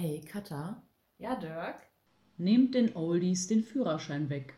Ey, 0.00 0.20
Katha, 0.24 0.82
Ja, 1.18 1.36
Dirk? 1.36 1.86
nehmt 2.38 2.74
den 2.74 2.96
Oldies 2.96 3.46
den 3.46 3.62
Führerschein 3.62 4.30
weg. 4.30 4.54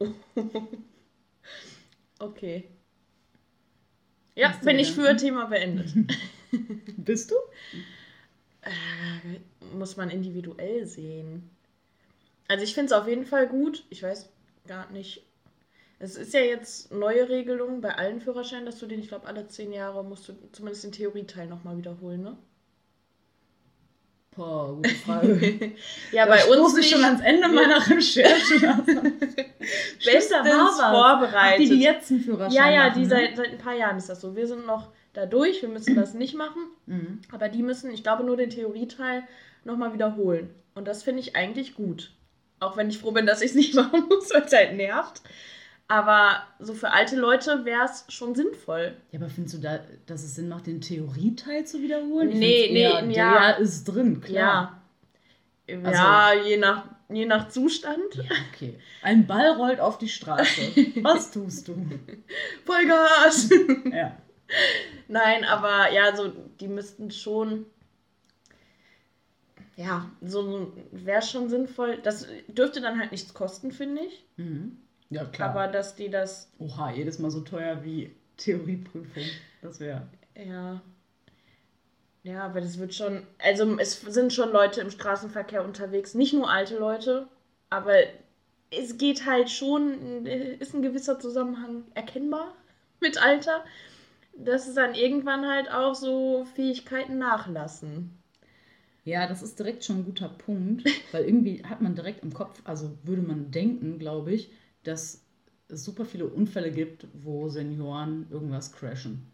Okay. 2.20 2.68
Ja, 4.34 4.52
bin 4.64 4.78
ich 4.78 4.92
für 4.92 5.16
Thema 5.16 5.46
beendet. 5.46 5.92
Bist 6.96 7.30
du? 7.30 7.34
Äh, 8.62 9.40
muss 9.74 9.96
man 9.96 10.10
individuell 10.10 10.86
sehen. 10.86 11.50
Also 12.48 12.64
ich 12.64 12.74
finde 12.74 12.92
es 12.94 13.00
auf 13.00 13.08
jeden 13.08 13.26
Fall 13.26 13.48
gut. 13.48 13.84
Ich 13.90 14.02
weiß 14.02 14.28
gar 14.66 14.90
nicht. 14.90 15.24
Es 16.00 16.16
ist 16.16 16.34
ja 16.34 16.40
jetzt 16.40 16.92
neue 16.92 17.28
Regelung 17.28 17.80
bei 17.80 17.94
allen 17.96 18.20
Führerscheinen, 18.20 18.66
dass 18.66 18.78
du 18.80 18.86
den, 18.86 19.00
ich 19.00 19.08
glaube, 19.08 19.26
alle 19.26 19.48
zehn 19.48 19.72
Jahre 19.72 20.04
musst 20.04 20.28
du 20.28 20.34
zumindest 20.52 20.84
den 20.84 20.92
Theorieteil 20.92 21.48
nochmal 21.48 21.78
wiederholen, 21.78 22.22
ne? 22.22 22.38
Boah, 24.38 24.76
gute 24.76 24.88
Frage. 25.04 25.72
ja, 26.12 26.24
Da 26.24 26.30
bei 26.30 26.44
uns 26.44 26.54
stoße 26.70 26.80
ich 26.80 26.90
schon 26.90 27.02
ans 27.02 27.20
Ende 27.20 27.48
meiner 27.48 27.84
Recherche. 27.90 28.24
bestens 30.04 30.48
Ach, 30.48 30.76
die, 30.76 30.94
vorbereitet. 30.94 31.68
die 31.68 31.80
jetzt 31.82 32.10
einen 32.12 32.20
Führerschein 32.20 32.52
ja, 32.54 32.70
ja, 32.70 32.88
machen, 32.88 32.94
die 32.94 33.08
ne? 33.08 33.08
seit, 33.08 33.36
seit 33.36 33.50
ein 33.50 33.58
paar 33.58 33.74
Jahren 33.74 33.98
ist 33.98 34.08
das 34.08 34.20
so. 34.20 34.36
Wir 34.36 34.46
sind 34.46 34.64
noch 34.64 34.92
da 35.12 35.26
durch, 35.26 35.60
wir 35.62 35.68
müssen 35.68 35.96
das 35.96 36.14
nicht 36.14 36.36
machen. 36.36 36.62
Mhm. 36.86 37.20
Aber 37.32 37.48
die 37.48 37.64
müssen, 37.64 37.90
ich 37.90 38.04
glaube, 38.04 38.22
nur 38.22 38.36
den 38.36 38.50
Theorieteil 38.50 39.24
nochmal 39.64 39.92
wiederholen. 39.92 40.50
Und 40.76 40.86
das 40.86 41.02
finde 41.02 41.18
ich 41.20 41.34
eigentlich 41.34 41.74
gut. 41.74 42.12
Auch 42.60 42.76
wenn 42.76 42.88
ich 42.90 42.98
froh 42.98 43.10
bin, 43.10 43.26
dass 43.26 43.40
ich 43.40 43.50
es 43.50 43.56
nicht 43.56 43.74
machen 43.74 44.04
muss, 44.08 44.30
weil 44.32 44.42
es 44.42 44.52
halt 44.52 44.76
nervt. 44.76 45.20
Aber 45.90 46.42
so 46.58 46.74
für 46.74 46.90
alte 46.90 47.16
Leute 47.16 47.64
wäre 47.64 47.86
es 47.86 48.04
schon 48.08 48.34
sinnvoll. 48.34 48.94
Ja, 49.10 49.18
aber 49.20 49.30
findest 49.30 49.56
du 49.56 49.58
da, 49.60 49.80
dass 50.04 50.22
es 50.22 50.34
Sinn 50.34 50.48
macht, 50.50 50.66
den 50.66 50.82
Theorieteil 50.82 51.66
zu 51.66 51.80
wiederholen? 51.80 52.28
Nee, 52.28 52.64
find's 52.66 52.72
nee, 52.72 52.82
eher, 52.82 53.10
ja. 53.10 53.32
Der 53.54 53.58
ist 53.58 53.84
drin, 53.84 54.20
klar. 54.20 54.82
Ja. 55.66 55.76
Also- 55.84 55.90
ja, 56.02 56.32
je 56.34 56.56
nach, 56.58 56.84
je 57.08 57.24
nach 57.24 57.48
Zustand. 57.48 58.14
Ja. 58.16 58.24
okay. 58.52 58.78
Ein 59.02 59.26
Ball 59.26 59.52
rollt 59.52 59.80
auf 59.80 59.96
die 59.96 60.08
Straße. 60.10 60.60
Was 61.02 61.30
tust 61.30 61.68
du? 61.68 61.74
Vollgas! 62.64 63.48
Ja. 63.92 64.16
Nein, 65.08 65.44
aber 65.44 65.92
ja, 65.92 66.14
so, 66.16 66.32
die 66.60 66.68
müssten 66.68 67.10
schon. 67.10 67.66
Ja, 69.76 70.10
so 70.22 70.72
wäre 70.90 71.22
schon 71.22 71.48
sinnvoll. 71.48 71.98
Das 72.02 72.26
dürfte 72.48 72.80
dann 72.80 72.98
halt 72.98 73.12
nichts 73.12 73.32
kosten, 73.34 73.72
finde 73.72 74.02
ich. 74.02 74.24
Mhm. 74.36 74.78
Ja, 75.10 75.24
klar. 75.24 75.50
Aber 75.50 75.68
dass 75.68 75.94
die 75.94 76.10
das 76.10 76.50
Oha, 76.58 76.92
jedes 76.92 77.18
Mal 77.18 77.30
so 77.30 77.40
teuer 77.40 77.82
wie 77.84 78.14
Theorieprüfung. 78.36 79.24
Das 79.62 79.80
wäre. 79.80 80.06
Ja. 80.34 80.80
Ja, 82.22 82.44
aber 82.44 82.60
das 82.60 82.78
wird 82.78 82.94
schon. 82.94 83.26
Also, 83.38 83.78
es 83.78 84.00
sind 84.00 84.32
schon 84.32 84.52
Leute 84.52 84.80
im 84.80 84.90
Straßenverkehr 84.90 85.64
unterwegs. 85.64 86.14
Nicht 86.14 86.34
nur 86.34 86.50
alte 86.50 86.76
Leute, 86.78 87.28
aber 87.70 87.94
es 88.70 88.98
geht 88.98 89.24
halt 89.26 89.50
schon. 89.50 90.26
Ist 90.26 90.74
ein 90.74 90.82
gewisser 90.82 91.18
Zusammenhang 91.18 91.84
erkennbar 91.94 92.54
mit 93.00 93.20
Alter. 93.22 93.64
Dass 94.36 94.68
es 94.68 94.74
dann 94.74 94.94
irgendwann 94.94 95.46
halt 95.46 95.70
auch 95.70 95.94
so 95.94 96.46
Fähigkeiten 96.54 97.18
nachlassen. 97.18 98.18
Ja, 99.04 99.26
das 99.26 99.42
ist 99.42 99.58
direkt 99.58 99.84
schon 99.84 100.00
ein 100.00 100.04
guter 100.04 100.28
Punkt, 100.28 100.84
weil 101.12 101.24
irgendwie 101.24 101.64
hat 101.64 101.80
man 101.80 101.94
direkt 101.94 102.22
im 102.22 102.34
Kopf, 102.34 102.60
also 102.64 102.92
würde 103.04 103.22
man 103.22 103.50
denken, 103.50 103.98
glaube 103.98 104.32
ich, 104.32 104.50
dass 104.88 105.22
es 105.68 105.84
super 105.84 106.04
viele 106.04 106.26
Unfälle 106.26 106.70
gibt, 106.70 107.06
wo 107.12 107.48
Senioren 107.48 108.26
irgendwas 108.30 108.72
crashen. 108.72 109.26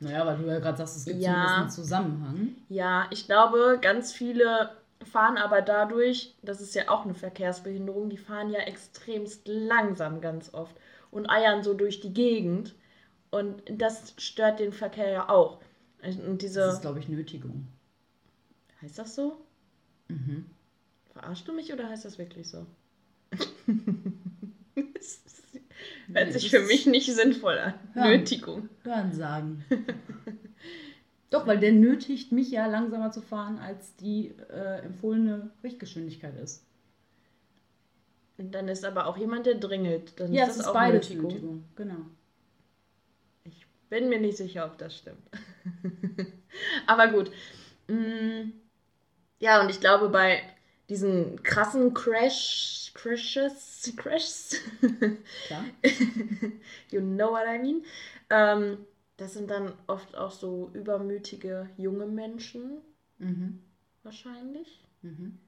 Naja, 0.00 0.26
weil 0.26 0.38
du 0.38 0.46
ja 0.46 0.58
gerade 0.60 0.78
sagst, 0.78 0.96
es 0.96 1.04
gibt 1.04 1.20
Ja. 1.20 1.32
so 1.32 1.36
ein 1.36 1.64
bisschen 1.66 1.84
Zusammenhang. 1.84 2.48
Ja, 2.68 3.06
ich 3.10 3.26
glaube, 3.26 3.78
ganz 3.82 4.12
viele 4.12 4.70
fahren 5.04 5.38
aber 5.38 5.62
dadurch, 5.62 6.34
das 6.42 6.60
ist 6.60 6.74
ja 6.74 6.88
auch 6.88 7.04
eine 7.04 7.14
Verkehrsbehinderung, 7.14 8.10
die 8.10 8.18
fahren 8.18 8.50
ja 8.50 8.60
extremst 8.60 9.48
langsam 9.48 10.20
ganz 10.20 10.52
oft 10.54 10.76
und 11.10 11.28
eiern 11.28 11.62
so 11.62 11.74
durch 11.74 12.00
die 12.00 12.12
Gegend. 12.12 12.74
Und 13.30 13.62
das 13.70 14.14
stört 14.18 14.60
den 14.60 14.72
Verkehr 14.72 15.10
ja 15.10 15.28
auch. 15.28 15.60
Und 16.02 16.42
diese. 16.42 16.60
Das 16.60 16.74
ist, 16.74 16.80
glaube 16.82 16.98
ich, 16.98 17.08
Nötigung. 17.08 17.66
heißt 18.82 18.98
das 18.98 19.14
so? 19.14 19.40
Mhm. 20.08 20.46
Verarschst 21.20 21.46
du 21.46 21.52
mich 21.52 21.70
oder 21.72 21.88
heißt 21.88 22.06
das 22.06 22.18
wirklich 22.18 22.48
so? 22.48 22.66
das 24.94 25.20
Nee, 26.08 26.20
hört 26.20 26.32
sich 26.32 26.50
für 26.50 26.60
mich 26.60 26.86
nicht 26.86 27.12
sinnvoll 27.12 27.58
an. 27.58 27.74
Ja. 27.94 28.08
Nötigung. 28.08 28.68
Hören 28.84 29.12
sagen. 29.12 29.64
Doch, 31.30 31.46
weil 31.46 31.58
der 31.58 31.72
nötigt 31.72 32.32
mich 32.32 32.50
ja 32.50 32.66
langsamer 32.66 33.12
zu 33.12 33.20
fahren, 33.20 33.58
als 33.58 33.94
die 33.96 34.34
äh, 34.50 34.78
empfohlene 34.80 35.50
Richtgeschwindigkeit 35.62 36.36
ist. 36.40 36.64
Und 38.38 38.52
dann 38.52 38.68
ist 38.68 38.84
aber 38.84 39.06
auch 39.06 39.16
jemand, 39.18 39.46
der 39.46 39.54
dringelt. 39.56 40.18
Dann 40.18 40.32
Ja, 40.32 40.44
ist 40.44 40.50
es 40.50 40.56
das 40.56 40.64
ist 40.64 40.70
auch 40.70 40.74
beides 40.74 41.08
Nötigung. 41.10 41.32
Nötigung. 41.32 41.64
Genau. 41.76 42.06
Ich 43.44 43.66
bin 43.90 44.08
mir 44.08 44.18
nicht 44.18 44.38
sicher, 44.38 44.64
ob 44.66 44.78
das 44.78 44.96
stimmt. 44.96 45.22
Aber 46.86 47.08
gut. 47.08 47.30
Mm, 47.88 48.52
Ja, 49.38 49.60
und 49.62 49.70
ich 49.70 49.80
glaube, 49.80 50.08
bei 50.08 50.42
diesen 50.90 51.42
krassen 51.42 51.94
Crash, 51.94 52.90
Crashes, 52.94 53.92
Crashs, 53.96 54.56
Klar. 55.46 55.64
you 56.90 57.00
know 57.00 57.30
what 57.32 57.46
I 57.46 57.58
mean, 57.58 57.84
ähm, 58.28 58.78
das 59.16 59.34
sind 59.34 59.50
dann 59.50 59.72
oft 59.86 60.14
auch 60.16 60.32
so 60.32 60.70
übermütige 60.74 61.68
junge 61.78 62.06
Menschen, 62.06 62.82
Mhm. 63.18 63.60
wahrscheinlich. 64.02 64.80
Mhm. 65.02 65.38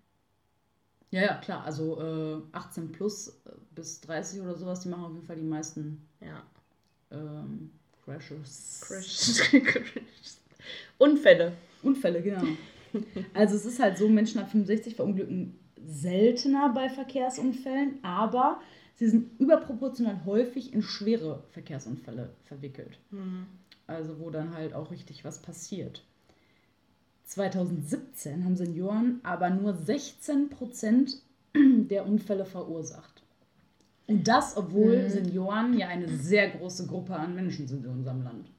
Ja, 1.10 1.22
ja, 1.22 1.34
klar. 1.36 1.64
Also 1.64 2.00
äh, 2.00 2.42
18 2.56 2.92
plus 2.92 3.28
äh, 3.28 3.50
bis 3.74 4.00
30 4.02 4.40
oder 4.42 4.54
sowas, 4.54 4.80
die 4.80 4.88
machen 4.88 5.04
auf 5.04 5.12
jeden 5.12 5.26
Fall 5.26 5.36
die 5.36 5.42
meisten 5.42 6.06
Ja, 6.20 6.42
ähm, 7.10 7.70
Crashes. 8.04 8.80
Crashes. 8.86 9.40
Crashes. 9.50 10.40
Unfälle. 10.98 11.52
Unfälle, 11.82 12.22
genau. 12.22 12.44
Also 13.34 13.56
es 13.56 13.64
ist 13.64 13.80
halt 13.80 13.98
so, 13.98 14.08
Menschen 14.08 14.40
ab 14.40 14.50
65 14.50 14.96
verunglücken 14.96 15.58
seltener 15.84 16.72
bei 16.72 16.88
Verkehrsunfällen, 16.88 17.98
aber 18.02 18.60
sie 18.94 19.08
sind 19.08 19.40
überproportional 19.40 20.24
häufig 20.24 20.72
in 20.72 20.82
schwere 20.82 21.42
Verkehrsunfälle 21.50 22.30
verwickelt. 22.44 22.98
Hm. 23.10 23.46
Also 23.86 24.20
wo 24.20 24.30
dann 24.30 24.54
halt 24.54 24.74
auch 24.74 24.90
richtig 24.90 25.24
was 25.24 25.42
passiert. 25.42 26.04
2017 27.24 28.44
haben 28.44 28.56
Senioren 28.56 29.20
aber 29.22 29.50
nur 29.50 29.74
16% 29.74 31.16
der 31.54 32.06
Unfälle 32.06 32.44
verursacht. 32.44 33.22
Und 34.06 34.28
das, 34.28 34.56
obwohl 34.56 35.04
Mhm. 35.04 35.08
Senioren 35.08 35.78
ja 35.78 35.88
eine 35.88 36.08
sehr 36.08 36.50
große 36.50 36.86
Gruppe 36.86 37.14
an 37.14 37.34
Menschen 37.34 37.66
sind 37.66 37.84
in 37.84 37.90
unserem 37.90 38.22
Land. 38.22 38.50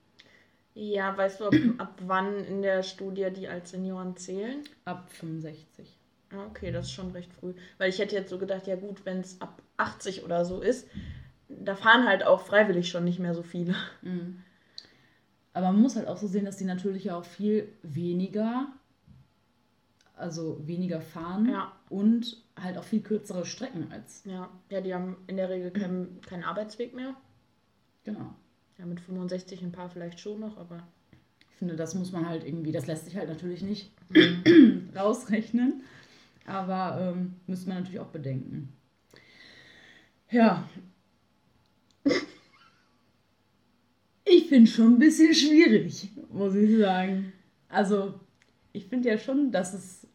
Ja, 0.75 1.15
weißt 1.15 1.39
du, 1.41 1.45
ab, 1.45 1.53
ab 1.77 1.93
wann 2.05 2.43
in 2.45 2.61
der 2.61 2.83
Studie 2.83 3.29
die 3.35 3.47
als 3.47 3.71
Senioren 3.71 4.15
zählen? 4.17 4.63
Ab 4.85 5.09
65. 5.11 5.97
Ah, 6.31 6.45
Okay, 6.47 6.71
das 6.71 6.85
ist 6.87 6.91
schon 6.93 7.11
recht 7.11 7.31
früh. 7.33 7.53
Weil 7.77 7.89
ich 7.89 7.99
hätte 7.99 8.15
jetzt 8.15 8.29
so 8.29 8.37
gedacht, 8.39 8.65
ja 8.67 8.75
gut, 8.75 9.05
wenn 9.05 9.19
es 9.19 9.39
ab 9.39 9.61
80 9.77 10.23
oder 10.23 10.45
so 10.45 10.61
ist, 10.61 10.87
da 11.47 11.75
fahren 11.75 12.07
halt 12.07 12.25
auch 12.25 12.41
freiwillig 12.41 12.89
schon 12.89 13.03
nicht 13.03 13.19
mehr 13.19 13.35
so 13.35 13.43
viele. 13.43 13.75
Mhm. 14.01 14.41
Aber 15.53 15.67
man 15.67 15.81
muss 15.81 15.95
halt 15.95 16.07
auch 16.07 16.17
so 16.17 16.25
sehen, 16.25 16.45
dass 16.45 16.57
die 16.57 16.65
natürlich 16.65 17.11
auch 17.11 17.25
viel 17.25 17.71
weniger, 17.83 18.67
also 20.15 20.59
weniger 20.67 20.99
fahren 21.01 21.47
Ja. 21.49 21.71
und 21.89 22.41
halt 22.59 22.77
auch 22.79 22.83
viel 22.83 23.01
kürzere 23.01 23.45
Strecken 23.45 23.91
als. 23.91 24.23
Ja, 24.25 24.49
ja 24.69 24.81
die 24.81 24.93
haben 24.95 25.17
in 25.27 25.37
der 25.37 25.49
Regel 25.49 25.69
keinen, 25.69 26.19
keinen 26.21 26.43
Arbeitsweg 26.43 26.95
mehr. 26.95 27.13
Genau. 28.03 28.33
Ja, 28.77 28.85
mit 28.85 28.99
65 28.99 29.61
ein 29.61 29.71
paar 29.71 29.89
vielleicht 29.89 30.19
schon 30.19 30.39
noch, 30.39 30.57
aber 30.57 30.87
Ich 31.51 31.57
finde, 31.57 31.75
das 31.75 31.93
muss 31.95 32.11
man 32.11 32.27
halt 32.27 32.43
irgendwie, 32.43 32.71
das 32.71 32.87
lässt 32.87 33.05
sich 33.05 33.15
halt 33.15 33.29
natürlich 33.29 33.61
nicht 33.61 33.91
rausrechnen, 34.95 35.83
aber 36.45 37.13
ähm, 37.15 37.35
müsste 37.47 37.69
man 37.69 37.79
natürlich 37.79 37.99
auch 37.99 38.07
bedenken. 38.07 38.69
Ja. 40.29 40.67
Ich 44.25 44.47
finde 44.47 44.69
schon 44.69 44.93
ein 44.95 44.99
bisschen 44.99 45.33
schwierig, 45.33 46.09
muss 46.31 46.55
ich 46.55 46.77
sagen. 46.79 47.33
Also, 47.69 48.19
ich 48.71 48.85
finde 48.85 49.09
ja 49.09 49.17
schon, 49.17 49.51
dass 49.51 49.73
es, 49.73 50.07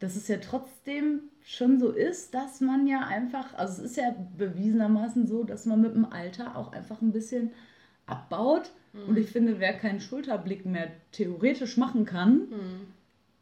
dass 0.00 0.16
es 0.16 0.26
ja 0.28 0.38
trotzdem 0.38 1.20
schon 1.48 1.78
so 1.78 1.90
ist, 1.90 2.34
dass 2.34 2.60
man 2.60 2.88
ja 2.88 3.00
einfach, 3.06 3.54
also 3.54 3.82
es 3.82 3.92
ist 3.92 3.96
ja 3.96 4.12
bewiesenermaßen 4.36 5.26
so, 5.28 5.44
dass 5.44 5.64
man 5.64 5.80
mit 5.80 5.94
dem 5.94 6.04
Alter 6.04 6.56
auch 6.56 6.72
einfach 6.72 7.00
ein 7.00 7.12
bisschen 7.12 7.52
abbaut. 8.06 8.70
Und 9.06 9.18
ich 9.18 9.28
finde, 9.30 9.60
wer 9.60 9.74
keinen 9.74 10.00
Schulterblick 10.00 10.64
mehr 10.64 10.90
theoretisch 11.12 11.76
machen 11.76 12.06
kann, 12.06 12.48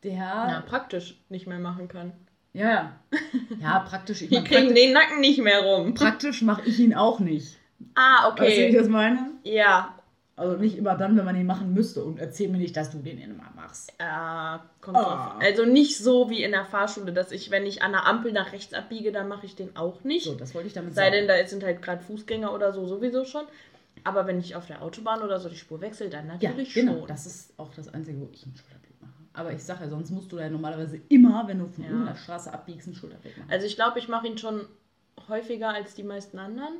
der. 0.02 0.14
ja, 0.14 0.62
praktisch 0.66 1.20
nicht 1.28 1.46
mehr 1.46 1.60
machen 1.60 1.86
kann. 1.88 2.12
Ja, 2.52 2.96
ja. 3.60 3.78
Praktisch. 3.80 4.22
Ich 4.22 4.28
Die 4.28 4.34
mein, 4.34 4.44
kriegen 4.44 4.74
den 4.74 4.92
Nacken 4.92 5.20
nicht 5.20 5.40
mehr 5.40 5.60
rum. 5.60 5.94
praktisch 5.94 6.42
mache 6.42 6.68
ich 6.68 6.78
ihn 6.80 6.92
auch 6.94 7.20
nicht. 7.20 7.56
Ah, 7.94 8.28
Weißt 8.30 8.38
du, 8.40 8.44
wie 8.44 8.48
ich 8.52 8.68
okay. 8.70 8.78
das 8.78 8.88
meine? 8.88 9.30
Ja, 9.44 9.93
Also 10.36 10.56
nicht 10.56 10.76
immer 10.76 10.96
dann, 10.96 11.16
wenn 11.16 11.24
man 11.24 11.36
ihn 11.36 11.46
machen 11.46 11.72
müsste. 11.74 12.02
Und 12.02 12.18
erzähl 12.18 12.48
mir 12.48 12.58
nicht, 12.58 12.76
dass 12.76 12.90
du 12.90 12.98
den 12.98 13.18
immer 13.18 13.52
machst. 13.54 13.92
Ja, 14.00 14.64
kommt 14.80 14.96
drauf. 14.96 15.06
Ah. 15.06 15.38
Also 15.40 15.64
nicht 15.64 15.96
so 15.98 16.28
wie 16.28 16.42
in 16.42 16.50
der 16.50 16.64
Fahrschule, 16.64 17.12
dass 17.12 17.30
ich, 17.30 17.52
wenn 17.52 17.64
ich 17.66 17.82
an 17.82 17.92
der 17.92 18.04
Ampel 18.06 18.32
nach 18.32 18.52
rechts 18.52 18.74
abbiege, 18.74 19.12
dann 19.12 19.28
mache 19.28 19.46
ich 19.46 19.54
den 19.54 19.76
auch 19.76 20.02
nicht. 20.02 20.24
So, 20.24 20.34
das 20.34 20.52
wollte 20.54 20.66
ich 20.66 20.74
damit 20.74 20.94
Sei 20.94 21.10
denn, 21.10 21.28
sagen. 21.28 21.40
da 21.42 21.46
sind 21.48 21.62
halt 21.62 21.82
gerade 21.82 22.02
Fußgänger 22.02 22.52
oder 22.52 22.72
so 22.72 22.84
sowieso 22.86 23.24
schon. 23.24 23.44
Aber 24.02 24.26
wenn 24.26 24.40
ich 24.40 24.56
auf 24.56 24.66
der 24.66 24.82
Autobahn 24.82 25.22
oder 25.22 25.38
so 25.38 25.48
die 25.48 25.56
Spur 25.56 25.80
wechsle, 25.80 26.10
dann 26.10 26.26
Ja, 26.26 26.50
natürlich 26.50 26.74
genau. 26.74 26.98
schon. 26.98 27.06
Das 27.06 27.26
ist 27.26 27.56
auch 27.58 27.72
das 27.72 27.88
Einzige, 27.94 28.20
wo 28.20 28.28
ich 28.32 28.42
einen 28.44 28.56
Schulterblick 28.56 29.00
mache. 29.00 29.12
Aber 29.34 29.52
ich 29.52 29.62
sage 29.62 29.84
ja, 29.84 29.88
sonst 29.88 30.10
musst 30.10 30.32
du 30.32 30.38
ja 30.40 30.50
normalerweise 30.50 31.00
immer, 31.10 31.46
wenn 31.46 31.60
du 31.60 31.68
von 31.68 31.84
Ja. 31.84 31.90
irgendeiner 31.90 32.16
Straße 32.16 32.52
abbiegst, 32.52 32.88
einen 32.88 32.96
Schulterblick 32.96 33.38
machen. 33.38 33.50
Also 33.52 33.66
ich 33.66 33.76
glaube, 33.76 34.00
ich 34.00 34.08
mache 34.08 34.26
ihn 34.26 34.36
schon 34.36 34.66
häufiger 35.28 35.68
als 35.68 35.94
die 35.94 36.02
meisten 36.02 36.38
anderen. 36.40 36.74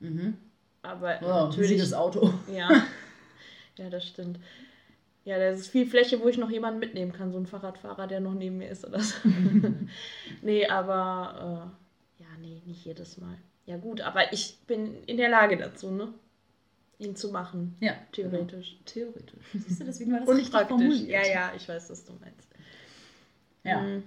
Mhm. 0.00 0.38
Aber 0.84 1.08
ein 1.08 1.22
natürlich. 1.22 1.70
riesiges 1.70 1.94
Auto. 1.94 2.32
Ja. 2.52 2.68
ja, 3.76 3.90
das 3.90 4.06
stimmt. 4.06 4.38
Ja, 5.24 5.38
da 5.38 5.48
ist 5.48 5.68
viel 5.68 5.86
Fläche, 5.86 6.20
wo 6.20 6.28
ich 6.28 6.36
noch 6.36 6.50
jemanden 6.50 6.80
mitnehmen 6.80 7.12
kann, 7.12 7.32
so 7.32 7.38
ein 7.38 7.46
Fahrradfahrer, 7.46 8.06
der 8.06 8.20
noch 8.20 8.34
neben 8.34 8.58
mir 8.58 8.68
ist 8.68 8.86
oder 8.86 9.00
so. 9.00 9.14
nee, 10.42 10.66
aber 10.66 11.72
äh, 12.18 12.22
ja, 12.22 12.28
nee, 12.40 12.60
nicht 12.66 12.84
jedes 12.84 13.16
Mal. 13.16 13.36
Ja 13.64 13.78
gut, 13.78 14.02
aber 14.02 14.32
ich 14.34 14.58
bin 14.66 15.02
in 15.04 15.16
der 15.16 15.30
Lage 15.30 15.56
dazu, 15.56 15.90
ne? 15.90 16.12
Ihn 16.98 17.16
zu 17.16 17.30
machen. 17.30 17.76
Ja, 17.80 17.94
Theoretisch. 18.12 18.72
Genau. 18.72 18.82
Theoretisch. 18.84 19.44
Siehst 19.54 19.80
du, 19.80 19.84
deswegen 19.84 20.12
war 20.12 20.20
das 20.20 20.28
richtig 20.28 20.50
praktisch. 20.50 20.68
formuliert. 20.68 21.08
Ja, 21.08 21.26
ja, 21.26 21.52
ich 21.56 21.66
weiß, 21.66 21.88
was 21.88 22.04
du 22.04 22.12
meinst. 22.20 22.48
Ja. 23.64 23.80
Mhm. 23.80 24.02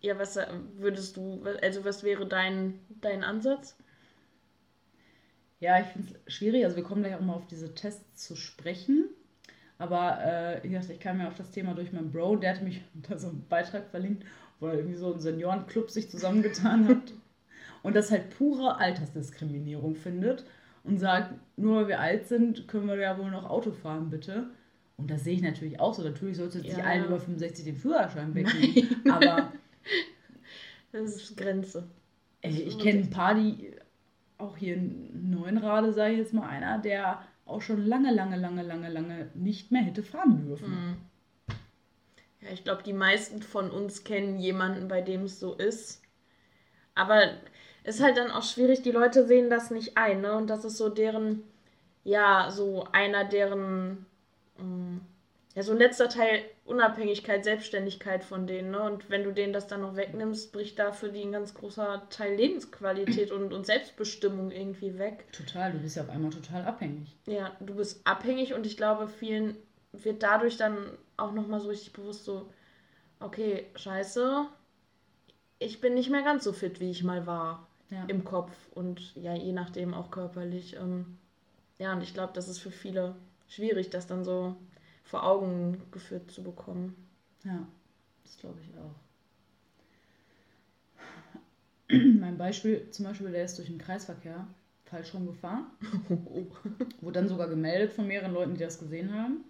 Ja, 0.00 0.18
was 0.18 0.36
äh, 0.36 0.46
würdest 0.76 1.16
du, 1.16 1.42
also 1.62 1.84
was 1.84 2.02
wäre 2.02 2.26
dein, 2.26 2.78
dein 3.00 3.24
Ansatz? 3.24 3.76
Ja, 5.58 5.80
ich 5.80 5.86
finde 5.86 6.14
es 6.26 6.34
schwierig. 6.34 6.64
Also 6.64 6.76
wir 6.76 6.84
kommen 6.84 7.02
gleich 7.02 7.14
auch 7.14 7.20
mal 7.20 7.34
auf 7.34 7.46
diese 7.46 7.74
Tests 7.74 8.26
zu 8.26 8.36
sprechen. 8.36 9.08
Aber 9.78 10.24
äh, 10.24 10.62
wie 10.62 10.68
gesagt, 10.68 10.90
ich 10.90 11.00
kam 11.00 11.20
ja 11.20 11.28
auf 11.28 11.36
das 11.36 11.50
Thema 11.50 11.74
durch 11.74 11.92
meinen 11.92 12.10
Bro, 12.10 12.36
der 12.36 12.54
hatte 12.54 12.64
mich 12.64 12.82
unter 12.94 13.18
so 13.18 13.28
einen 13.28 13.46
Beitrag 13.48 13.88
verlinkt, 13.88 14.24
wo 14.60 14.66
er 14.66 14.74
irgendwie 14.74 14.96
so 14.96 15.12
ein 15.12 15.20
Seniorenclub 15.20 15.90
sich 15.90 16.10
zusammengetan 16.10 16.88
hat 16.88 17.12
und 17.82 17.94
das 17.94 18.10
halt 18.10 18.36
pure 18.36 18.78
Altersdiskriminierung 18.78 19.94
findet 19.94 20.44
und 20.84 20.98
sagt, 20.98 21.34
nur 21.56 21.82
weil 21.82 21.88
wir 21.88 22.00
alt 22.00 22.26
sind, 22.26 22.68
können 22.68 22.86
wir 22.86 22.96
ja 22.96 23.18
wohl 23.18 23.30
noch 23.30 23.48
Auto 23.50 23.72
fahren, 23.72 24.08
bitte. 24.08 24.46
Und 24.96 25.10
das 25.10 25.24
sehe 25.24 25.34
ich 25.34 25.42
natürlich 25.42 25.78
auch 25.78 25.92
so. 25.92 26.02
Natürlich 26.02 26.38
sollte 26.38 26.60
jetzt 26.60 26.78
Ja. 26.78 26.84
allen 26.84 27.04
über 27.04 27.20
65 27.20 27.64
den 27.66 27.76
Führerschein 27.76 28.34
wegnehmen. 28.34 29.04
Aber 29.10 29.52
Das 30.92 31.14
ist 31.16 31.36
Grenze. 31.36 31.88
Ey, 32.40 32.62
ich 32.62 32.78
kenne 32.78 33.00
ein 33.00 33.10
paar, 33.10 33.34
die 33.34 33.72
auch 34.38 34.56
hier 34.56 34.76
in 34.76 35.30
Neuenrade, 35.30 35.92
sage 35.92 36.12
ich 36.12 36.18
jetzt 36.20 36.32
mal, 36.32 36.48
einer, 36.48 36.78
der 36.78 37.22
auch 37.44 37.60
schon 37.60 37.84
lange, 37.84 38.12
lange, 38.14 38.36
lange, 38.36 38.62
lange, 38.62 38.88
lange 38.88 39.30
nicht 39.34 39.70
mehr 39.72 39.82
hätte 39.82 40.02
fahren 40.02 40.46
dürfen. 40.46 40.70
Mhm. 40.70 40.96
Ja, 42.40 42.52
ich 42.52 42.64
glaube, 42.64 42.82
die 42.82 42.92
meisten 42.92 43.42
von 43.42 43.70
uns 43.70 44.04
kennen 44.04 44.38
jemanden, 44.38 44.88
bei 44.88 45.00
dem 45.00 45.24
es 45.24 45.40
so 45.40 45.54
ist. 45.54 46.02
Aber 46.94 47.22
es 47.84 47.96
ist 47.96 48.02
halt 48.02 48.16
dann 48.16 48.30
auch 48.30 48.42
schwierig, 48.42 48.82
die 48.82 48.90
Leute 48.90 49.26
sehen 49.26 49.50
das 49.50 49.70
nicht 49.70 49.96
ein, 49.96 50.20
ne? 50.20 50.36
Und 50.36 50.48
das 50.48 50.64
ist 50.64 50.76
so 50.76 50.88
deren, 50.88 51.42
ja, 52.04 52.50
so 52.50 52.86
einer 52.92 53.24
deren, 53.24 54.06
ähm, 54.58 55.00
ja, 55.56 55.62
so 55.62 55.72
ein 55.72 55.78
letzter 55.78 56.10
Teil 56.10 56.42
Unabhängigkeit, 56.66 57.42
Selbstständigkeit 57.42 58.22
von 58.22 58.46
denen, 58.46 58.70
ne? 58.72 58.82
Und 58.82 59.08
wenn 59.08 59.24
du 59.24 59.32
denen 59.32 59.54
das 59.54 59.66
dann 59.66 59.80
noch 59.80 59.96
wegnimmst, 59.96 60.52
bricht 60.52 60.78
da 60.78 60.92
für 60.92 61.08
die 61.08 61.22
ein 61.22 61.32
ganz 61.32 61.54
großer 61.54 62.02
Teil 62.10 62.34
Lebensqualität 62.36 63.32
und, 63.32 63.54
und 63.54 63.64
Selbstbestimmung 63.64 64.50
irgendwie 64.50 64.98
weg. 64.98 65.24
Total, 65.32 65.72
du 65.72 65.78
bist 65.78 65.96
ja 65.96 66.02
auf 66.02 66.10
einmal 66.10 66.30
total 66.30 66.62
abhängig. 66.66 67.16
Ja, 67.26 67.56
du 67.60 67.74
bist 67.74 68.06
abhängig 68.06 68.52
und 68.52 68.66
ich 68.66 68.76
glaube, 68.76 69.08
vielen 69.08 69.56
wird 69.92 70.22
dadurch 70.22 70.58
dann 70.58 70.76
auch 71.16 71.32
nochmal 71.32 71.60
so 71.60 71.68
richtig 71.68 71.94
bewusst 71.94 72.26
so, 72.26 72.52
okay, 73.20 73.64
scheiße, 73.76 74.44
ich 75.58 75.80
bin 75.80 75.94
nicht 75.94 76.10
mehr 76.10 76.22
ganz 76.22 76.44
so 76.44 76.52
fit, 76.52 76.80
wie 76.80 76.90
ich 76.90 77.02
mal 77.02 77.26
war 77.26 77.66
Ja. 77.88 78.04
im 78.08 78.24
Kopf 78.24 78.52
und 78.74 79.14
ja, 79.16 79.34
je 79.34 79.52
nachdem 79.52 79.94
auch 79.94 80.10
körperlich. 80.10 80.76
Ähm, 80.76 81.16
ja, 81.78 81.94
und 81.94 82.02
ich 82.02 82.12
glaube, 82.12 82.34
das 82.34 82.46
ist 82.46 82.58
für 82.58 82.70
viele 82.70 83.14
schwierig, 83.48 83.88
das 83.88 84.06
dann 84.06 84.22
so 84.22 84.54
vor 85.06 85.24
Augen 85.24 85.80
geführt 85.90 86.30
zu 86.30 86.42
bekommen. 86.42 86.94
Ja, 87.44 87.66
das 88.24 88.36
glaube 88.38 88.60
ich 88.60 88.68
auch. 88.78 88.94
mein 92.20 92.36
Beispiel, 92.36 92.90
zum 92.90 93.04
Beispiel, 93.06 93.30
der 93.30 93.44
ist 93.44 93.58
durch 93.58 93.68
den 93.68 93.78
Kreisverkehr 93.78 94.46
falsch 94.84 95.14
rumgefahren. 95.14 95.66
Wurde 97.00 97.20
dann 97.20 97.28
sogar 97.28 97.48
gemeldet 97.48 97.92
von 97.92 98.06
mehreren 98.06 98.32
Leuten, 98.34 98.54
die 98.54 98.60
das 98.60 98.78
gesehen 98.78 99.12
haben. 99.14 99.44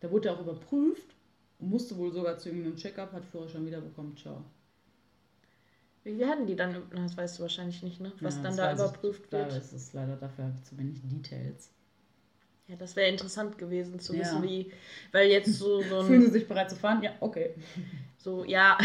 Da 0.00 0.10
wurde 0.10 0.28
er 0.28 0.34
auch 0.36 0.40
überprüft 0.42 1.14
und 1.58 1.70
musste 1.70 1.96
wohl 1.96 2.12
sogar 2.12 2.38
zu 2.38 2.48
irgendeinem 2.50 2.76
Check-up, 2.76 3.12
hat 3.12 3.24
Führerschein 3.24 3.66
wiederbekommen. 3.66 4.16
Ciao. 4.16 4.44
Wie 6.04 6.18
werden 6.18 6.46
die 6.46 6.56
dann, 6.56 6.88
das 6.90 7.16
weißt 7.16 7.38
du 7.38 7.42
wahrscheinlich 7.42 7.82
nicht, 7.82 8.00
ne? 8.00 8.12
Was 8.20 8.36
Ja, 8.36 8.42
dann 8.44 8.56
da 8.56 8.62
weiß 8.64 8.78
ich. 8.78 8.84
überprüft 8.86 9.32
Da 9.32 9.38
wird. 9.40 9.52
ist 9.52 9.72
es 9.72 9.92
leider 9.92 10.16
dafür 10.16 10.52
zu 10.62 10.78
wenig 10.78 11.00
Details. 11.04 11.70
Ja, 12.68 12.76
das 12.76 12.96
wäre 12.96 13.08
interessant 13.08 13.58
gewesen 13.58 14.00
zu 14.00 14.14
Ja. 14.14 14.20
wissen, 14.20 14.42
wie, 14.42 14.72
weil 15.12 15.30
jetzt 15.30 15.54
so, 15.54 15.82
so 15.82 15.98
ein 16.00 16.06
Fühlen 16.06 16.22
Sie 16.22 16.30
sich 16.30 16.48
bereit 16.48 16.68
zu 16.68 16.76
fahren? 16.76 17.02
Ja, 17.02 17.12
okay. 17.20 17.54
So, 18.18 18.44
ja, 18.44 18.76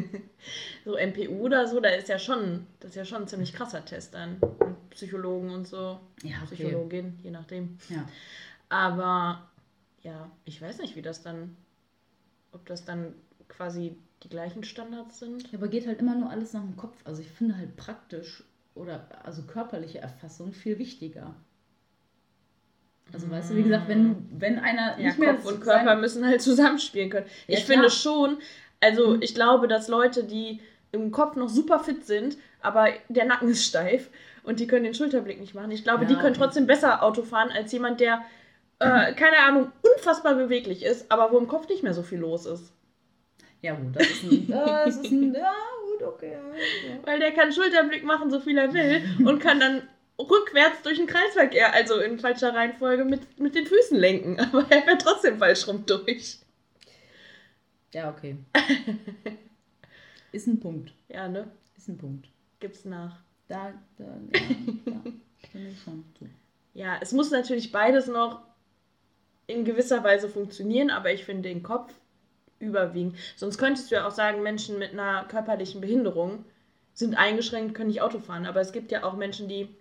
so 0.84 0.96
MPU 0.96 1.46
oder 1.46 1.66
so, 1.66 1.80
da 1.80 1.88
ist 1.88 2.08
ja 2.08 2.20
schon, 2.20 2.66
das 2.78 2.90
ist 2.90 2.96
ja 2.96 3.04
schon 3.04 3.22
ein 3.22 3.28
ziemlich 3.28 3.52
krasser 3.52 3.84
Test 3.84 4.14
dann. 4.14 4.36
Und 4.60 4.90
Psychologen 4.90 5.50
und 5.50 5.66
so. 5.66 5.98
Ja, 6.22 6.36
okay. 6.44 6.54
Psychologin, 6.54 7.18
je 7.22 7.32
nachdem. 7.32 7.78
Ja. 7.88 8.08
Aber 8.68 9.48
ja, 10.02 10.30
ich 10.44 10.62
weiß 10.62 10.78
nicht, 10.78 10.94
wie 10.94 11.02
das 11.02 11.22
dann, 11.22 11.56
ob 12.52 12.64
das 12.66 12.84
dann 12.84 13.14
quasi 13.48 13.96
die 14.22 14.28
gleichen 14.28 14.62
Standards 14.62 15.18
sind. 15.18 15.50
Ja, 15.50 15.58
aber 15.58 15.66
geht 15.66 15.88
halt 15.88 15.98
immer 15.98 16.14
nur 16.14 16.30
alles 16.30 16.52
nach 16.52 16.62
dem 16.62 16.76
Kopf. 16.76 16.96
Also 17.04 17.22
ich 17.22 17.28
finde 17.28 17.56
halt 17.56 17.74
praktisch 17.76 18.44
oder 18.74 19.08
also 19.24 19.42
körperliche 19.42 19.98
Erfassung 19.98 20.52
viel 20.52 20.78
wichtiger. 20.78 21.34
Also 23.12 23.30
weißt 23.30 23.50
du, 23.50 23.56
wie 23.56 23.62
gesagt, 23.64 23.88
wenn, 23.88 24.28
wenn 24.38 24.58
einer 24.58 24.98
Ja, 24.98 25.06
nicht 25.06 25.18
mehr 25.18 25.34
Kopf 25.34 25.46
und 25.46 25.60
Körper 25.60 25.96
müssen 25.96 26.24
halt 26.26 26.40
zusammenspielen 26.42 27.10
können. 27.10 27.26
Ja, 27.46 27.58
ich 27.58 27.64
klar. 27.64 27.78
finde 27.78 27.90
schon, 27.90 28.38
also 28.80 29.16
ich 29.20 29.34
glaube, 29.34 29.68
dass 29.68 29.88
Leute, 29.88 30.24
die 30.24 30.60
im 30.92 31.10
Kopf 31.12 31.36
noch 31.36 31.48
super 31.48 31.80
fit 31.80 32.04
sind, 32.06 32.36
aber 32.60 32.88
der 33.08 33.24
Nacken 33.24 33.48
ist 33.48 33.64
steif 33.64 34.10
und 34.42 34.60
die 34.60 34.66
können 34.66 34.84
den 34.84 34.94
Schulterblick 34.94 35.40
nicht 35.40 35.54
machen. 35.54 35.70
Ich 35.70 35.84
glaube, 35.84 36.02
Ja, 36.04 36.08
die 36.08 36.16
können 36.16 36.34
trotzdem 36.34 36.66
besser 36.66 37.02
Auto 37.02 37.22
fahren 37.22 37.50
als 37.54 37.72
jemand, 37.72 38.00
der, 38.00 38.22
äh, 38.78 39.12
keine 39.14 39.38
Ahnung, 39.46 39.72
unfassbar 39.96 40.34
beweglich 40.34 40.84
ist, 40.84 41.10
aber 41.10 41.32
wo 41.32 41.38
im 41.38 41.48
Kopf 41.48 41.68
nicht 41.68 41.82
mehr 41.82 41.94
so 41.94 42.02
viel 42.02 42.18
los 42.18 42.46
ist. 42.46 42.72
Ja 43.62 43.74
gut, 43.74 43.94
das 43.94 44.08
ist 44.08 44.22
ein, 44.24 44.46
das 44.48 44.96
ist 44.96 45.10
ein 45.10 45.34
ja 45.34 45.52
gut, 45.84 46.08
okay. 46.08 46.32
Ja. 46.32 46.98
Weil 47.04 47.18
der 47.20 47.32
kann 47.32 47.52
Schulterblick 47.52 48.04
machen, 48.04 48.30
so 48.30 48.40
viel 48.40 48.56
er 48.56 48.72
will 48.72 49.02
und 49.26 49.38
kann 49.40 49.60
dann 49.60 49.82
rückwärts 50.20 50.82
durch 50.82 50.98
den 50.98 51.06
Kreisverkehr, 51.06 51.72
also 51.72 51.98
in 52.00 52.18
falscher 52.18 52.54
Reihenfolge, 52.54 53.04
mit, 53.04 53.38
mit 53.38 53.54
den 53.54 53.66
Füßen 53.66 53.98
lenken. 53.98 54.38
Aber 54.52 54.66
er 54.70 54.82
fährt 54.82 55.02
trotzdem 55.02 55.38
falsch 55.38 55.66
rum 55.66 55.84
durch. 55.86 56.38
ja, 57.92 58.10
okay. 58.10 58.36
Ist 60.32 60.46
ein 60.46 60.60
Punkt. 60.60 60.92
Ja, 61.08 61.28
ne? 61.28 61.50
Ist 61.76 61.88
ein 61.88 61.98
Punkt. 61.98 62.28
Gibt's 62.60 62.84
nach. 62.84 63.18
Da, 63.48 63.72
da, 63.98 64.04
ja, 64.04 64.40
ja, 64.86 65.02
finde 65.50 65.70
ich 65.70 65.82
schon. 65.82 66.04
Ja, 66.72 66.98
es 67.00 67.12
muss 67.12 67.32
natürlich 67.32 67.72
beides 67.72 68.06
noch 68.06 68.42
in 69.48 69.64
gewisser 69.64 70.04
Weise 70.04 70.28
funktionieren, 70.28 70.90
aber 70.90 71.12
ich 71.12 71.24
finde 71.24 71.48
den 71.48 71.64
Kopf 71.64 71.92
überwiegend. 72.60 73.16
Sonst 73.36 73.58
könntest 73.58 73.90
du 73.90 73.96
ja 73.96 74.06
auch 74.06 74.12
sagen, 74.12 74.42
Menschen 74.42 74.78
mit 74.78 74.92
einer 74.92 75.24
körperlichen 75.24 75.80
Behinderung 75.80 76.44
sind 76.92 77.16
eingeschränkt, 77.16 77.74
können 77.74 77.88
nicht 77.88 78.02
Auto 78.02 78.20
fahren. 78.20 78.46
Aber 78.46 78.60
es 78.60 78.72
gibt 78.72 78.92
ja 78.92 79.02
auch 79.02 79.16
Menschen, 79.16 79.48
die, 79.48 79.74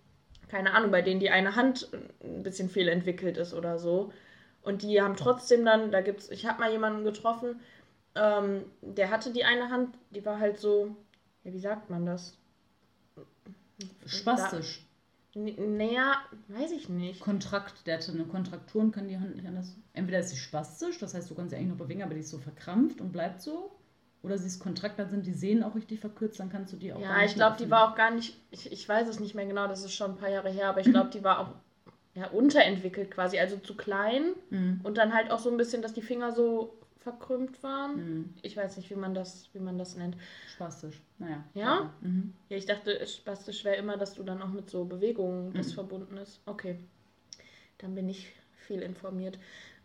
keine 0.50 0.74
Ahnung, 0.74 0.92
bei 0.92 1.02
denen 1.02 1.20
die 1.20 1.30
eine 1.30 1.56
Hand 1.56 1.90
ein 2.24 2.44
bisschen 2.44 2.70
fehlentwickelt 2.70 3.38
ist 3.38 3.54
oder 3.54 3.80
so. 3.80 4.12
Und 4.62 4.82
die 4.82 5.02
haben 5.02 5.16
trotzdem 5.16 5.64
dann, 5.64 5.92
da 5.92 6.02
gibt's, 6.02 6.30
ich 6.30 6.46
habe 6.46 6.60
mal 6.60 6.72
jemanden 6.72 7.04
getroffen, 7.04 7.60
ähm, 8.16 8.66
der 8.82 9.10
hatte 9.10 9.32
die 9.32 9.46
eine 9.46 9.70
Hand, 9.70 9.96
die 10.10 10.26
war 10.26 10.40
halt 10.40 10.60
so, 10.60 10.96
ja, 11.44 11.54
wie 11.54 11.60
sagt 11.60 11.90
man 11.90 12.06
das? 12.06 12.38
Spastisch. 14.06 14.86
Naja, 15.36 16.18
weiß 16.48 16.72
ich 16.72 16.90
nicht. 16.90 17.22
Kontrakt, 17.22 17.86
der 17.86 17.98
hatte 17.98 18.12
eine 18.12 18.26
Kontraktur 18.26 18.82
und 18.82 18.92
kann 18.92 19.08
die 19.08 19.18
Hand 19.18 19.36
nicht 19.36 19.48
anders. 19.48 19.76
Entweder 19.94 20.20
ist 20.20 20.30
sie 20.30 20.38
spastisch, 20.38 20.98
das 20.98 21.14
heißt, 21.14 21.30
du 21.30 21.36
kannst 21.36 21.52
sie 21.52 21.56
eigentlich 21.56 21.70
noch 21.70 21.78
bewegen, 21.78 22.04
aber 22.04 22.16
die 22.16 22.22
ist 22.22 22.30
so 22.30 22.40
verkrampft 22.40 23.00
und 23.00 23.12
bleibt 23.12 23.42
so. 23.42 23.79
Oder 24.22 24.38
sie 24.38 24.48
ist 24.48 24.60
Kontrakt, 24.60 25.00
dann 25.00 25.10
sind 25.10 25.26
die 25.26 25.34
Sehnen 25.34 25.64
auch 25.64 25.76
richtig 25.76 26.02
verkürzt, 26.02 26.40
dann 26.40 26.50
kannst 26.50 26.74
du 26.74 26.78
die 26.78 26.92
auch. 26.92 27.00
Ja, 27.00 27.24
ich 27.24 27.36
glaube, 27.36 27.56
die 27.58 27.70
war 27.72 27.90
auch 27.90 27.96
gar 27.96 28.12
nicht, 28.12 28.36
ich, 28.52 28.72
ich 28.72 28.88
weiß 28.88 29.08
es 29.08 29.20
nicht 29.20 29.34
mehr 29.34 29.46
genau, 29.46 29.68
das 29.68 29.84
ist 29.84 29.94
schon 29.94 30.12
ein 30.12 30.18
paar 30.18 30.30
Jahre 30.30 30.50
her, 30.50 30.68
aber 30.70 30.82
ich 30.82 30.90
glaube, 30.90 31.10
die 31.10 31.24
war 31.24 31.40
auch 31.40 31.56
ja, 32.16 32.28
unterentwickelt 32.28 33.12
quasi, 33.12 33.40
also 33.40 33.58
zu 33.58 33.76
klein 33.78 34.34
Mhm. 34.50 34.82
und 34.84 34.98
dann 34.98 35.14
halt 35.14 35.32
auch 35.32 35.40
so 35.40 35.50
ein 35.50 35.58
bisschen, 35.58 35.82
dass 35.82 35.94
die 35.94 36.02
Finger 36.02 36.34
so 36.34 36.78
verkrümmt 36.98 37.64
waren. 37.64 37.96
Mhm. 37.96 38.34
Ich 38.42 38.58
weiß 38.58 38.76
nicht, 38.76 38.90
wie 38.90 38.96
man 38.96 39.14
das, 39.14 39.48
wie 39.54 39.60
man 39.60 39.78
das 39.78 39.96
nennt. 39.96 40.18
Spastisch. 40.54 41.02
Naja. 41.18 41.44
Ja? 41.54 41.94
Mhm. 42.02 42.34
Ja, 42.50 42.58
ich 42.58 42.66
dachte, 42.66 43.06
spastisch 43.08 43.64
wäre 43.64 43.78
immer, 43.78 43.96
dass 43.96 44.16
du 44.16 44.24
dann 44.24 44.42
auch 44.42 44.50
mit 44.50 44.70
so 44.70 44.84
Bewegungen 44.84 45.54
das 45.54 45.70
Mhm. 45.70 45.74
verbunden 45.76 46.18
ist. 46.18 46.42
Okay. 46.46 46.78
Dann 47.78 47.96
bin 47.96 48.10
ich 48.10 48.34
viel 48.58 48.82
informiert. 48.82 49.40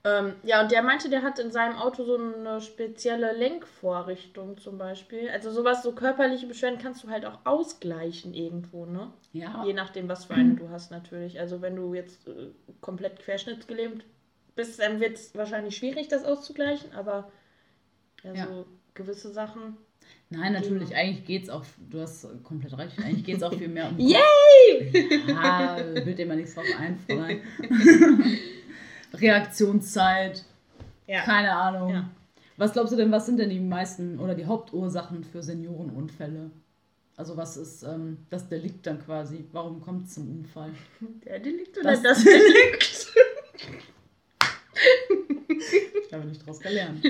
Ähm, 0.07 0.35
ja, 0.43 0.61
und 0.63 0.71
der 0.71 0.83
meinte, 0.83 1.09
der 1.09 1.23
hat 1.23 1.39
in 1.39 1.51
seinem 1.51 1.77
Auto 1.77 2.05
so 2.05 2.17
eine 2.19 2.61
spezielle 2.61 3.33
Lenkvorrichtung 3.33 4.59
zum 4.59 4.77
Beispiel. 4.77 5.31
Also 5.31 5.51
sowas, 5.51 5.83
so 5.83 5.93
körperliche 5.93 6.47
Beschwerden 6.47 6.79
kannst 6.79 7.05
du 7.05 7.09
halt 7.09 7.25
auch 7.25 7.39
ausgleichen 7.45 8.35
irgendwo, 8.35 8.85
ne? 8.85 9.11
Ja. 9.33 9.65
Je 9.65 9.73
nachdem, 9.73 10.07
was 10.09 10.27
für 10.27 10.35
eine 10.35 10.57
du 10.57 10.69
hast 10.69 10.91
natürlich. 10.91 11.41
Also 11.41 11.63
wenn 11.63 11.75
du 11.75 11.95
jetzt 11.95 12.29
äh, 12.29 12.51
komplett 12.83 13.19
querschnittsgelähmt 13.19 14.05
bist, 14.55 14.79
dann 14.79 15.01
wird 15.01 15.17
es 15.17 15.35
wahrscheinlich 15.35 15.75
schwierig, 15.77 16.09
das 16.09 16.25
auszugleichen, 16.25 16.93
aber 16.93 17.31
ja, 18.23 18.35
Ja. 18.35 18.47
so 18.47 18.67
gewisse 18.93 19.33
Sachen. 19.33 19.79
Nein, 20.29 20.53
natürlich, 20.53 20.95
eigentlich 20.95 21.25
geht's 21.25 21.49
auch, 21.49 21.65
du 21.91 22.01
hast 22.01 22.27
komplett 22.43 22.77
recht, 22.77 22.99
eigentlich 22.99 23.25
geht's 23.25 23.43
auch 23.43 23.55
viel 23.55 23.69
mehr 23.69 23.89
um 23.89 23.99
Yay! 23.99 25.23
Ja, 25.29 25.77
bild 26.05 26.19
dir 26.19 26.27
mal 26.27 26.37
nichts 26.37 26.55
drauf 26.55 26.67
ein, 26.79 26.99
Fräulein. 26.99 27.41
Reaktionszeit, 29.21 30.45
Ja. 31.07 31.23
keine 31.23 31.53
Ahnung. 31.55 31.91
Ja. 31.91 32.09
Was 32.57 32.73
glaubst 32.73 32.93
du 32.93 32.97
denn, 32.97 33.11
was 33.11 33.27
sind 33.27 33.39
denn 33.39 33.51
die 33.51 33.59
meisten 33.61 34.19
oder 34.21 34.35
die 34.35 34.47
Hauptursachen 34.47 35.25
für 35.25 35.43
Seniorenunfälle? 35.43 36.51
Also 37.17 37.37
was 37.37 37.57
ist 37.57 37.83
ähm, 37.85 38.19
das 38.31 38.49
Delikt 38.49 38.87
dann 38.87 39.05
quasi? 39.05 39.45
Warum 39.53 39.81
kommt 39.81 40.07
es 40.07 40.15
zum 40.15 40.31
Unfall? 40.39 40.71
Der 41.25 41.39
Delikt 41.41 41.77
oder 41.79 41.91
Das- 41.93 42.03
das, 42.03 42.25
Delikt? 42.25 43.13
Ich 46.07 46.13
habe 46.13 46.25
nicht 46.27 46.47
draus 46.47 46.61
gelernt. 46.61 47.05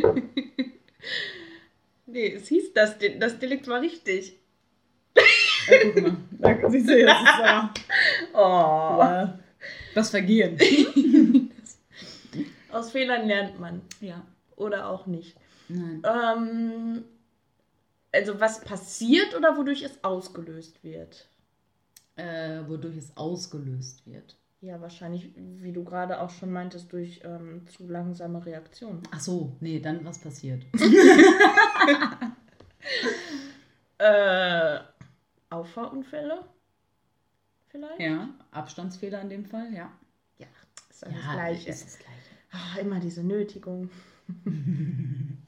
nee, 2.07 2.33
es 2.35 2.49
hieß, 2.49 2.73
das, 2.75 2.99
De 2.99 3.19
das 3.19 3.39
Delikt 3.39 3.67
war 3.69 3.81
richtig. 3.81 4.39
Ja, 5.17 5.23
guck 5.95 6.03
mal, 6.03 6.17
da 6.63 6.71
siehst 6.71 6.89
du 6.89 6.99
jetzt, 6.99 7.11
ist 7.11 7.41
aber, 7.43 7.73
Oh. 8.35 9.29
das 9.95 10.11
Vergehen. 10.11 10.59
Aus 12.75 12.91
Fehlern 12.91 13.27
lernt 13.27 13.59
man. 13.61 13.83
Ja. 14.01 14.23
Oder 14.57 14.89
auch 14.89 15.07
nicht. 15.07 15.37
Nein. 15.69 16.03
Ähm, 16.05 17.05
also 18.13 18.41
was 18.41 18.61
passiert 18.61 19.35
oder 19.35 19.57
wodurch 19.57 19.83
es 19.83 20.03
ausgelöst 20.05 20.83
wird? 20.85 21.29
Äh, 22.17 22.61
wodurch 22.69 22.97
es 22.97 23.17
ausgelöst 23.17 24.07
wird. 24.07 24.37
Ja, 24.61 24.81
wahrscheinlich, 24.81 25.31
wie 25.37 25.73
du 25.73 25.85
gerade 25.85 26.21
auch 26.21 26.31
schon 26.31 26.51
meintest, 26.51 26.93
durch 26.93 27.21
ähm, 27.25 27.67
zu 27.67 27.87
langsame 27.87 28.45
Reaktionen. 28.47 29.03
Ach 29.11 29.21
so, 29.21 29.57
nee, 29.61 29.81
dann 29.81 30.05
was 30.05 30.19
passiert? 30.19 30.65
Äh, 33.99 34.81
Auffahrunfälle? 35.51 36.45
Vielleicht? 37.69 38.01
Ja, 38.01 38.29
Abstandsfehler 38.51 39.21
in 39.23 39.31
dem 39.31 39.45
Fall, 39.45 39.73
ja. 39.73 39.91
Ja, 40.39 40.47
ist 40.91 41.03
ja, 41.03 41.09
das 41.09 41.33
Gleiche. 41.33 41.71
ist 41.71 41.87
das 41.87 41.99
Gleiche. 41.99 42.34
Ah, 42.55 42.79
immer 42.79 43.01
diese 43.01 43.25
Nötigung. 43.25 43.91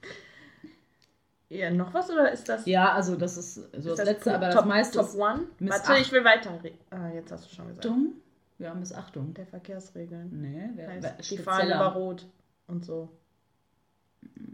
ja, 1.48 1.70
noch 1.70 1.94
was 1.94 2.10
oder 2.10 2.32
ist 2.32 2.48
das? 2.48 2.66
Ja, 2.66 2.92
also 2.92 3.14
das 3.14 3.36
ist 3.36 3.54
so 3.54 3.62
ist 3.62 3.86
das, 3.86 3.96
das 3.96 4.06
letzte, 4.06 4.24
top, 4.24 4.34
aber 4.34 4.46
das 4.46 4.54
top, 4.56 4.66
meiste 4.66 4.98
Top 4.98 5.14
One? 5.14 5.42
Warte, 5.60 5.96
ich 6.00 6.10
will 6.10 6.24
weiter. 6.24 6.58
Ah, 6.90 7.08
jetzt 7.10 7.30
hast 7.30 7.44
du 7.44 7.54
schon 7.54 7.68
gesagt. 7.68 7.84
Missachtung. 7.84 8.14
Ja, 8.58 8.74
Missachtung. 8.74 9.34
Der 9.34 9.46
Verkehrsregeln. 9.46 10.30
Nee, 10.40 10.70
wer, 10.74 10.88
Heißt, 10.88 11.02
wer, 11.04 11.12
die 11.12 11.38
fahren 11.38 11.68
über 11.68 11.92
Rot 11.92 12.26
und 12.66 12.84
so. 12.84 13.08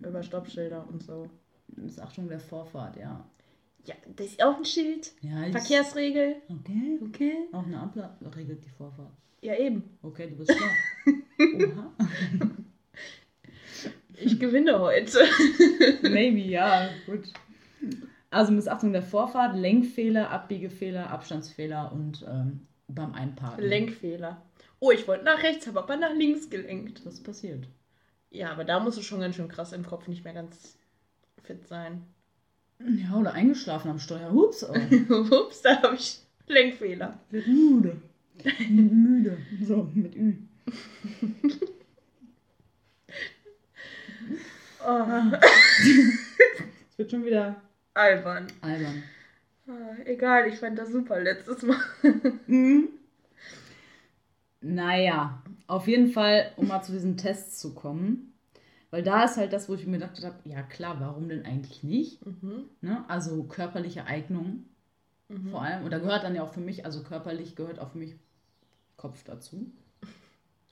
Über 0.03 0.23
Stoppschilder 0.23 0.87
und 0.89 1.03
so. 1.03 1.31
Missachtung 1.69 2.29
der 2.29 2.41
Vorfahrt, 2.41 2.97
ja. 2.97 3.25
Ja, 3.85 3.95
das 4.15 4.27
ist 4.27 4.43
auch 4.43 4.59
ein 4.59 4.65
Schild. 4.65 5.13
ja 5.23 5.51
Verkehrsregel. 5.51 6.37
Okay. 6.49 7.01
Okay. 7.09 7.49
Auch 7.53 7.65
eine 7.65 7.81
Ampel 7.81 8.09
regelt 8.37 8.63
die 8.65 8.71
Vorfahrt. 8.71 9.13
Ja, 9.43 9.57
eben. 9.57 9.99
Okay, 10.03 10.29
du 10.29 10.37
bist 10.37 10.53
schlau. 10.53 10.69
Oha. 11.39 11.93
Ich 14.25 14.39
gewinne 14.39 14.79
heute. 14.79 15.19
Maybe, 16.03 16.39
ja, 16.39 16.89
gut. 17.07 17.33
Also 18.31 18.53
Missachtung 18.53 18.93
der 18.93 19.03
Vorfahrt, 19.03 19.57
Lenkfehler, 19.57 20.31
Abbiegefehler, 20.31 21.11
Abstandsfehler 21.11 21.91
und 21.93 22.25
ähm, 22.29 22.69
beim 22.87 23.15
Einparken. 23.15 23.65
Lenkfehler. 23.65 24.41
Oh, 24.79 24.93
ich 24.93 25.09
wollte 25.09 25.25
nach 25.25 25.43
rechts, 25.43 25.67
habe 25.67 25.83
aber 25.83 25.97
nach 25.97 26.15
links 26.15 26.51
gelenkt. 26.51 27.05
Das 27.05 27.15
ist 27.15 27.25
passiert. 27.25 27.67
Ja, 28.31 28.53
aber 28.53 28.65
da 28.65 28.79
musst 28.79 28.97
du 28.99 29.03
schon 29.03 29.21
ganz 29.21 29.35
schön 29.35 29.49
krass 29.49 29.73
im 29.73 29.85
Kopf 29.85 30.07
nicht 30.07 30.25
mehr 30.25 30.35
ganz 30.35 30.79
fit 31.43 31.67
sein. 31.67 32.03
Ja, 32.79 33.17
oder 33.17 33.33
eingeschlafen 33.33 33.91
am 33.91 33.99
Steuer. 33.99 34.33
Hups, 34.33 34.65
oh. 34.65 34.73
Ups, 35.45 35.63
da 35.63 35.83
habe 35.83 35.97
ich 35.97 36.21
Lenkfehler. 36.47 37.19
Wird 37.31 37.47
müde. 37.49 38.01
Müde. 38.71 39.39
So, 39.63 39.91
mit 39.95 40.15
Ü. 40.17 40.35
Oh, 44.85 45.05
Es 46.91 46.99
wird 46.99 47.11
schon 47.11 47.25
wieder 47.25 47.61
albern. 47.95 48.47
albern. 48.61 49.03
Ah, 49.69 49.95
egal, 50.05 50.49
ich 50.49 50.57
fand 50.59 50.77
das 50.79 50.91
super 50.91 51.21
letztes 51.21 51.63
Mal. 51.63 51.77
Mhm. 52.47 52.89
Naja, 54.61 55.43
auf 55.67 55.89
jeden 55.89 56.11
Fall, 56.13 56.53
um 56.57 56.69
mal 56.69 56.83
zu 56.83 56.93
diesen 56.93 57.17
Tests 57.17 57.59
zu 57.61 57.75
kommen. 57.75 58.33
Weil 58.91 59.03
da 59.03 59.25
ist 59.25 59.37
halt 59.37 59.53
das, 59.53 59.69
wo 59.69 59.75
ich 59.75 59.87
mir 59.87 59.99
gedacht 59.99 60.23
habe, 60.25 60.37
ja 60.45 60.63
klar, 60.63 61.01
warum 61.01 61.29
denn 61.29 61.45
eigentlich 61.45 61.83
nicht? 61.83 62.25
Mhm. 62.27 62.65
Ne? 62.81 63.05
Also 63.09 63.45
körperliche 63.45 64.05
Eignung 64.07 64.65
Mhm. 65.29 65.49
vor 65.51 65.63
allem. 65.63 65.85
Und 65.85 65.91
da 65.93 65.99
gehört 65.99 66.25
dann 66.25 66.35
ja 66.35 66.43
auch 66.43 66.53
für 66.53 66.61
mich, 66.61 66.85
also 66.85 67.03
körperlich 67.03 67.57
gehört 67.57 67.79
auch 67.79 67.91
für 67.93 67.99
mich 67.99 68.17
Kopf 68.97 69.25
dazu. 69.25 69.71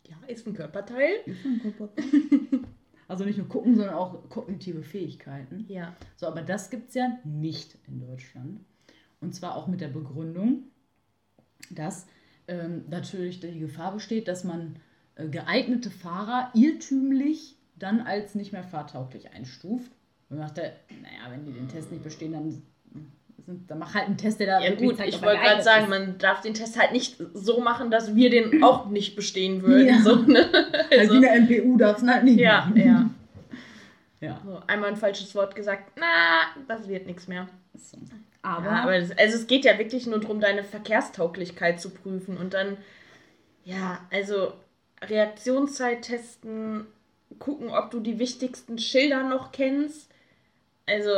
Ja, 0.06 0.16
ist 0.26 0.46
ein 0.46 0.54
Körperteil. 0.54 1.20
Also 3.10 3.24
nicht 3.24 3.38
nur 3.38 3.48
gucken, 3.48 3.74
sondern 3.74 3.96
auch 3.96 4.28
kognitive 4.28 4.84
Fähigkeiten. 4.84 5.64
Ja. 5.66 5.96
So, 6.14 6.28
aber 6.28 6.42
das 6.42 6.70
gibt 6.70 6.90
es 6.90 6.94
ja 6.94 7.18
nicht 7.24 7.76
in 7.88 7.98
Deutschland. 7.98 8.60
Und 9.20 9.34
zwar 9.34 9.56
auch 9.56 9.66
mit 9.66 9.80
der 9.80 9.88
Begründung, 9.88 10.62
dass 11.70 12.06
ähm, 12.46 12.84
natürlich 12.88 13.40
die 13.40 13.58
Gefahr 13.58 13.94
besteht, 13.94 14.28
dass 14.28 14.44
man 14.44 14.76
äh, 15.16 15.26
geeignete 15.26 15.90
Fahrer 15.90 16.52
irrtümlich 16.54 17.56
dann 17.74 18.00
als 18.00 18.36
nicht 18.36 18.52
mehr 18.52 18.62
fahrtauglich 18.62 19.32
einstuft. 19.32 19.90
Und 20.28 20.38
man 20.38 20.46
dachte, 20.46 20.72
naja, 21.02 21.32
wenn 21.32 21.44
die 21.44 21.52
den 21.52 21.66
Test 21.66 21.90
nicht 21.90 22.04
bestehen, 22.04 22.32
dann, 22.32 22.62
sind, 23.46 23.70
dann 23.70 23.78
mach 23.78 23.94
halt 23.94 24.06
einen 24.06 24.16
Test, 24.16 24.40
der 24.40 24.46
da 24.46 24.60
Ja 24.60 24.74
gut, 24.74 24.96
zeigt, 24.96 25.14
ich 25.14 25.22
wollte 25.22 25.40
gerade 25.40 25.62
sagen, 25.62 25.84
ist. 25.84 25.90
man 25.90 26.18
darf 26.18 26.40
den 26.40 26.54
Test 26.54 26.78
halt 26.78 26.92
nicht 26.92 27.16
so 27.34 27.60
machen, 27.60 27.90
dass 27.90 28.14
wir 28.14 28.30
den 28.30 28.62
auch 28.62 28.88
nicht 28.88 29.16
bestehen 29.16 29.62
würden. 29.62 29.88
Ja. 29.88 30.00
So, 30.00 30.16
ne? 30.16 30.48
Halt 30.52 31.00
also, 31.00 31.20
wie 31.20 31.28
eine 31.28 31.40
MPU 31.40 31.76
darf 31.76 32.02
es 32.02 32.08
halt 32.08 32.24
nicht 32.24 32.38
ja, 32.38 32.58
machen. 32.58 32.76
ja. 32.76 33.10
ja. 34.20 34.40
So, 34.44 34.60
einmal 34.66 34.90
ein 34.90 34.96
falsches 34.96 35.34
Wort 35.34 35.54
gesagt, 35.54 35.92
na, 35.96 36.62
das 36.68 36.88
wird 36.88 37.06
nichts 37.06 37.28
mehr. 37.28 37.48
So. 37.74 37.98
Aber, 38.42 38.66
Ja, 38.66 38.82
aber 38.82 39.00
das, 39.00 39.16
also 39.18 39.36
es 39.36 39.46
geht 39.46 39.64
ja 39.64 39.78
wirklich 39.78 40.06
nur 40.06 40.20
darum, 40.20 40.40
deine 40.40 40.64
Verkehrstauglichkeit 40.64 41.80
zu 41.80 41.90
prüfen 41.90 42.36
und 42.36 42.54
dann, 42.54 42.76
ja, 43.64 44.00
also 44.10 44.52
Reaktionszeit 45.02 46.02
testen, 46.02 46.86
gucken, 47.38 47.70
ob 47.70 47.90
du 47.90 48.00
die 48.00 48.18
wichtigsten 48.18 48.78
Schilder 48.78 49.22
noch 49.22 49.52
kennst. 49.52 50.10
Also, 50.86 51.10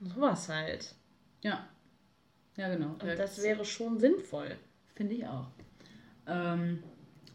sowas 0.00 0.48
halt. 0.48 0.94
Ja. 1.42 1.68
Ja, 2.56 2.74
genau. 2.74 2.90
Und 3.00 3.18
das 3.18 3.42
wäre 3.42 3.64
schon 3.64 3.98
sinnvoll. 4.00 4.56
Finde 4.94 5.14
ich 5.14 5.26
auch. 5.26 5.46
Ähm, 6.26 6.82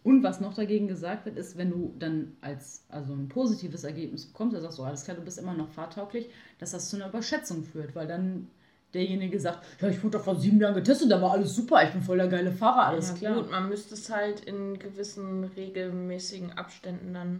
und 0.03 0.21
was 0.21 0.41
noch 0.41 0.53
dagegen 0.53 0.87
gesagt 0.87 1.25
wird, 1.25 1.37
ist, 1.37 1.57
wenn 1.57 1.71
du 1.71 1.95
dann 1.97 2.35
als 2.41 2.83
also 2.89 3.13
ein 3.13 3.29
positives 3.29 3.85
Ergebnis 3.85 4.25
bekommst, 4.25 4.55
da 4.55 4.59
sagst 4.59 4.77
du, 4.77 4.83
alles 4.83 5.05
klar, 5.05 5.15
du 5.15 5.23
bist 5.23 5.39
immer 5.39 5.53
noch 5.53 5.69
fahrtauglich, 5.69 6.29
dass 6.59 6.71
das 6.71 6.89
zu 6.89 6.97
einer 6.97 7.07
Überschätzung 7.07 7.63
führt, 7.63 7.95
weil 7.95 8.07
dann 8.07 8.49
derjenige 8.93 9.39
sagt, 9.39 9.65
ja, 9.81 9.87
ich 9.87 10.03
wurde 10.03 10.17
doch 10.17 10.23
vor 10.25 10.35
sieben 10.35 10.59
Jahren 10.59 10.75
getestet, 10.75 11.09
da 11.09 11.21
war 11.21 11.31
alles 11.31 11.55
super, 11.55 11.83
ich 11.83 11.91
bin 11.91 12.01
voll 12.01 12.17
der 12.17 12.27
geile 12.27 12.51
Fahrer, 12.51 12.87
alles 12.87 13.09
ja, 13.09 13.15
klar. 13.15 13.35
gut, 13.35 13.51
man 13.51 13.69
müsste 13.69 13.95
es 13.95 14.09
halt 14.09 14.41
in 14.41 14.77
gewissen 14.77 15.45
regelmäßigen 15.45 16.51
Abständen 16.51 17.13
dann. 17.13 17.39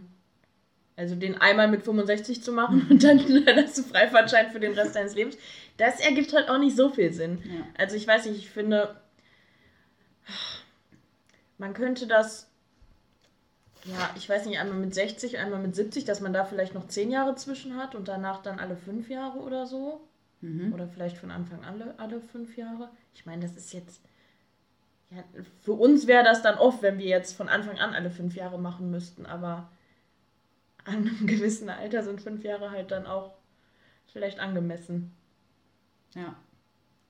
Also 0.96 1.16
den 1.16 1.36
einmal 1.36 1.66
mit 1.66 1.82
65 1.82 2.42
zu 2.42 2.52
machen 2.52 2.86
und 2.90 3.02
dann, 3.02 3.18
dann 3.44 3.56
hast 3.56 3.76
du 3.76 3.82
Freifahrtschein 3.82 4.50
für 4.50 4.60
den 4.60 4.72
Rest 4.72 4.94
deines 4.94 5.14
Lebens. 5.14 5.36
Das 5.76 6.00
ergibt 6.00 6.32
halt 6.32 6.48
auch 6.48 6.58
nicht 6.58 6.76
so 6.76 6.90
viel 6.90 7.12
Sinn. 7.12 7.42
Ja. 7.44 7.66
Also 7.76 7.96
ich 7.96 8.06
weiß 8.06 8.26
nicht, 8.26 8.38
ich 8.38 8.50
finde, 8.50 8.96
man 11.58 11.74
könnte 11.74 12.06
das, 12.06 12.50
ja, 13.84 14.10
ich 14.16 14.28
weiß 14.28 14.46
nicht, 14.46 14.58
einmal 14.58 14.78
mit 14.78 14.94
60, 14.94 15.38
einmal 15.38 15.60
mit 15.60 15.74
70, 15.74 16.04
dass 16.04 16.20
man 16.20 16.32
da 16.32 16.44
vielleicht 16.44 16.74
noch 16.74 16.86
10 16.86 17.10
Jahre 17.10 17.34
zwischen 17.34 17.76
hat 17.76 17.94
und 17.94 18.08
danach 18.08 18.42
dann 18.42 18.58
alle 18.58 18.76
5 18.76 19.08
Jahre 19.08 19.38
oder 19.38 19.66
so. 19.66 20.00
Mhm. 20.40 20.72
Oder 20.72 20.88
vielleicht 20.88 21.16
von 21.16 21.30
Anfang 21.30 21.64
alle, 21.64 21.94
alle 21.98 22.20
5 22.20 22.56
Jahre. 22.56 22.90
Ich 23.14 23.26
meine, 23.26 23.42
das 23.42 23.56
ist 23.56 23.72
jetzt, 23.72 24.00
ja, 25.10 25.24
für 25.62 25.72
uns 25.72 26.06
wäre 26.06 26.24
das 26.24 26.42
dann 26.42 26.58
oft, 26.58 26.82
wenn 26.82 26.98
wir 26.98 27.06
jetzt 27.06 27.36
von 27.36 27.48
Anfang 27.48 27.78
an 27.78 27.94
alle 27.94 28.10
5 28.10 28.34
Jahre 28.36 28.58
machen 28.58 28.90
müssten, 28.90 29.26
aber 29.26 29.70
an 30.84 30.96
einem 30.96 31.26
gewissen 31.26 31.68
Alter 31.68 32.02
sind 32.02 32.20
fünf 32.20 32.44
Jahre 32.44 32.70
halt 32.70 32.90
dann 32.90 33.06
auch 33.06 33.34
vielleicht 34.12 34.38
angemessen. 34.38 35.12
Ja. 36.14 36.34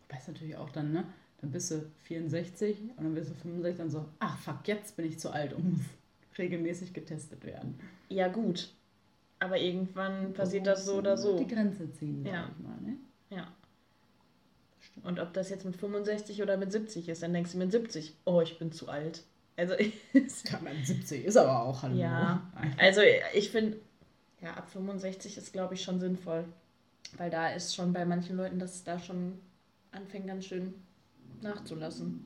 Wobei 0.03 0.19
es 0.21 0.29
natürlich 0.29 0.57
auch 0.57 0.71
dann, 0.71 0.93
ne? 0.93 1.05
Dann 1.41 1.51
bist 1.51 1.71
du 1.71 1.85
64 2.05 2.79
und 2.97 3.05
dann 3.05 3.15
bist 3.15 3.31
du 3.31 3.35
65 3.35 3.85
und 3.85 3.91
so, 3.91 4.05
ach 4.19 4.39
fuck, 4.39 4.67
jetzt 4.67 4.97
bin 4.97 5.07
ich 5.07 5.19
zu 5.19 5.31
alt 5.31 5.53
und 5.53 5.73
muss 5.73 5.81
regelmäßig 6.39 6.93
getestet 6.95 7.45
werden. 7.45 7.79
Ja, 8.09 8.29
gut. 8.29 8.73
Aber 9.41 9.59
irgendwann 9.59 10.33
passiert 10.33 10.67
das 10.67 10.87
so 10.87 10.95
oder 10.97 11.17
so. 11.19 11.37
Die 11.39 11.47
Grenze 11.47 11.91
ziehen, 11.93 12.25
Ja. 12.25 12.45
sag 12.45 12.51
ich 12.53 12.59
mal, 12.65 12.81
ne? 12.81 12.97
Ja. 13.31 13.53
Und 15.03 15.19
ob 15.21 15.33
das 15.35 15.51
jetzt 15.51 15.65
mit 15.65 15.77
65 15.77 16.41
oder 16.43 16.57
mit 16.57 16.71
70 16.73 17.09
ist, 17.09 17.23
dann 17.23 17.33
denkst 17.33 17.53
du 17.53 17.59
mit 17.59 17.73
70, 17.73 18.15
oh, 18.25 18.41
ich 18.41 18.59
bin 18.59 18.73
zu 18.73 18.89
alt. 18.89 19.25
Also, 19.57 19.75
Ja, 20.15 20.61
man, 20.63 20.83
70 20.83 21.25
ist 21.25 21.37
aber 21.37 21.63
auch, 21.63 21.83
hallo. 21.83 21.97
ja. 21.97 22.51
Also, 22.79 23.01
ich 23.35 23.51
finde, 23.51 23.77
ja, 24.41 24.55
ab 24.55 24.71
65 24.71 25.37
ist, 25.37 25.53
glaube 25.53 25.75
ich, 25.75 25.83
schon 25.83 26.01
sinnvoll. 26.01 26.45
Weil 27.17 27.31
da 27.31 27.49
ist 27.51 27.75
schon 27.75 27.93
bei 27.93 28.05
manchen 28.05 28.37
Leuten, 28.37 28.59
dass 28.59 28.75
es 28.77 28.85
da 28.85 28.99
schon 28.99 29.39
anfängt, 29.93 30.27
ganz 30.27 30.47
schön 30.47 30.75
nachzulassen. 31.43 32.25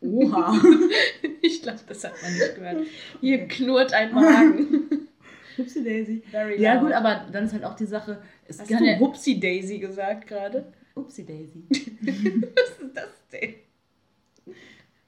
Oha. 0.00 0.54
Ich 1.42 1.62
glaube, 1.62 1.78
das 1.86 2.02
hat 2.02 2.12
man 2.22 2.32
nicht 2.32 2.54
gehört. 2.56 2.86
Hier 3.20 3.46
knurrt 3.46 3.92
ein 3.92 4.12
Magen. 4.12 5.08
Hupsi 5.56 5.84
Daisy. 5.84 6.22
Very 6.30 6.60
Ja, 6.60 6.74
loud. 6.74 6.82
gut, 6.84 6.92
aber 6.92 7.26
dann 7.30 7.44
ist 7.44 7.52
halt 7.52 7.64
auch 7.64 7.76
die 7.76 7.86
Sache, 7.86 8.20
es 8.46 8.58
Hast 8.58 8.68
kann 8.68 8.78
du 8.78 8.90
ja. 8.90 8.98
Hupsi 8.98 9.38
Daisy 9.38 9.78
gesagt 9.78 10.26
gerade? 10.26 10.72
Upsi 10.96 11.24
Daisy. 11.24 11.64
Was 11.70 12.78
ist 12.80 12.94
das 12.96 13.10
denn? 13.32 13.54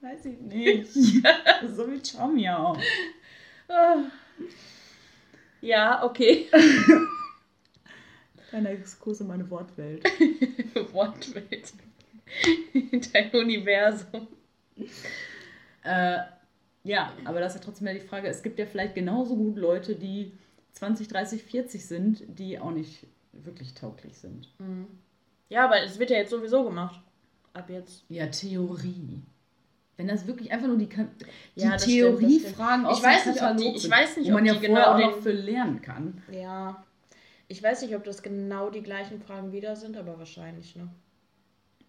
Weiß 0.01 0.25
ich 0.27 0.39
nicht. 0.41 0.93
so 1.75 1.91
wie 1.91 2.01
Chomio. 2.01 2.77
Ah. 3.69 3.97
Ja, 5.61 6.05
okay. 6.05 6.47
Kleiner 8.49 8.71
Exkurs 8.71 9.21
in 9.21 9.27
meine 9.27 9.49
Wortwelt. 9.51 10.05
Wortwelt. 10.93 11.73
Dein 13.13 13.31
Universum. 13.33 14.27
Äh, 15.85 16.19
ja, 16.85 17.13
aber 17.25 17.41
das 17.41 17.55
ist 17.55 17.61
ja 17.61 17.65
trotzdem 17.67 17.87
ja 17.89 17.95
die 17.95 18.01
Frage, 18.01 18.29
es 18.29 18.43
gibt 18.43 18.59
ja 18.59 18.67
vielleicht 18.67 18.95
genauso 18.95 19.37
gut 19.37 19.57
Leute, 19.57 19.95
die 19.95 20.33
20, 20.73 21.09
30, 21.09 21.43
40 21.43 21.85
sind, 21.87 22.23
die 22.29 22.59
auch 22.59 22.71
nicht 22.71 23.07
wirklich 23.33 23.75
tauglich 23.75 24.17
sind. 24.17 24.49
Ja, 25.49 25.65
aber 25.65 25.83
es 25.83 25.99
wird 25.99 26.11
ja 26.11 26.17
jetzt 26.19 26.31
sowieso 26.31 26.65
gemacht. 26.65 27.01
Ab 27.53 27.69
jetzt. 27.71 28.05
Ja, 28.09 28.27
Theorie. 28.27 29.23
Wenn 29.97 30.07
das 30.09 30.27
wirklich 30.27 30.53
einfach 30.53 30.69
nur 30.69 30.77
die, 30.79 30.87
die 30.89 31.61
Ja. 31.61 31.77
Theoriefragen 31.77 32.87
aus 32.87 32.99
Ich 32.99 33.05
weiß 33.05 33.27
nicht, 33.27 33.43
ob 33.43 33.57
die- 33.57 33.75
ich 33.77 33.91
weiß 33.91 34.17
nicht, 34.19 34.29
wo 34.31 34.35
man 34.35 34.43
ob 34.43 34.47
ja 34.47 34.55
die 34.55 34.67
vorher 34.67 34.85
genau 34.85 35.07
auch 35.07 35.17
noch 35.17 35.23
für 35.23 35.33
lernen 35.33 35.83
kann. 35.83 36.23
Ja. 36.31 36.85
Ich 37.49 37.63
weiß 37.63 37.83
nicht, 37.83 37.97
ob 37.97 38.05
das 38.05 38.23
genau 38.23 38.71
die 38.71 38.83
gleichen 38.83 39.21
Fragen 39.21 39.53
wieder 39.53 39.75
sind, 39.75 39.97
aber 39.97 40.19
wahrscheinlich, 40.19 40.77
ne? 40.77 40.89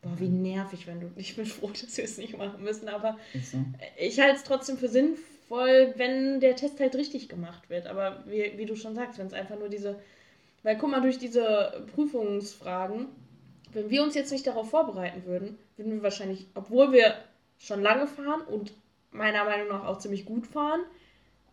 Boah, 0.01 0.17
wie 0.17 0.29
nervig, 0.29 0.87
wenn 0.87 1.01
du. 1.01 1.11
Ich 1.17 1.35
bin 1.35 1.45
froh, 1.45 1.69
dass 1.69 1.97
wir 1.97 2.05
es 2.05 2.17
nicht 2.17 2.37
machen 2.37 2.63
müssen, 2.63 2.87
aber 2.87 3.17
so. 3.33 3.57
ich 3.97 4.19
halte 4.19 4.37
es 4.37 4.43
trotzdem 4.43 4.77
für 4.77 4.87
sinnvoll, 4.87 5.93
wenn 5.97 6.39
der 6.39 6.55
Test 6.55 6.79
halt 6.79 6.95
richtig 6.95 7.27
gemacht 7.27 7.69
wird. 7.69 7.87
Aber 7.87 8.23
wie, 8.25 8.53
wie 8.57 8.65
du 8.65 8.75
schon 8.75 8.95
sagst, 8.95 9.19
wenn 9.19 9.27
es 9.27 9.33
einfach 9.33 9.59
nur 9.59 9.69
diese. 9.69 9.99
Weil 10.63 10.77
guck 10.77 10.89
mal, 10.89 11.01
durch 11.01 11.17
diese 11.17 11.85
Prüfungsfragen, 11.93 13.07
wenn 13.71 13.89
wir 13.89 14.03
uns 14.03 14.15
jetzt 14.15 14.31
nicht 14.31 14.47
darauf 14.47 14.69
vorbereiten 14.69 15.25
würden, 15.25 15.57
würden 15.77 15.93
wir 15.93 16.03
wahrscheinlich, 16.03 16.47
obwohl 16.53 16.91
wir 16.91 17.15
schon 17.57 17.81
lange 17.81 18.07
fahren 18.07 18.41
und 18.41 18.73
meiner 19.11 19.43
Meinung 19.45 19.69
nach 19.69 19.85
auch 19.85 19.99
ziemlich 19.99 20.25
gut 20.25 20.47
fahren, 20.47 20.81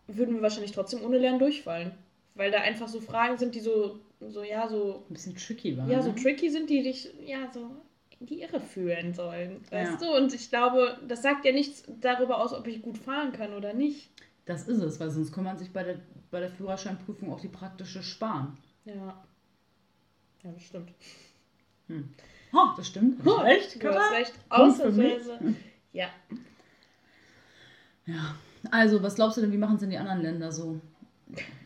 würden 0.07 0.35
wir 0.35 0.41
wahrscheinlich 0.41 0.71
trotzdem 0.71 1.03
ohne 1.03 1.17
Lernen 1.17 1.39
durchfallen. 1.39 1.91
Weil 2.37 2.51
da 2.51 2.59
einfach 2.61 2.87
so 2.87 3.01
Fragen 3.01 3.37
sind, 3.37 3.55
die 3.55 3.59
so, 3.59 3.99
so 4.21 4.43
ja, 4.43 4.69
so, 4.69 5.03
Ein 5.09 5.13
bisschen 5.13 5.35
tricky 5.35 5.75
war. 5.77 5.87
ja, 5.89 6.01
so 6.01 6.09
ne? 6.11 6.15
tricky 6.15 6.49
sind, 6.49 6.69
die 6.69 6.83
dich, 6.83 7.09
ja, 7.25 7.51
so 7.51 7.71
in 8.19 8.25
die 8.27 8.41
Irre 8.41 8.59
führen 8.61 9.13
sollen. 9.13 9.61
Weißt 9.69 10.01
Ja. 10.01 10.07
du? 10.07 10.15
Und 10.15 10.33
ich 10.33 10.49
glaube, 10.49 10.97
das 11.07 11.21
sagt 11.21 11.45
ja 11.45 11.51
nichts 11.51 11.83
darüber 12.01 12.39
aus, 12.39 12.53
ob 12.53 12.65
ich 12.67 12.81
gut 12.81 12.97
fahren 12.97 13.31
kann 13.31 13.53
oder 13.53 13.73
nicht. 13.73 14.09
Das 14.45 14.67
ist 14.67 14.79
es, 14.81 14.99
weil 14.99 15.09
sonst 15.11 15.31
kann 15.33 15.43
man 15.43 15.57
sich 15.57 15.71
bei 15.73 15.83
der, 15.83 15.99
bei 16.31 16.39
der 16.39 16.49
Führerscheinprüfung 16.49 17.31
auch 17.33 17.39
die 17.41 17.47
praktische 17.49 18.01
sparen. 18.01 18.57
Ja. 18.85 19.23
Ja, 20.43 20.51
das 20.51 20.63
stimmt. 20.63 20.91
Ha, 22.53 22.73
das 22.77 22.87
stimmt. 22.87 23.25
Oh, 23.25 23.41
Echt? 23.43 23.83
Du 23.83 23.89
hast 23.93 24.11
recht. 24.11 24.33
Ausnahmsweise. 24.49 25.39
Ja. 25.91 26.07
Ja. 28.05 28.35
Also, 28.71 29.01
was 29.03 29.15
glaubst 29.15 29.37
du 29.37 29.41
denn, 29.41 29.51
wie 29.51 29.57
machen 29.57 29.75
es 29.75 29.81
in 29.83 29.89
die 29.89 29.97
anderen 29.97 30.21
Länder 30.21 30.51
so? 30.51 30.79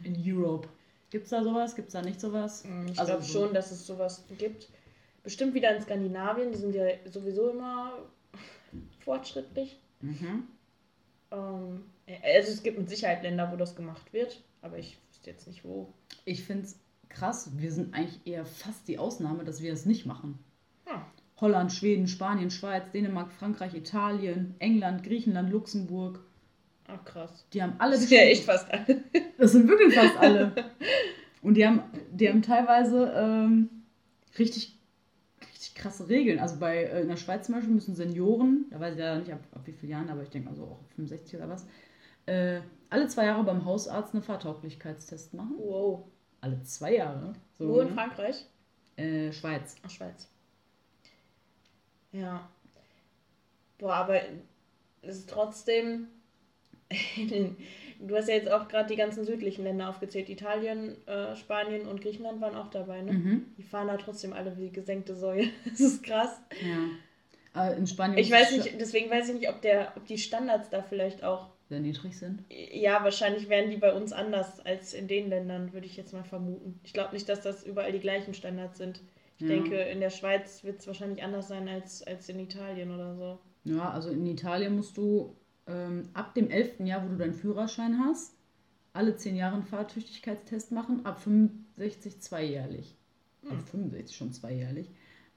In 0.03 0.15
Europe. 0.25 0.67
Gibt 1.09 1.25
es 1.25 1.29
da 1.31 1.43
sowas? 1.43 1.75
Gibt 1.75 1.87
es 1.89 1.93
da 1.93 2.01
nicht 2.01 2.19
sowas? 2.19 2.63
Mm, 2.63 2.87
Ich 2.87 2.99
Also 2.99 3.11
glaube 3.11 3.23
so- 3.25 3.33
schon, 3.45 3.53
dass 3.53 3.71
es 3.71 3.85
sowas 3.85 4.23
gibt. 4.37 4.69
Bestimmt 5.23 5.53
wieder 5.53 5.75
in 5.75 5.81
Skandinavien, 5.83 6.51
die 6.51 6.57
sind 6.57 6.73
ja 6.73 6.85
sowieso 7.05 7.49
immer 7.49 7.99
fortschrittlich. 9.03 9.77
Mhm. 10.01 10.47
Ähm, 11.31 11.83
also 12.23 12.51
es 12.51 12.63
gibt 12.63 12.77
mit 12.79 12.89
Sicherheit 12.89 13.23
Länder, 13.23 13.51
wo 13.51 13.55
das 13.55 13.75
gemacht 13.75 14.11
wird, 14.13 14.41
aber 14.61 14.77
ich 14.77 14.97
wüsste 15.09 15.29
jetzt 15.29 15.47
nicht 15.47 15.63
wo. 15.63 15.93
Ich 16.25 16.43
finde 16.43 16.65
es 16.65 16.79
krass. 17.09 17.51
Wir 17.57 17.71
sind 17.71 17.93
eigentlich 17.93 18.19
eher 18.25 18.45
fast 18.45 18.87
die 18.87 18.97
Ausnahme, 18.97 19.43
dass 19.43 19.61
wir 19.61 19.73
es 19.73 19.85
nicht 19.85 20.05
machen. 20.05 20.39
Ah, 20.85 21.01
Holland, 21.39 21.71
Schweden, 21.71 22.07
Spanien, 22.07 22.51
Schweiz, 22.51 22.83
Dänemark, 22.93 23.31
Frankreich, 23.31 23.73
Italien, 23.75 24.55
England, 24.59 25.03
Griechenland, 25.03 25.51
Luxemburg. 25.51 26.19
Ach 26.93 27.05
krass. 27.05 27.45
Die 27.53 27.61
haben 27.61 27.73
alle 27.79 27.93
Das 27.93 28.03
ist 28.03 28.11
ja 28.11 28.21
echt 28.21 28.45
fast 28.45 28.71
alle. 28.71 29.03
Das 29.37 29.53
sind 29.53 29.67
wirklich 29.67 29.95
fast 29.95 30.17
alle. 30.17 30.51
Und 31.41 31.55
die 31.55 31.65
haben, 31.65 31.81
die 32.11 32.29
haben 32.29 32.43
teilweise 32.43 33.11
ähm, 33.15 33.69
richtig, 34.37 34.77
richtig 35.51 35.73
krasse 35.73 36.07
Regeln. 36.07 36.39
Also 36.39 36.59
bei 36.59 36.83
äh, 36.83 37.01
in 37.01 37.07
der 37.07 37.17
Schweiz 37.17 37.47
zum 37.47 37.55
Beispiel 37.55 37.73
müssen 37.73 37.95
Senioren, 37.95 38.65
da 38.69 38.79
weiß 38.79 38.93
ich 38.93 38.99
ja 38.99 39.17
nicht 39.17 39.33
ab, 39.33 39.39
ab 39.53 39.61
wie 39.65 39.71
vielen 39.71 39.91
Jahren, 39.91 40.09
aber 40.09 40.21
ich 40.21 40.29
denke 40.29 40.49
mal 40.49 40.55
so 40.55 40.63
auch 40.63 40.79
65 40.95 41.37
oder 41.37 41.49
was, 41.49 41.65
äh, 42.27 42.61
alle 42.91 43.07
zwei 43.07 43.25
Jahre 43.25 43.43
beim 43.43 43.65
Hausarzt 43.65 44.13
eine 44.13 44.21
Fahrtauglichkeitstest 44.21 45.33
machen. 45.33 45.55
Wow. 45.57 46.03
Alle 46.41 46.61
zwei 46.63 46.95
Jahre. 46.95 47.33
So, 47.57 47.69
Wo 47.69 47.79
in 47.79 47.87
ne? 47.87 47.93
Frankreich? 47.93 48.45
Äh, 48.97 49.31
Schweiz. 49.31 49.75
Ach, 49.83 49.89
Schweiz. 49.89 50.29
Ja. 52.11 52.49
Boah, 53.77 53.93
aber 53.93 54.21
es 55.01 55.17
ist 55.19 55.29
trotzdem. 55.29 56.07
du 57.99 58.15
hast 58.15 58.27
ja 58.29 58.35
jetzt 58.35 58.51
auch 58.51 58.67
gerade 58.67 58.87
die 58.89 58.95
ganzen 58.95 59.23
südlichen 59.25 59.63
Länder 59.63 59.89
aufgezählt. 59.89 60.29
Italien, 60.29 60.95
äh, 61.07 61.35
Spanien 61.35 61.85
und 61.87 62.01
Griechenland 62.01 62.41
waren 62.41 62.55
auch 62.55 62.69
dabei, 62.69 63.01
ne? 63.01 63.13
Mhm. 63.13 63.45
Die 63.57 63.63
fahren 63.63 63.87
da 63.87 63.97
trotzdem 63.97 64.33
alle 64.33 64.57
wie 64.57 64.69
gesenkte 64.71 65.15
Säue. 65.15 65.47
Das 65.69 65.79
ist 65.79 66.03
krass. 66.03 66.41
Ja. 67.53 67.69
Äh, 67.69 67.77
in 67.77 67.85
Spanien 67.87 68.17
Ich 68.17 68.31
weiß 68.31 68.51
nicht, 68.55 68.79
deswegen 68.79 69.09
weiß 69.09 69.29
ich 69.29 69.35
nicht, 69.35 69.49
ob, 69.49 69.61
der, 69.61 69.93
ob 69.97 70.05
die 70.05 70.17
Standards 70.17 70.69
da 70.69 70.81
vielleicht 70.83 71.23
auch. 71.23 71.47
sehr 71.69 71.79
niedrig 71.81 72.17
sind. 72.17 72.43
Ja, 72.71 73.03
wahrscheinlich 73.03 73.49
wären 73.49 73.69
die 73.69 73.77
bei 73.77 73.93
uns 73.93 74.13
anders 74.13 74.59
als 74.65 74.93
in 74.93 75.07
den 75.07 75.29
Ländern, 75.29 75.73
würde 75.73 75.85
ich 75.85 75.97
jetzt 75.97 76.13
mal 76.13 76.23
vermuten. 76.23 76.79
Ich 76.83 76.93
glaube 76.93 77.13
nicht, 77.13 77.27
dass 77.29 77.41
das 77.41 77.63
überall 77.63 77.91
die 77.91 77.99
gleichen 77.99 78.33
Standards 78.33 78.77
sind. 78.77 79.01
Ich 79.37 79.47
Ja. 79.47 79.55
denke, 79.55 79.75
in 79.75 79.99
der 79.99 80.11
Schweiz 80.11 80.63
wird 80.63 80.79
es 80.79 80.87
wahrscheinlich 80.87 81.23
anders 81.23 81.47
sein 81.47 81.67
als, 81.67 82.03
als 82.03 82.29
in 82.29 82.39
Italien 82.39 82.93
oder 82.93 83.15
so. 83.15 83.39
Ja, 83.63 83.89
also 83.91 84.09
in 84.09 84.25
Italien 84.27 84.75
musst 84.75 84.95
du 84.97 85.35
ähm, 85.71 86.09
ab 86.13 86.35
dem 86.35 86.49
11. 86.49 86.81
Jahr, 86.81 87.03
wo 87.03 87.09
du 87.09 87.17
deinen 87.17 87.33
Führerschein 87.33 87.99
hast, 88.05 88.33
alle 88.93 89.15
10 89.15 89.35
Jahre 89.35 89.55
einen 89.55 89.63
Fahrtüchtigkeitstest 89.63 90.71
machen, 90.71 91.05
ab 91.05 91.19
65 91.21 92.19
zweijährlich. 92.21 92.95
Ab 93.49 93.57
65 93.71 94.15
schon 94.15 94.33
zweijährlich. 94.33 94.89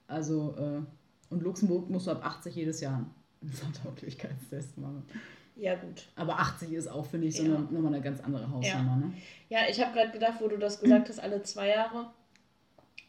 Also, 0.07 0.55
äh, 0.57 0.81
und 1.29 1.41
Luxemburg 1.41 1.89
musst 1.89 2.07
du 2.07 2.11
ab 2.11 2.25
80 2.25 2.55
jedes 2.55 2.81
Jahr 2.81 3.05
einen 3.41 3.51
Fahrtauglichkeitstest 3.51 4.77
machen. 4.77 5.03
Ja, 5.55 5.75
gut. 5.75 6.07
Aber 6.15 6.37
80 6.39 6.73
ist 6.73 6.87
auch, 6.87 7.05
finde 7.05 7.27
ich, 7.27 7.37
so 7.37 7.43
Ja. 7.43 7.55
eine, 7.55 7.63
nochmal 7.65 7.93
eine 7.93 8.01
ganz 8.01 8.19
andere 8.19 8.49
Hausnummer. 8.51 8.97
Ne? 8.97 9.13
Ja, 9.49 9.59
ich 9.69 9.81
habe 9.81 9.93
gerade 9.93 10.11
gedacht, 10.11 10.35
wo 10.41 10.47
du 10.49 10.57
das 10.57 10.79
gesagt 10.81 11.07
hast, 11.09 11.19
alle 11.19 11.41
zwei 11.43 11.69
Jahre. 11.69 12.11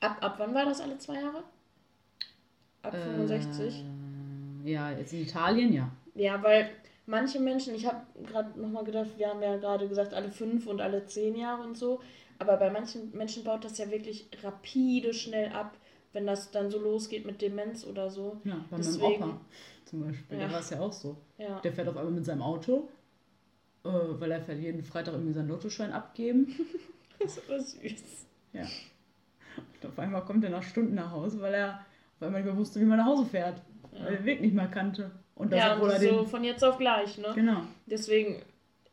Ab, 0.01 0.19
ab 0.21 0.35
wann 0.39 0.55
war 0.55 0.65
das 0.65 0.81
alle 0.81 0.97
zwei 0.99 1.15
Jahre? 1.21 1.43
Ab 2.83 2.95
65? 2.95 3.85
Äh, 4.65 4.71
ja, 4.71 4.93
jetzt 4.93 5.13
in 5.13 5.23
Italien, 5.23 5.73
ja. 5.73 5.91
Ja, 6.15 6.41
weil 6.43 6.71
manche 7.07 7.41
Menschen, 7.41 7.75
ich 7.75 7.87
habe 7.87 8.03
gerade 8.25 8.59
nochmal 8.61 8.85
gedacht, 8.85 9.11
wir 9.17 9.29
haben 9.29 9.43
ja 9.43 9.57
gerade 9.57 9.89
gesagt, 9.89 10.15
alle 10.15 10.31
fünf 10.31 10.67
und 10.67 10.81
alle 10.81 11.05
zehn 11.07 11.37
Jahre 11.37 11.63
und 11.63 11.77
so. 11.77 12.01
Aber 12.39 12.57
bei 12.59 12.71
manchen 12.71 13.17
Menschen 13.17 13.45
baut 13.45 13.65
das 13.65 13.79
ja 13.79 13.91
wirklich 13.91 14.29
rapide 14.43 15.15
schnell 15.15 15.51
ab, 15.53 15.77
wenn 16.13 16.27
das 16.27 16.51
dann 16.51 16.71
so 16.71 16.79
losgeht 16.79 17.25
mit 17.25 17.41
Demenz 17.41 17.85
oder 17.87 18.11
so. 18.11 18.41
Ja, 18.45 18.65
bei 18.71 18.77
Deswegen- 18.77 19.21
meinem 19.21 19.31
Opa 19.31 19.41
zum 19.87 20.05
Beispiel. 20.07 20.37
Ja. 20.39 20.45
Der 20.45 20.53
war 20.53 20.61
es 20.61 20.71
ja 20.71 20.81
auch 20.81 20.93
so. 20.93 21.17
Ja. 21.39 21.61
Der 21.61 21.73
fährt 21.73 21.89
auf 21.89 21.97
einmal 21.97 22.13
mit 22.13 22.25
seinem 22.27 22.43
Auto, 22.43 22.89
äh, 23.85 23.89
weil 23.89 24.31
er 24.33 24.43
fährt 24.43 24.59
jeden 24.61 24.83
Freitag 24.83 25.15
irgendwie 25.15 25.33
seinen 25.33 25.49
Lottoschein 25.49 25.93
abgeben. 25.93 26.49
Das 27.19 27.39
ist 27.39 27.49
aber 27.49 27.59
süß. 27.59 28.27
Ja. 28.53 28.61
Und 29.57 29.89
auf 29.91 29.99
einmal 29.99 30.23
kommt 30.27 30.45
er 30.45 30.51
nach 30.51 30.63
Stunden 30.63 30.95
nach 30.95 31.11
Hause, 31.13 31.41
weil 31.41 31.55
er 31.55 31.81
auf 32.17 32.23
einmal 32.27 32.43
nicht 32.43 32.51
mehr 32.53 32.59
wusste, 32.59 32.79
wie 32.79 32.85
man 32.85 32.99
nach 32.99 33.07
Hause 33.07 33.25
fährt. 33.25 33.63
Weil 33.91 34.03
er 34.03 34.17
den 34.17 34.25
Weg 34.27 34.43
nicht 34.43 34.53
mehr 34.55 34.69
kannte. 34.69 35.11
Und 35.37 35.53
das, 35.53 35.61
Ja, 35.61 35.75
obwohl 35.75 35.91
und 35.91 35.95
er 35.95 36.01
so 36.01 36.17
den. 36.21 36.27
von 36.27 36.45
jetzt 36.45 36.65
auf 36.65 36.79
gleich, 36.79 37.19
ne? 37.19 37.33
Genau. 37.35 37.63
Deswegen 37.87 38.43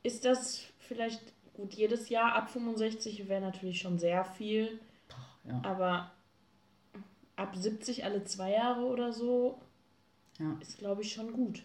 ist 0.03 0.25
das 0.25 0.62
vielleicht 0.79 1.21
gut, 1.53 1.73
jedes 1.73 2.10
Jahr 2.10 2.34
ab 2.34 2.49
65 2.51 3.27
wäre 3.27 3.41
natürlich 3.41 3.79
schon 3.79 3.97
sehr 3.97 4.25
viel. 4.25 4.79
Ja. 5.47 5.62
Aber 5.63 6.12
ab 7.36 7.56
70 7.56 8.03
alle 8.06 8.23
zwei 8.25 8.51
Jahre 8.51 8.84
oder 8.86 9.12
so 9.13 9.60
ja. 10.39 10.58
ist, 10.62 10.77
glaube 10.77 11.01
ich, 11.01 11.13
schon 11.13 11.34
gut. 11.34 11.63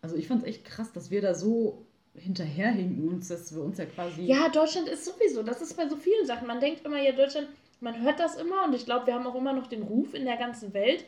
Also 0.00 0.16
ich 0.16 0.28
fand 0.28 0.42
es 0.42 0.48
echt 0.48 0.64
krass, 0.64 0.92
dass 0.92 1.10
wir 1.10 1.20
da 1.20 1.34
so 1.34 1.84
hinterherhinken 2.14 3.08
uns, 3.08 3.28
dass 3.28 3.54
wir 3.54 3.62
uns 3.62 3.78
ja 3.78 3.86
quasi. 3.86 4.22
Ja, 4.22 4.48
Deutschland 4.48 4.88
ist 4.88 5.04
sowieso, 5.04 5.42
das 5.42 5.60
ist 5.62 5.76
bei 5.76 5.88
so 5.88 5.96
vielen 5.96 6.26
Sachen. 6.26 6.46
Man 6.46 6.60
denkt 6.60 6.84
immer, 6.84 7.00
ja, 7.00 7.12
Deutschland, 7.12 7.48
man 7.80 8.00
hört 8.02 8.20
das 8.20 8.36
immer 8.36 8.64
und 8.64 8.74
ich 8.74 8.84
glaube, 8.84 9.06
wir 9.06 9.14
haben 9.14 9.26
auch 9.26 9.34
immer 9.34 9.52
noch 9.52 9.66
den 9.66 9.82
Ruf 9.82 10.14
in 10.14 10.24
der 10.24 10.36
ganzen 10.36 10.74
Welt. 10.74 11.04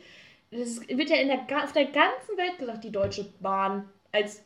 Es 0.51 0.87
wird 0.87 1.09
ja 1.09 1.15
in 1.15 1.29
der, 1.29 1.63
auf 1.63 1.71
der 1.71 1.85
ganzen 1.85 2.37
Welt 2.37 2.59
gesagt, 2.59 2.83
die 2.83 2.91
Deutsche 2.91 3.25
Bahn 3.39 3.89
als 4.11 4.43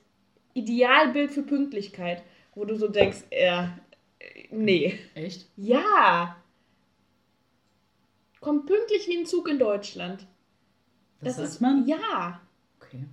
Idealbild 0.53 1.31
für 1.31 1.41
Pünktlichkeit, 1.41 2.23
wo 2.53 2.63
du 2.63 2.75
so 2.75 2.87
denkst, 2.87 3.23
ja, 3.31 3.77
nee. 4.51 4.99
Echt? 5.15 5.47
Ja. 5.57 6.37
Kommt 8.39 8.67
pünktlich 8.67 9.07
wie 9.07 9.17
ein 9.17 9.25
Zug 9.25 9.49
in 9.49 9.57
Deutschland. 9.57 10.27
Das, 11.21 11.37
das 11.37 11.49
ist 11.49 11.61
man? 11.61 11.87
Ja. 11.87 12.39
Okay. 12.79 13.03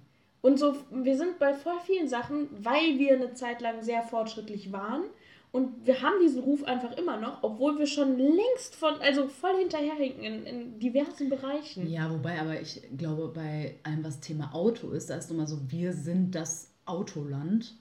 Und 0.43 0.59
so, 0.59 0.77
wir 0.91 1.17
sind 1.17 1.39
bei 1.39 1.55
voll 1.55 1.81
vielen 1.87 2.09
Sachen, 2.09 2.49
weil 2.63 2.99
wir 2.99 3.15
eine 3.15 3.33
Zeit 3.33 3.63
lang 3.63 3.83
sehr 3.83 4.03
fortschrittlich 4.03 4.73
waren. 4.73 5.05
Und 5.53 5.87
wir 5.87 6.01
haben 6.01 6.15
diesen 6.23 6.43
Ruf 6.43 6.65
einfach 6.65 6.97
immer 6.97 7.19
noch, 7.21 7.43
obwohl 7.43 7.79
wir 7.79 7.87
schon 7.87 8.17
längst 8.17 8.75
von, 8.75 8.95
also 9.03 9.29
voll 9.29 9.59
hinterherhinken 9.59 10.25
in, 10.25 10.47
in 10.47 10.79
diversen 10.79 11.29
Bereichen. 11.29 11.87
Ja, 11.91 12.11
wobei 12.11 12.41
aber 12.41 12.59
ich 12.59 12.83
glaube, 12.97 13.29
bei 13.29 13.77
allem, 13.83 14.03
was 14.03 14.21
Thema 14.21 14.55
Auto 14.55 14.91
ist, 14.91 15.11
da 15.11 15.17
ist 15.17 15.31
immer 15.31 15.47
so, 15.47 15.59
wir 15.69 15.93
sind 15.93 16.35
das 16.35 16.71
Autoland. 16.87 17.77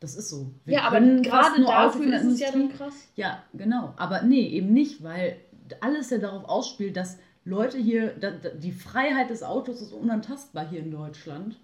Das 0.00 0.16
ist 0.16 0.28
so. 0.28 0.50
Wir 0.66 0.74
ja, 0.74 0.82
aber 0.82 1.00
gerade 1.00 1.64
dafür 1.64 2.14
ist 2.14 2.24
es 2.24 2.40
ja 2.40 2.52
dann 2.52 2.70
krass. 2.70 3.08
Ja, 3.16 3.42
genau. 3.54 3.94
Aber 3.96 4.22
nee, 4.22 4.46
eben 4.46 4.74
nicht, 4.74 5.02
weil 5.02 5.38
alles 5.80 6.10
ja 6.10 6.18
darauf 6.18 6.44
ausspielt, 6.44 6.94
dass 6.98 7.16
Leute 7.46 7.78
hier, 7.78 8.14
die 8.58 8.72
Freiheit 8.72 9.30
des 9.30 9.42
Autos 9.42 9.80
ist 9.80 9.92
unantastbar 9.92 10.68
hier 10.68 10.80
in 10.80 10.90
Deutschland. 10.90 11.56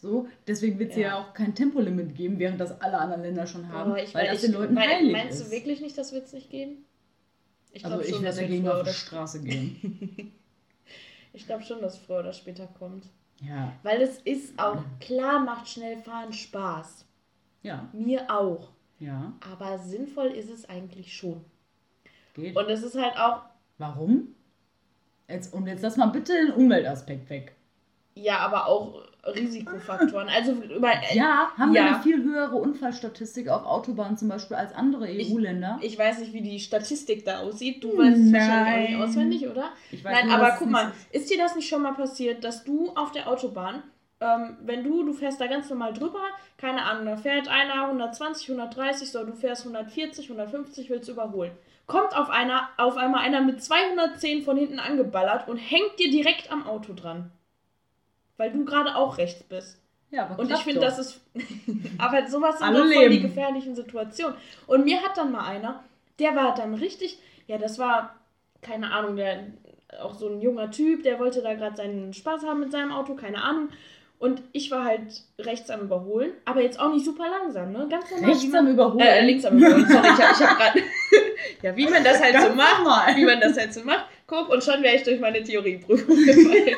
So, 0.00 0.28
deswegen 0.46 0.78
wird 0.78 0.92
es 0.92 0.96
ja. 0.96 1.08
ja. 1.08 1.18
auch 1.20 1.34
kein 1.34 1.54
Tempolimit 1.54 2.14
geben, 2.14 2.38
während 2.38 2.58
das 2.58 2.80
alle 2.80 2.98
anderen 2.98 3.22
Länder 3.22 3.46
schon 3.46 3.68
haben. 3.68 3.92
weil 3.92 4.06
weiß, 4.06 4.30
das 4.30 4.40
den 4.40 4.52
Leuten 4.52 4.74
weil, 4.74 4.88
heilig 4.88 5.12
Meinst 5.12 5.40
ist. 5.40 5.48
du 5.48 5.50
wirklich 5.50 5.82
nicht, 5.82 5.98
das 5.98 6.12
wird 6.12 6.24
es 6.24 6.32
nicht 6.32 6.48
geben? 6.48 6.86
Ich 7.72 7.84
also 7.84 8.00
ich 8.00 8.22
werde 8.22 8.40
dagegen 8.40 8.66
auf 8.66 8.82
die 8.82 8.94
Straße 8.94 9.42
gehen. 9.42 10.32
ich 11.34 11.46
glaube 11.46 11.62
schon, 11.64 11.82
dass 11.82 11.98
früher 11.98 12.20
oder 12.20 12.32
später 12.32 12.66
kommt. 12.78 13.04
Ja. 13.42 13.74
Weil 13.82 14.00
es 14.00 14.18
ist 14.20 14.58
auch, 14.58 14.82
klar 15.00 15.44
macht 15.44 15.68
Schnellfahren 15.68 16.32
Spaß. 16.32 17.04
Ja. 17.62 17.88
Mir 17.92 18.30
auch. 18.30 18.70
Ja. 18.98 19.34
Aber 19.52 19.78
sinnvoll 19.78 20.28
ist 20.28 20.50
es 20.50 20.66
eigentlich 20.66 21.14
schon. 21.14 21.44
Geht. 22.34 22.56
Und 22.56 22.70
es 22.70 22.82
ist 22.82 22.96
halt 22.96 23.16
auch. 23.18 23.42
Warum? 23.76 24.34
Jetzt, 25.28 25.52
und 25.52 25.66
jetzt 25.66 25.82
lass 25.82 25.98
mal 25.98 26.06
bitte 26.06 26.32
den 26.32 26.52
Umweltaspekt 26.52 27.28
weg. 27.28 27.54
Ja, 28.14 28.38
aber 28.38 28.66
auch 28.66 29.02
Risikofaktoren. 29.24 30.28
Also 30.28 30.52
über, 30.52 30.92
ja, 31.12 31.50
haben 31.56 31.74
ja. 31.74 31.82
wir 31.82 31.94
eine 31.94 32.02
viel 32.02 32.22
höhere 32.22 32.56
Unfallstatistik 32.56 33.48
auf 33.48 33.64
Autobahnen 33.64 34.16
zum 34.16 34.28
Beispiel 34.28 34.56
als 34.56 34.74
andere 34.74 35.06
EU-Länder. 35.06 35.78
Ich, 35.80 35.92
ich, 35.92 35.98
weiß 35.98 36.20
nicht, 36.20 36.32
wie 36.32 36.42
die 36.42 36.60
Statistik 36.60 37.24
da 37.24 37.40
aussieht. 37.40 37.82
Du 37.82 37.96
weißt 37.96 38.18
es 38.18 38.32
wahrscheinlich 38.32 38.96
auch 38.96 38.98
nicht 38.98 39.08
auswendig, 39.08 39.48
oder? 39.48 39.70
Ich 39.90 40.04
weiß 40.04 40.12
Nein, 40.12 40.28
nur, 40.28 40.36
aber 40.36 40.56
guck 40.58 40.70
mal, 40.70 40.92
ist 41.12 41.30
dir 41.30 41.38
das 41.38 41.54
nicht 41.54 41.68
schon 41.68 41.82
mal 41.82 41.94
passiert, 41.94 42.44
dass 42.44 42.64
du 42.64 42.90
auf 42.94 43.12
der 43.12 43.28
Autobahn, 43.28 43.82
ähm, 44.20 44.56
wenn 44.62 44.84
du, 44.84 45.04
du 45.04 45.12
fährst 45.12 45.40
da 45.40 45.46
ganz 45.46 45.68
normal 45.68 45.92
drüber, 45.92 46.22
keine 46.56 46.82
Ahnung, 46.82 47.06
da 47.06 47.16
fährt 47.16 47.48
einer 47.48 47.86
120, 47.86 48.50
130, 48.50 49.10
so 49.10 49.24
du 49.24 49.32
fährst 49.32 49.66
140, 49.66 50.30
150, 50.30 50.90
willst 50.90 51.08
überholen 51.08 51.52
kommt 51.90 52.16
auf, 52.16 52.30
einer, 52.30 52.68
auf 52.76 52.96
einmal 52.96 53.22
einer 53.22 53.40
mit 53.40 53.62
210 53.62 54.44
von 54.44 54.56
hinten 54.56 54.78
angeballert 54.78 55.48
und 55.48 55.56
hängt 55.56 55.98
dir 55.98 56.08
direkt 56.08 56.52
am 56.52 56.64
Auto 56.64 56.92
dran. 56.94 57.32
Weil 58.40 58.52
du 58.52 58.64
gerade 58.64 58.96
auch 58.96 59.18
rechts 59.18 59.42
bist. 59.42 59.78
Ja, 60.10 60.24
aber 60.24 60.38
Und 60.38 60.50
ich 60.50 60.60
finde, 60.60 60.80
das 60.80 60.98
ist. 60.98 61.20
aber 61.98 62.26
sowas 62.26 62.58
sind 62.58 62.74
doch 62.74 62.90
voll 62.90 63.10
die 63.10 63.20
gefährlichen 63.20 63.74
Situationen. 63.74 64.34
Und 64.66 64.86
mir 64.86 65.02
hat 65.02 65.18
dann 65.18 65.30
mal 65.30 65.44
einer, 65.44 65.84
der 66.18 66.34
war 66.34 66.54
dann 66.54 66.72
richtig. 66.72 67.18
Ja, 67.48 67.58
das 67.58 67.78
war, 67.78 68.16
keine 68.62 68.92
Ahnung, 68.92 69.16
der 69.16 69.48
auch 70.02 70.14
so 70.14 70.30
ein 70.30 70.40
junger 70.40 70.70
Typ, 70.70 71.02
der 71.02 71.18
wollte 71.18 71.42
da 71.42 71.52
gerade 71.52 71.76
seinen 71.76 72.14
Spaß 72.14 72.44
haben 72.44 72.60
mit 72.60 72.72
seinem 72.72 72.92
Auto, 72.92 73.14
keine 73.14 73.42
Ahnung. 73.42 73.68
Und 74.18 74.40
ich 74.52 74.70
war 74.70 74.86
halt 74.86 75.22
rechts 75.38 75.68
am 75.68 75.82
Überholen, 75.82 76.32
aber 76.46 76.62
jetzt 76.62 76.80
auch 76.80 76.94
nicht 76.94 77.04
super 77.04 77.26
langsam, 77.28 77.72
ne? 77.72 77.88
Ganz 77.90 78.10
normal. 78.10 78.30
Rechts 78.30 78.54
am 78.54 78.68
Überholen? 78.68 79.00
Äh, 79.00 79.26
links 79.26 79.44
am 79.44 79.58
Überholen, 79.58 79.86
sorry, 79.86 80.08
ich 80.08 80.24
habe 80.24 80.50
hab 80.50 80.58
gerade. 80.58 80.82
ja, 81.62 81.76
wie 81.76 81.86
man 81.86 82.02
das 82.02 82.22
halt 82.22 82.32
Ganz 82.32 82.46
so 82.46 82.54
macht. 82.54 82.78
Normal. 82.78 83.16
Wie 83.16 83.24
man 83.26 83.38
das 83.38 83.58
halt 83.58 83.74
so 83.74 83.84
macht. 83.84 84.06
Guck, 84.26 84.48
und 84.48 84.64
schon 84.64 84.82
wäre 84.82 84.96
ich 84.96 85.02
durch 85.02 85.20
meine 85.20 85.42
Theorieprüfung 85.42 86.16
gefallen. 86.24 86.76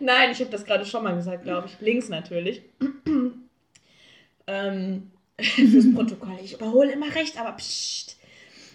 Nein, 0.00 0.30
ich 0.30 0.40
habe 0.40 0.50
das 0.50 0.64
gerade 0.64 0.84
schon 0.84 1.02
mal 1.02 1.14
gesagt, 1.14 1.44
glaube 1.44 1.66
ich. 1.66 1.80
Links 1.80 2.08
natürlich. 2.08 2.62
ähm, 4.46 5.10
fürs 5.40 5.94
Protokoll. 5.94 6.38
Ich 6.42 6.54
überhole 6.54 6.92
immer 6.92 7.14
rechts, 7.14 7.36
aber 7.36 7.52
pssst. 7.52 8.18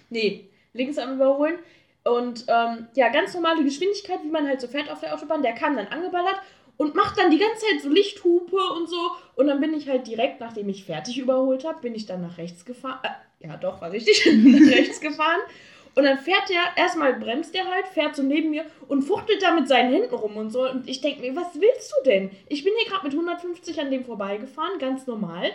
Nee, 0.09 0.49
links 0.73 0.97
am 0.97 1.15
Überholen. 1.15 1.59
Und 2.03 2.45
ähm, 2.47 2.87
ja, 2.95 3.09
ganz 3.09 3.33
normale 3.33 3.63
Geschwindigkeit, 3.63 4.19
wie 4.23 4.29
man 4.29 4.47
halt 4.47 4.61
so 4.61 4.67
fährt 4.67 4.89
auf 4.89 5.01
der 5.01 5.13
Autobahn. 5.13 5.41
Der 5.41 5.53
kam 5.53 5.75
dann 5.75 5.87
angeballert 5.87 6.39
und 6.77 6.95
macht 6.95 7.17
dann 7.17 7.31
die 7.31 7.37
ganze 7.37 7.65
Zeit 7.65 7.81
so 7.81 7.89
Lichthupe 7.89 8.55
und 8.55 8.89
so. 8.89 9.11
Und 9.35 9.47
dann 9.47 9.59
bin 9.59 9.73
ich 9.73 9.89
halt 9.89 10.07
direkt, 10.07 10.39
nachdem 10.39 10.69
ich 10.69 10.85
fertig 10.85 11.17
überholt 11.17 11.65
habe, 11.65 11.81
bin 11.81 11.95
ich 11.95 12.05
dann 12.05 12.21
nach 12.21 12.37
rechts 12.37 12.63
gefahren. 12.63 12.99
Äh, 13.03 13.47
ja, 13.47 13.57
doch, 13.57 13.81
war 13.81 13.91
richtig. 13.91 14.25
nach 14.33 14.71
rechts 14.71 15.01
gefahren. 15.01 15.39
Und 15.97 16.03
dann 16.03 16.19
fährt 16.19 16.51
er, 16.51 16.77
erstmal 16.79 17.19
bremst 17.19 17.55
er 17.55 17.65
halt, 17.65 17.87
fährt 17.87 18.15
so 18.15 18.21
neben 18.21 18.51
mir 18.51 18.65
und 18.87 19.01
fuchtelt 19.01 19.41
da 19.41 19.55
mit 19.55 19.67
seinen 19.67 19.91
Händen 19.91 20.13
rum 20.13 20.37
und 20.37 20.51
so. 20.51 20.69
Und 20.69 20.87
ich 20.87 21.01
denke 21.01 21.21
mir, 21.21 21.35
was 21.35 21.55
willst 21.55 21.91
du 21.91 22.03
denn? 22.07 22.29
Ich 22.49 22.63
bin 22.63 22.71
hier 22.77 22.87
gerade 22.91 23.03
mit 23.03 23.13
150 23.13 23.81
an 23.81 23.89
dem 23.89 24.05
vorbeigefahren, 24.05 24.77
ganz 24.77 25.07
normal. 25.07 25.49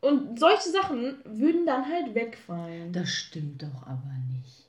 Und 0.00 0.40
solche 0.40 0.70
Sachen 0.70 1.18
würden 1.24 1.64
dann 1.64 1.86
halt 1.86 2.12
wegfallen. 2.16 2.92
Das 2.92 3.08
stimmt 3.08 3.62
doch 3.62 3.86
aber 3.86 4.10
nicht. 4.32 4.66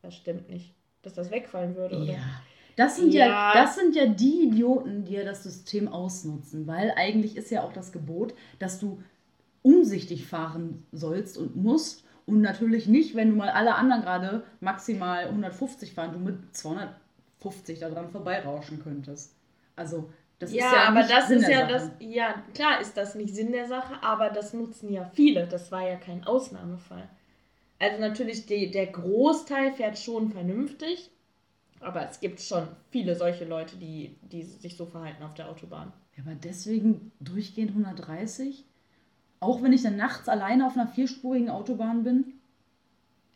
Das 0.00 0.14
stimmt 0.14 0.48
nicht. 0.48 0.72
Dass 1.02 1.12
das 1.12 1.30
wegfallen 1.30 1.76
würde, 1.76 1.96
oder? 1.98 2.12
Ja. 2.14 2.40
Das 2.76 2.96
sind 2.96 3.12
ja. 3.12 3.26
ja. 3.26 3.52
das 3.52 3.76
sind 3.76 3.94
ja 3.94 4.06
die 4.06 4.44
Idioten, 4.44 5.04
die 5.04 5.12
ja 5.12 5.24
das 5.24 5.42
System 5.42 5.86
ausnutzen, 5.86 6.66
weil 6.66 6.94
eigentlich 6.96 7.36
ist 7.36 7.50
ja 7.50 7.62
auch 7.62 7.74
das 7.74 7.92
Gebot, 7.92 8.32
dass 8.58 8.80
du 8.80 9.02
umsichtig 9.60 10.24
fahren 10.24 10.86
sollst 10.92 11.36
und 11.36 11.56
musst 11.56 12.03
und 12.26 12.40
natürlich 12.40 12.86
nicht, 12.86 13.14
wenn 13.14 13.30
du 13.30 13.36
mal 13.36 13.50
alle 13.50 13.74
anderen 13.74 14.02
gerade 14.02 14.44
maximal 14.60 15.24
150 15.24 15.92
fahren, 15.92 16.12
du 16.12 16.18
mit 16.18 16.56
250 16.56 17.78
daran 17.80 18.10
vorbeirauschen 18.10 18.82
könntest. 18.82 19.34
Also 19.76 20.10
das 20.38 20.52
ja, 20.52 20.66
ist 20.66 20.72
ja 20.72 20.88
aber 20.88 21.02
das 21.02 21.28
Sinn 21.28 21.38
ist 21.38 21.48
ja 21.48 21.60
Sache. 21.60 21.72
das 21.72 21.90
ja 22.00 22.42
klar 22.54 22.80
ist 22.80 22.96
das 22.96 23.14
nicht 23.14 23.34
Sinn 23.34 23.52
der 23.52 23.66
Sache, 23.66 24.02
aber 24.02 24.30
das 24.30 24.52
nutzen 24.52 24.92
ja 24.92 25.04
viele. 25.14 25.46
Das 25.46 25.70
war 25.70 25.86
ja 25.86 25.96
kein 25.96 26.24
Ausnahmefall. 26.24 27.08
Also 27.78 28.00
natürlich 28.00 28.46
die, 28.46 28.70
der 28.70 28.86
Großteil 28.86 29.72
fährt 29.72 29.98
schon 29.98 30.30
vernünftig, 30.30 31.10
aber 31.80 32.08
es 32.08 32.20
gibt 32.20 32.40
schon 32.40 32.66
viele 32.90 33.14
solche 33.14 33.44
Leute, 33.44 33.76
die, 33.76 34.16
die 34.22 34.42
sich 34.42 34.76
so 34.76 34.86
verhalten 34.86 35.22
auf 35.22 35.34
der 35.34 35.50
Autobahn. 35.50 35.92
Ja, 36.16 36.22
aber 36.24 36.34
deswegen 36.34 37.12
durchgehend 37.20 37.70
130? 37.70 38.64
Auch 39.44 39.62
wenn 39.62 39.74
ich 39.74 39.82
dann 39.82 39.96
nachts 39.96 40.26
alleine 40.28 40.66
auf 40.66 40.74
einer 40.74 40.88
vierspurigen 40.88 41.50
Autobahn 41.50 42.02
bin? 42.02 42.24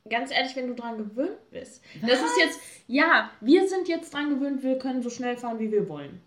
Ganz 0.08 0.30
ehrlich, 0.30 0.56
wenn 0.56 0.68
du 0.68 0.74
dran 0.74 0.96
gewöhnt 0.96 1.50
bist. 1.50 1.82
Was? 2.00 2.10
Das 2.10 2.20
ist 2.20 2.38
jetzt, 2.40 2.60
ja, 2.86 3.30
wir 3.42 3.68
sind 3.68 3.88
jetzt 3.88 4.14
dran 4.14 4.30
gewöhnt, 4.30 4.62
wir 4.62 4.78
können 4.78 5.02
so 5.02 5.10
schnell 5.10 5.36
fahren, 5.36 5.58
wie 5.58 5.70
wir 5.70 5.86
wollen. 5.86 6.22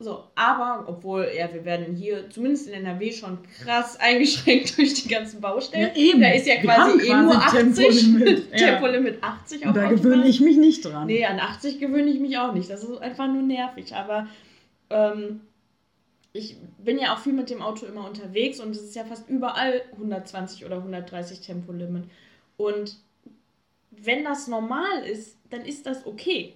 So, 0.00 0.24
aber, 0.34 0.88
obwohl, 0.88 1.28
ja, 1.36 1.52
wir 1.52 1.64
werden 1.64 1.94
hier 1.94 2.28
zumindest 2.30 2.66
in 2.66 2.72
NRW 2.72 3.12
schon 3.12 3.38
krass 3.62 3.96
eingeschränkt 4.00 4.76
durch 4.76 4.94
die 4.94 5.08
ganzen 5.08 5.40
Baustellen. 5.40 5.90
Ja, 5.94 6.02
eben. 6.02 6.20
Da 6.20 6.30
ist 6.30 6.48
ja 6.48 6.56
quasi, 6.56 7.06
eh 7.06 7.14
nur 7.14 7.36
80. 7.36 8.00
Tempolimit, 8.00 8.52
Tempolimit 8.56 9.22
80 9.22 9.66
auf 9.68 9.74
Da 9.74 9.88
gewöhne 9.88 10.26
ich 10.26 10.40
mich 10.40 10.56
nicht 10.56 10.84
dran. 10.84 11.06
Nee, 11.06 11.24
an 11.24 11.38
80 11.38 11.78
gewöhne 11.78 12.10
ich 12.10 12.18
mich 12.18 12.36
auch 12.38 12.54
nicht. 12.54 12.68
Das 12.68 12.82
ist 12.82 12.98
einfach 12.98 13.28
nur 13.28 13.42
nervig. 13.42 13.94
Aber 13.94 14.26
ähm, 14.88 15.42
ich 16.32 16.56
bin 16.78 16.98
ja 16.98 17.14
auch 17.14 17.18
viel 17.18 17.32
mit 17.32 17.50
dem 17.50 17.62
Auto 17.62 17.86
immer 17.86 18.06
unterwegs 18.06 18.60
und 18.60 18.70
es 18.70 18.82
ist 18.82 18.94
ja 18.94 19.04
fast 19.04 19.28
überall 19.28 19.82
120 19.92 20.64
oder 20.64 20.76
130 20.76 21.40
Tempolimit. 21.40 22.04
Und 22.56 22.96
wenn 23.90 24.24
das 24.24 24.46
normal 24.46 25.04
ist, 25.04 25.36
dann 25.50 25.64
ist 25.64 25.86
das 25.86 26.06
okay. 26.06 26.54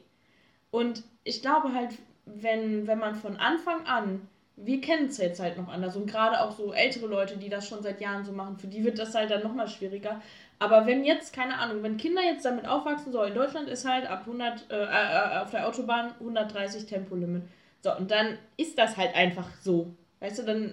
Und 0.70 1.02
ich 1.24 1.42
glaube 1.42 1.72
halt, 1.72 1.90
wenn, 2.24 2.86
wenn 2.86 2.98
man 2.98 3.16
von 3.16 3.36
Anfang 3.36 3.86
an, 3.86 4.28
wir 4.56 4.80
kennen 4.80 5.08
es 5.08 5.18
jetzt 5.18 5.40
halt 5.40 5.56
noch 5.58 5.68
anders 5.68 5.96
und 5.96 6.06
gerade 6.06 6.40
auch 6.40 6.52
so 6.52 6.72
ältere 6.72 7.06
Leute, 7.06 7.36
die 7.36 7.48
das 7.48 7.66
schon 7.66 7.82
seit 7.82 8.00
Jahren 8.00 8.24
so 8.24 8.32
machen, 8.32 8.56
für 8.56 8.68
die 8.68 8.84
wird 8.84 8.98
das 9.00 9.14
halt 9.14 9.30
dann 9.30 9.42
nochmal 9.42 9.66
schwieriger. 9.66 10.20
Aber 10.60 10.86
wenn 10.86 11.04
jetzt, 11.04 11.34
keine 11.34 11.58
Ahnung, 11.58 11.82
wenn 11.82 11.96
Kinder 11.96 12.22
jetzt 12.22 12.44
damit 12.44 12.66
aufwachsen 12.66 13.10
sollen, 13.10 13.32
in 13.32 13.38
Deutschland 13.38 13.68
ist 13.68 13.88
halt 13.88 14.06
ab 14.06 14.20
100, 14.20 14.70
äh, 14.70 14.84
äh, 14.84 15.38
auf 15.40 15.50
der 15.50 15.66
Autobahn 15.66 16.12
130 16.20 16.86
Tempolimit. 16.86 17.42
So, 17.84 17.94
und 17.94 18.10
dann 18.10 18.38
ist 18.56 18.78
das 18.78 18.96
halt 18.96 19.14
einfach 19.14 19.50
so. 19.60 19.94
Weißt 20.20 20.38
du, 20.38 20.44
dann, 20.44 20.72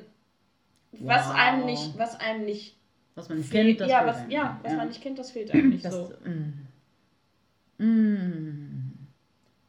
wow. 0.93 1.09
was 1.09 1.29
einem 1.29 1.65
nicht, 1.65 1.97
was 1.97 2.17
einem 2.17 2.45
nicht 2.45 2.77
Was 3.15 3.27
man 3.27 3.39
nicht 3.39 3.49
fehlt, 3.49 3.79
kennt, 3.79 3.81
das 3.81 3.89
ja, 3.89 3.97
fehlt 3.97 4.09
was, 4.09 4.17
einem. 4.21 4.31
ja, 4.31 4.59
was 4.63 4.73
man 4.73 4.87
nicht 4.87 5.01
kennt, 5.01 5.19
das 5.19 5.31
fehlt 5.31 5.51
eigentlich 5.53 5.81
Das, 5.81 5.93
so. 5.93 6.13
mm. 6.23 6.67
Mm. 7.79 8.93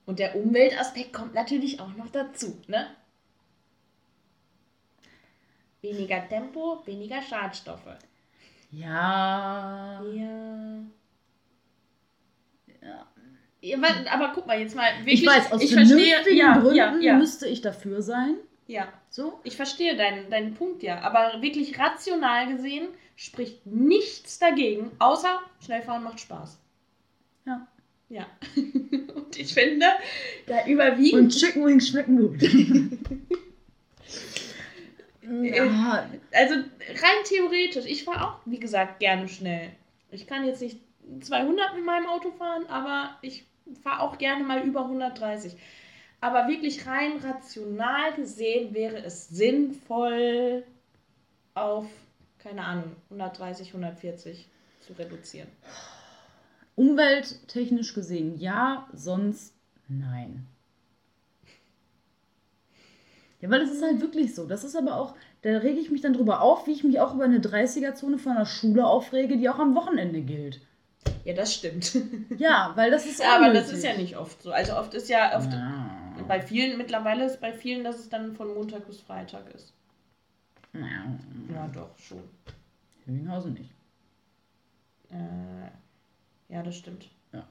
Und 0.07 0.21
der 0.21 0.37
Umweltaspekt 0.37 1.13
kommt 1.13 1.35
natürlich 1.35 1.81
auch 1.81 1.93
noch 1.97 2.11
dazu, 2.11 2.63
ne? 2.69 2.87
Weniger 5.81 6.29
Tempo, 6.29 6.81
weniger 6.85 7.21
Schadstoffe. 7.23 7.99
Ja. 8.71 10.01
Ja. 10.15 10.85
ja. 12.83 13.12
Aber 14.11 14.33
guck 14.35 14.47
mal, 14.47 14.59
jetzt 14.59 14.75
mal 14.75 14.91
wirklich. 14.99 15.23
Ich 15.23 15.27
weiß, 15.27 15.53
aus 15.53 15.63
ich 15.63 15.73
vernünftigen 15.73 16.11
verstehe, 16.11 16.37
ja, 16.37 16.59
Gründen 16.59 16.75
ja, 16.75 16.97
ja, 17.01 17.17
müsste 17.17 17.47
ich 17.47 17.61
dafür 17.61 18.03
sein. 18.03 18.37
ja. 18.67 18.93
So. 19.09 19.39
Ich 19.45 19.57
verstehe 19.57 19.97
deinen, 19.97 20.31
deinen 20.31 20.55
Punkt 20.55 20.83
ja, 20.83 21.01
aber 21.03 21.43
wirklich 21.43 21.79
rational 21.79 22.55
gesehen 22.55 22.89
spricht 23.15 23.67
nichts 23.67 24.39
dagegen, 24.39 24.91
außer 24.99 25.41
Schnellfahren 25.65 26.03
macht 26.03 26.21
Spaß. 26.21 26.59
Ja. 27.47 27.67
Ja. 28.09 28.27
Und 28.57 29.39
ich 29.39 29.55
finde, 29.55 29.87
da 30.47 30.67
überwiegen. 30.67 31.19
Und 31.19 31.29
Chicken 31.29 31.65
Wings 31.65 31.89
schmecken 31.89 32.17
gut. 32.17 32.43
ja. 35.23 36.09
also 36.33 36.55
rein 36.55 37.25
theoretisch, 37.25 37.87
ich 37.87 38.05
fahre 38.05 38.27
auch, 38.27 38.39
wie 38.45 38.59
gesagt, 38.59 39.01
gerne 39.01 39.29
schnell. 39.29 39.71
Ich 40.11 40.27
kann 40.27 40.47
jetzt 40.47 40.63
nicht 40.63 40.79
200 41.21 41.75
mit 41.75 41.85
meinem 41.85 42.07
Auto 42.07 42.31
fahren, 42.33 42.67
aber 42.67 43.19
ich 43.23 43.45
fahre 43.83 44.01
auch 44.01 44.19
gerne 44.19 44.45
mal 44.45 44.63
über 44.63 44.85
130. 44.85 45.57
Aber 46.21 46.47
wirklich 46.49 46.87
rein 46.87 47.19
rational 47.19 48.15
gesehen 48.15 48.75
wäre 48.75 48.99
es 48.99 49.29
sinnvoll, 49.29 50.65
auf, 51.55 51.87
keine 52.39 52.65
Ahnung, 52.65 52.97
130, 53.11 53.69
140 53.69 54.49
zu 54.81 54.93
reduzieren. 54.95 55.49
Umwelttechnisch 56.77 57.93
gesehen 57.95 58.39
ja, 58.39 58.89
sonst 58.93 59.55
nein. 59.89 60.47
Ja, 63.41 63.51
weil 63.51 63.61
das 63.61 63.73
ist 63.73 63.83
halt 63.83 64.01
wirklich 64.01 64.35
so. 64.35 64.47
Das 64.47 64.63
ist 64.63 64.77
aber 64.77 64.97
auch, 64.97 65.17
da 65.43 65.59
rege 65.59 65.81
ich 65.81 65.91
mich 65.91 66.01
dann 66.01 66.13
drüber 66.13 66.41
auf, 66.41 66.69
wie 66.69 66.73
ich 66.73 66.85
mich 66.85 67.01
auch 67.01 67.15
über 67.15 67.25
eine 67.25 67.41
30er-Zone 67.41 68.19
von 68.19 68.37
der 68.37 68.47
Schule 68.47 68.87
aufrege, 68.87 69.37
die 69.37 69.49
auch 69.51 69.59
am 69.59 69.75
Wochenende 69.75 70.21
gilt. 70.21 70.61
Ja, 71.25 71.35
das 71.35 71.55
stimmt. 71.55 71.97
Ja, 72.39 72.73
weil 72.75 72.91
das 72.91 73.07
ist 73.07 73.23
aber 73.37 73.53
das 73.53 73.73
ist 73.73 73.85
ja 73.85 73.97
nicht 73.97 74.17
oft 74.17 74.43
so. 74.43 74.51
Also 74.53 74.77
oft 74.77 74.93
ist 74.95 75.09
ja 75.09 75.37
oft 75.37 75.53
Ja. 75.53 75.91
bei 76.27 76.41
vielen 76.43 76.79
mittlerweile 76.79 77.25
ist 77.27 77.41
bei 77.41 77.53
vielen, 77.53 77.85
dass 77.85 77.99
es 77.99 78.09
dann 78.09 78.35
von 78.35 78.53
Montag 78.55 78.87
bis 78.87 79.01
Freitag 79.01 79.45
ist. 79.55 79.73
Ja. 80.73 80.83
Ja, 81.55 81.69
doch 81.69 81.97
schon. 81.99 82.23
Hübinghausen 83.05 83.55
nicht. 83.55 83.71
Äh, 85.11 86.53
ja, 86.53 86.63
das 86.63 86.77
stimmt. 86.77 87.09
Ja. 87.33 87.47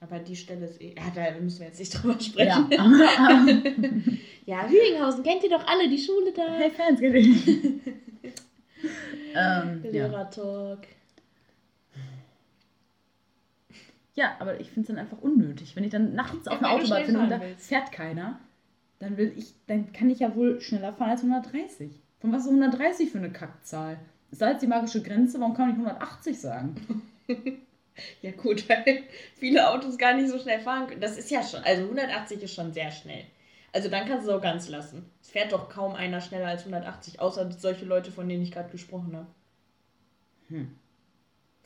Aber 0.00 0.18
die 0.18 0.36
Stelle 0.36 0.66
ist 0.66 0.80
eh. 0.80 0.94
Ja, 0.96 1.10
da 1.14 1.38
müssen 1.40 1.60
wir 1.60 1.66
jetzt 1.68 1.78
nicht 1.80 1.92
drüber 2.02 2.20
sprechen. 2.20 2.68
Ja. 2.70 3.46
Ja, 4.46 4.66
Hüringhausen 4.66 5.22
kennt 5.24 5.42
ihr 5.44 5.50
doch 5.50 5.66
alle, 5.66 5.90
die 5.90 5.98
Schule 5.98 6.32
da. 6.32 6.54
hey 6.54 6.70
Fans, 6.70 6.98
geht 7.00 7.12
nicht. 7.12 7.46
ähm, 9.34 9.82
ja. 9.84 9.90
Lehrertalk. 9.90 10.86
ja, 10.86 10.97
aber 14.38 14.60
ich 14.60 14.68
finde 14.70 14.80
es 14.82 14.86
dann 14.88 14.98
einfach 14.98 15.18
unnötig. 15.18 15.76
Wenn 15.76 15.84
ich 15.84 15.90
dann 15.90 16.14
nachts 16.14 16.48
auf 16.48 16.60
Ja, 16.60 16.68
einer 16.68 16.70
Autobahn 16.76 17.06
bin 17.06 17.16
und 17.16 17.30
da 17.30 17.40
willst. 17.40 17.68
fährt 17.68 17.92
keiner, 17.92 18.38
dann 18.98 19.16
will 19.16 19.32
ich, 19.36 19.54
dann 19.66 19.92
kann 19.92 20.10
ich 20.10 20.20
ja 20.20 20.34
wohl 20.34 20.60
schneller 20.60 20.92
fahren 20.92 21.10
als 21.10 21.22
130. 21.22 21.90
Von 22.20 22.32
was 22.32 22.42
ist 22.42 22.48
130 22.48 23.10
für 23.10 23.18
eine 23.18 23.30
Kackzahl? 23.30 23.98
Ist 24.30 24.42
da 24.42 24.50
jetzt 24.50 24.62
die 24.62 24.66
magische 24.66 25.02
Grenze? 25.02 25.40
Warum 25.40 25.54
kann 25.54 25.68
ich 25.70 25.74
180 25.76 26.38
sagen? 26.40 27.02
Ja, 28.22 28.30
gut, 28.30 28.68
weil 28.68 29.02
viele 29.34 29.68
Autos 29.68 29.98
gar 29.98 30.14
nicht 30.14 30.28
so 30.30 30.38
schnell 30.38 30.60
fahren 30.60 30.86
können. 30.86 31.00
Das 31.00 31.18
ist 31.18 31.32
ja 31.32 31.42
schon. 31.42 31.64
Also 31.64 31.82
180 31.82 32.40
ist 32.44 32.54
schon 32.54 32.72
sehr 32.72 32.92
schnell. 32.92 33.24
Also 33.72 33.88
dann 33.88 34.06
kannst 34.06 34.24
du 34.24 34.30
es 34.30 34.36
auch 34.36 34.40
ganz 34.40 34.68
lassen. 34.68 35.04
Es 35.20 35.30
fährt 35.30 35.50
doch 35.52 35.68
kaum 35.68 35.96
einer 35.96 36.20
schneller 36.20 36.46
als 36.46 36.60
180, 36.60 37.18
außer 37.18 37.50
solche 37.50 37.84
Leute, 37.86 38.12
von 38.12 38.28
denen 38.28 38.44
ich 38.44 38.52
gerade 38.52 38.70
gesprochen 38.70 39.16
habe. 39.16 39.26
Hm. 40.48 40.76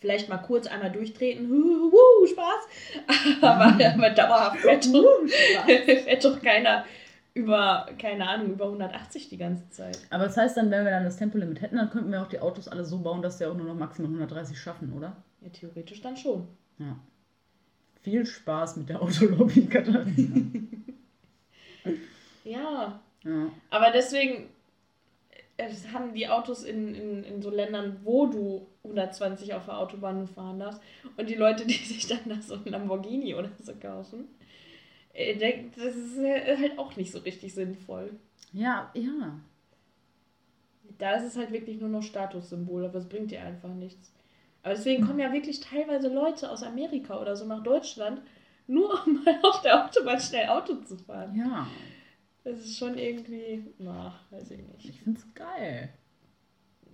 Vielleicht 0.03 0.29
mal 0.29 0.39
kurz 0.39 0.67
einmal 0.67 0.91
durchtreten. 0.91 1.49
Huh, 1.49 1.93
huh, 1.93 2.27
Spaß. 2.27 3.41
aber, 3.41 3.67
aber 3.67 4.11
dauerhaft 4.11 4.59
fährt 4.59 4.93
doch, 4.93 5.25
fährt 5.65 6.25
doch 6.25 6.43
keiner 6.43 6.85
über, 7.35 7.87
keine 8.01 8.29
Ahnung, 8.29 8.51
über 8.51 8.65
180 8.65 9.29
die 9.29 9.37
ganze 9.37 9.71
Zeit. 9.71 9.97
Aber 10.11 10.25
das 10.25 10.37
heißt 10.37 10.57
dann, 10.57 10.73
wenn 10.73 10.85
wir 10.85 10.91
dann 10.91 11.05
das 11.05 11.19
Tempolimit 11.19 11.61
hätten, 11.61 11.77
dann 11.77 11.89
könnten 11.89 12.11
wir 12.11 12.21
auch 12.21 12.27
die 12.27 12.41
Autos 12.41 12.67
alle 12.67 12.85
so 12.85 12.99
bauen, 12.99 13.23
dass 13.23 13.39
sie 13.39 13.47
auch 13.47 13.55
nur 13.55 13.65
noch 13.65 13.77
maximal 13.77 14.09
130 14.11 14.59
schaffen, 14.59 14.93
oder? 14.93 15.17
Ja, 15.41 15.51
theoretisch 15.51 16.01
dann 16.01 16.17
schon. 16.17 16.49
Ja. 16.79 16.99
Viel 18.03 18.27
Spaß 18.27 18.79
mit 18.79 18.89
der 18.89 19.01
Autolobby, 19.01 19.67
Katharina. 19.67 20.41
Ja, 22.45 23.01
ja. 23.23 23.51
aber 23.71 23.93
deswegen 23.93 24.49
es 25.71 25.93
haben 25.93 26.15
die 26.15 26.29
Autos 26.29 26.65
in, 26.65 26.95
in, 26.95 27.25
in 27.25 27.43
so 27.43 27.51
Ländern, 27.51 28.01
wo 28.05 28.27
du 28.27 28.67
120 28.85 29.55
auf 29.55 29.67
der 29.67 29.79
Autobahn 29.79 30.27
fahren 30.27 30.59
darfst 30.59 30.81
und 31.17 31.29
die 31.29 31.35
Leute, 31.35 31.67
die 31.67 31.73
sich 31.85 32.07
dann 32.07 32.21
da 32.27 32.41
so 32.41 32.55
ein 32.55 32.65
Lamborghini 32.65 33.35
oder 33.35 33.51
so 33.61 33.73
kaufen, 33.75 34.29
äh, 35.13 35.37
das 35.77 35.97
ist 35.97 36.19
äh, 36.19 36.57
halt 36.57 36.79
auch 36.79 36.97
nicht 36.97 37.13
so 37.13 37.19
richtig 37.21 37.55
sinnvoll. 37.55 38.11
Ja, 38.53 38.91
ja. 38.95 39.41
Da 40.99 41.15
ist 41.15 41.25
es 41.25 41.37
halt 41.37 41.53
wirklich 41.53 41.81
nur 41.81 41.89
noch 41.89 42.03
Statussymbol, 42.03 42.85
aber 42.85 42.99
es 42.99 43.09
bringt 43.09 43.31
dir 43.31 43.43
einfach 43.43 43.73
nichts. 43.75 44.13
Aber 44.63 44.75
deswegen 44.75 45.07
kommen 45.07 45.19
ja 45.19 45.33
wirklich 45.33 45.61
teilweise 45.61 46.09
Leute 46.09 46.51
aus 46.51 46.63
Amerika 46.63 47.21
oder 47.21 47.35
so 47.35 47.45
nach 47.45 47.63
Deutschland, 47.63 48.23
nur 48.67 49.05
um 49.07 49.25
mal 49.25 49.39
auf 49.43 49.63
der 49.63 49.85
Autobahn 49.85 50.21
schnell 50.21 50.49
Auto 50.49 50.77
zu 50.77 50.97
fahren. 50.97 51.35
Ja. 51.35 51.67
Das 52.45 52.59
ist 52.59 52.77
schon 52.79 52.99
irgendwie, 52.99 53.65
na, 53.79 54.19
weiß 54.31 54.51
ich 54.51 54.63
nicht. 54.67 54.89
Ich 54.89 55.01
find's 55.03 55.25
geil. 55.35 55.91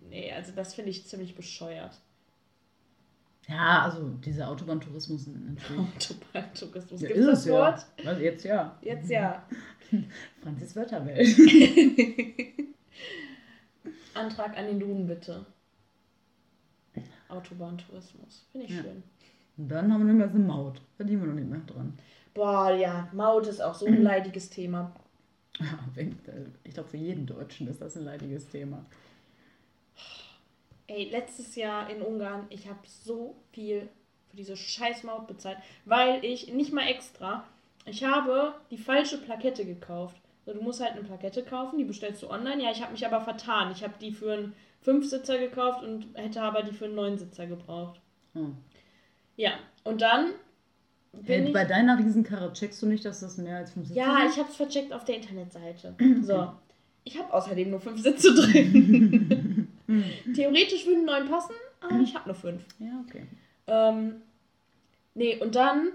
Nee, 0.09 0.33
also 0.33 0.53
das 0.53 0.75
finde 0.75 0.91
ich 0.91 1.07
ziemlich 1.07 1.35
bescheuert. 1.35 1.99
Ja, 3.49 3.83
also 3.85 4.11
dieser 4.25 4.49
Autobahntourismus 4.49 5.27
natürlich. 5.27 5.71
Autobahntourismus. 6.33 7.01
Ja, 7.01 7.09
Gibt 7.09 7.21
ist 7.21 7.27
es 7.27 7.31
das 7.31 7.39
es 7.41 7.45
ja. 7.47 7.53
Wort? 7.55 7.87
Also 8.05 8.21
jetzt 8.23 8.45
ja. 8.45 8.79
Jetzt 8.83 9.11
ja. 9.11 9.43
Franzis 10.43 10.77
Wörterwelt. 10.77 11.27
Antrag 14.15 14.57
an 14.59 14.67
den 14.67 14.81
Duden 14.81 15.07
bitte. 15.07 15.47
Autobahntourismus. 17.29 18.47
Finde 18.53 18.67
ich 18.67 18.77
Ja. 18.77 18.83
schön. 18.83 19.03
Und 19.57 19.69
dann 19.69 19.93
haben 19.93 20.07
wir 20.07 20.15
noch 20.15 20.31
eine 20.35 20.39
Maut. 20.45 20.81
Verdienen 20.97 21.23
wir 21.23 21.29
noch 21.29 21.35
nicht 21.35 21.49
mehr 21.49 21.61
dran. 21.61 21.99
Boah, 22.35 22.71
ja, 22.73 23.09
Maut 23.13 23.47
ist 23.47 23.61
auch 23.61 23.75
so 23.75 23.87
ein 23.87 24.03
leidiges 24.03 24.51
Thema. 24.51 24.95
Wenn- 25.95 26.19
Ich 26.65 26.75
glaube, 26.75 26.89
für 26.89 26.97
jeden 26.97 27.27
Deutschen 27.27 27.69
ist 27.69 27.81
das 27.81 27.97
ein 27.97 28.05
leidiges 28.05 28.49
Thema. 28.49 28.85
Ey, 30.87 31.11
letztes 31.11 31.55
Jahr 31.57 31.91
in 31.91 32.01
Ungarn, 32.03 32.47
ich 32.51 32.67
habe 32.69 32.79
so 32.87 33.37
viel 33.53 33.89
für 34.31 34.37
diese 34.37 34.57
scheiß 34.57 35.05
Maut 35.05 35.27
bezahlt, 35.27 35.59
weil 35.85 36.25
ich 36.25 36.53
nicht 36.53 36.73
mal 36.73 36.87
extra, 36.87 37.45
ich 37.85 38.05
habe 38.05 38.55
die 38.71 38.79
falsche 38.79 39.19
Plakette 39.19 39.65
gekauft. 39.65 40.17
Also 40.47 40.59
du 40.59 40.65
musst 40.65 40.81
halt 40.81 40.93
eine 40.93 41.03
Plakette 41.05 41.43
kaufen, 41.43 41.79
die 41.79 41.85
bestellst 41.85 42.23
du 42.23 42.31
online. 42.31 42.63
Ja, 42.63 42.71
ich 42.71 42.81
habe 42.83 42.93
mich 42.93 43.05
aber 43.07 43.21
vertan. 43.21 43.71
Ich 43.73 43.83
habe 43.83 43.95
die 44.01 44.13
für 44.13 44.33
einen 44.33 44.55
Fünfsitzer 44.81 45.39
gekauft 45.39 45.83
und 45.83 46.07
hätte 46.15 46.41
aber 46.41 46.63
die 46.63 46.73
für 46.73 46.87
einen 46.87 46.95
Neunsitzer 46.95 47.47
gebraucht. 47.47 48.01
Oh. 48.35 48.47
Ja, 49.37 49.53
und 49.85 50.01
dann 50.01 50.33
Hey, 51.25 51.53
bei 51.53 51.65
deiner 51.65 51.99
Riesenkarre 51.99 52.53
checkst 52.53 52.83
du 52.83 52.87
nicht, 52.87 53.05
dass 53.05 53.21
das 53.21 53.37
mehr 53.39 53.57
als 53.59 53.73
fünf 53.73 53.89
Sitze 53.89 53.99
Ja, 54.01 54.19
sind? 54.21 54.31
ich 54.33 54.39
habe 54.39 54.49
es 54.51 54.57
vercheckt 54.57 54.93
auf 54.93 55.05
der 55.05 55.17
Internetseite. 55.17 55.95
So. 56.23 56.53
Ich 57.05 57.19
habe 57.19 57.33
außerdem 57.33 57.71
nur 57.71 57.81
fünf 57.81 58.01
Sitze 58.03 58.35
drin. 58.35 59.69
Theoretisch 60.35 60.87
würden 60.87 61.05
neun 61.07 61.29
passen, 61.29 61.55
aber 61.81 62.01
ich 62.01 62.15
habe 62.15 62.29
nur 62.29 62.35
fünf. 62.35 62.63
Ja, 62.79 63.03
okay. 63.09 63.27
Ähm, 63.67 64.17
nee, 65.15 65.39
und 65.41 65.55
dann, 65.55 65.89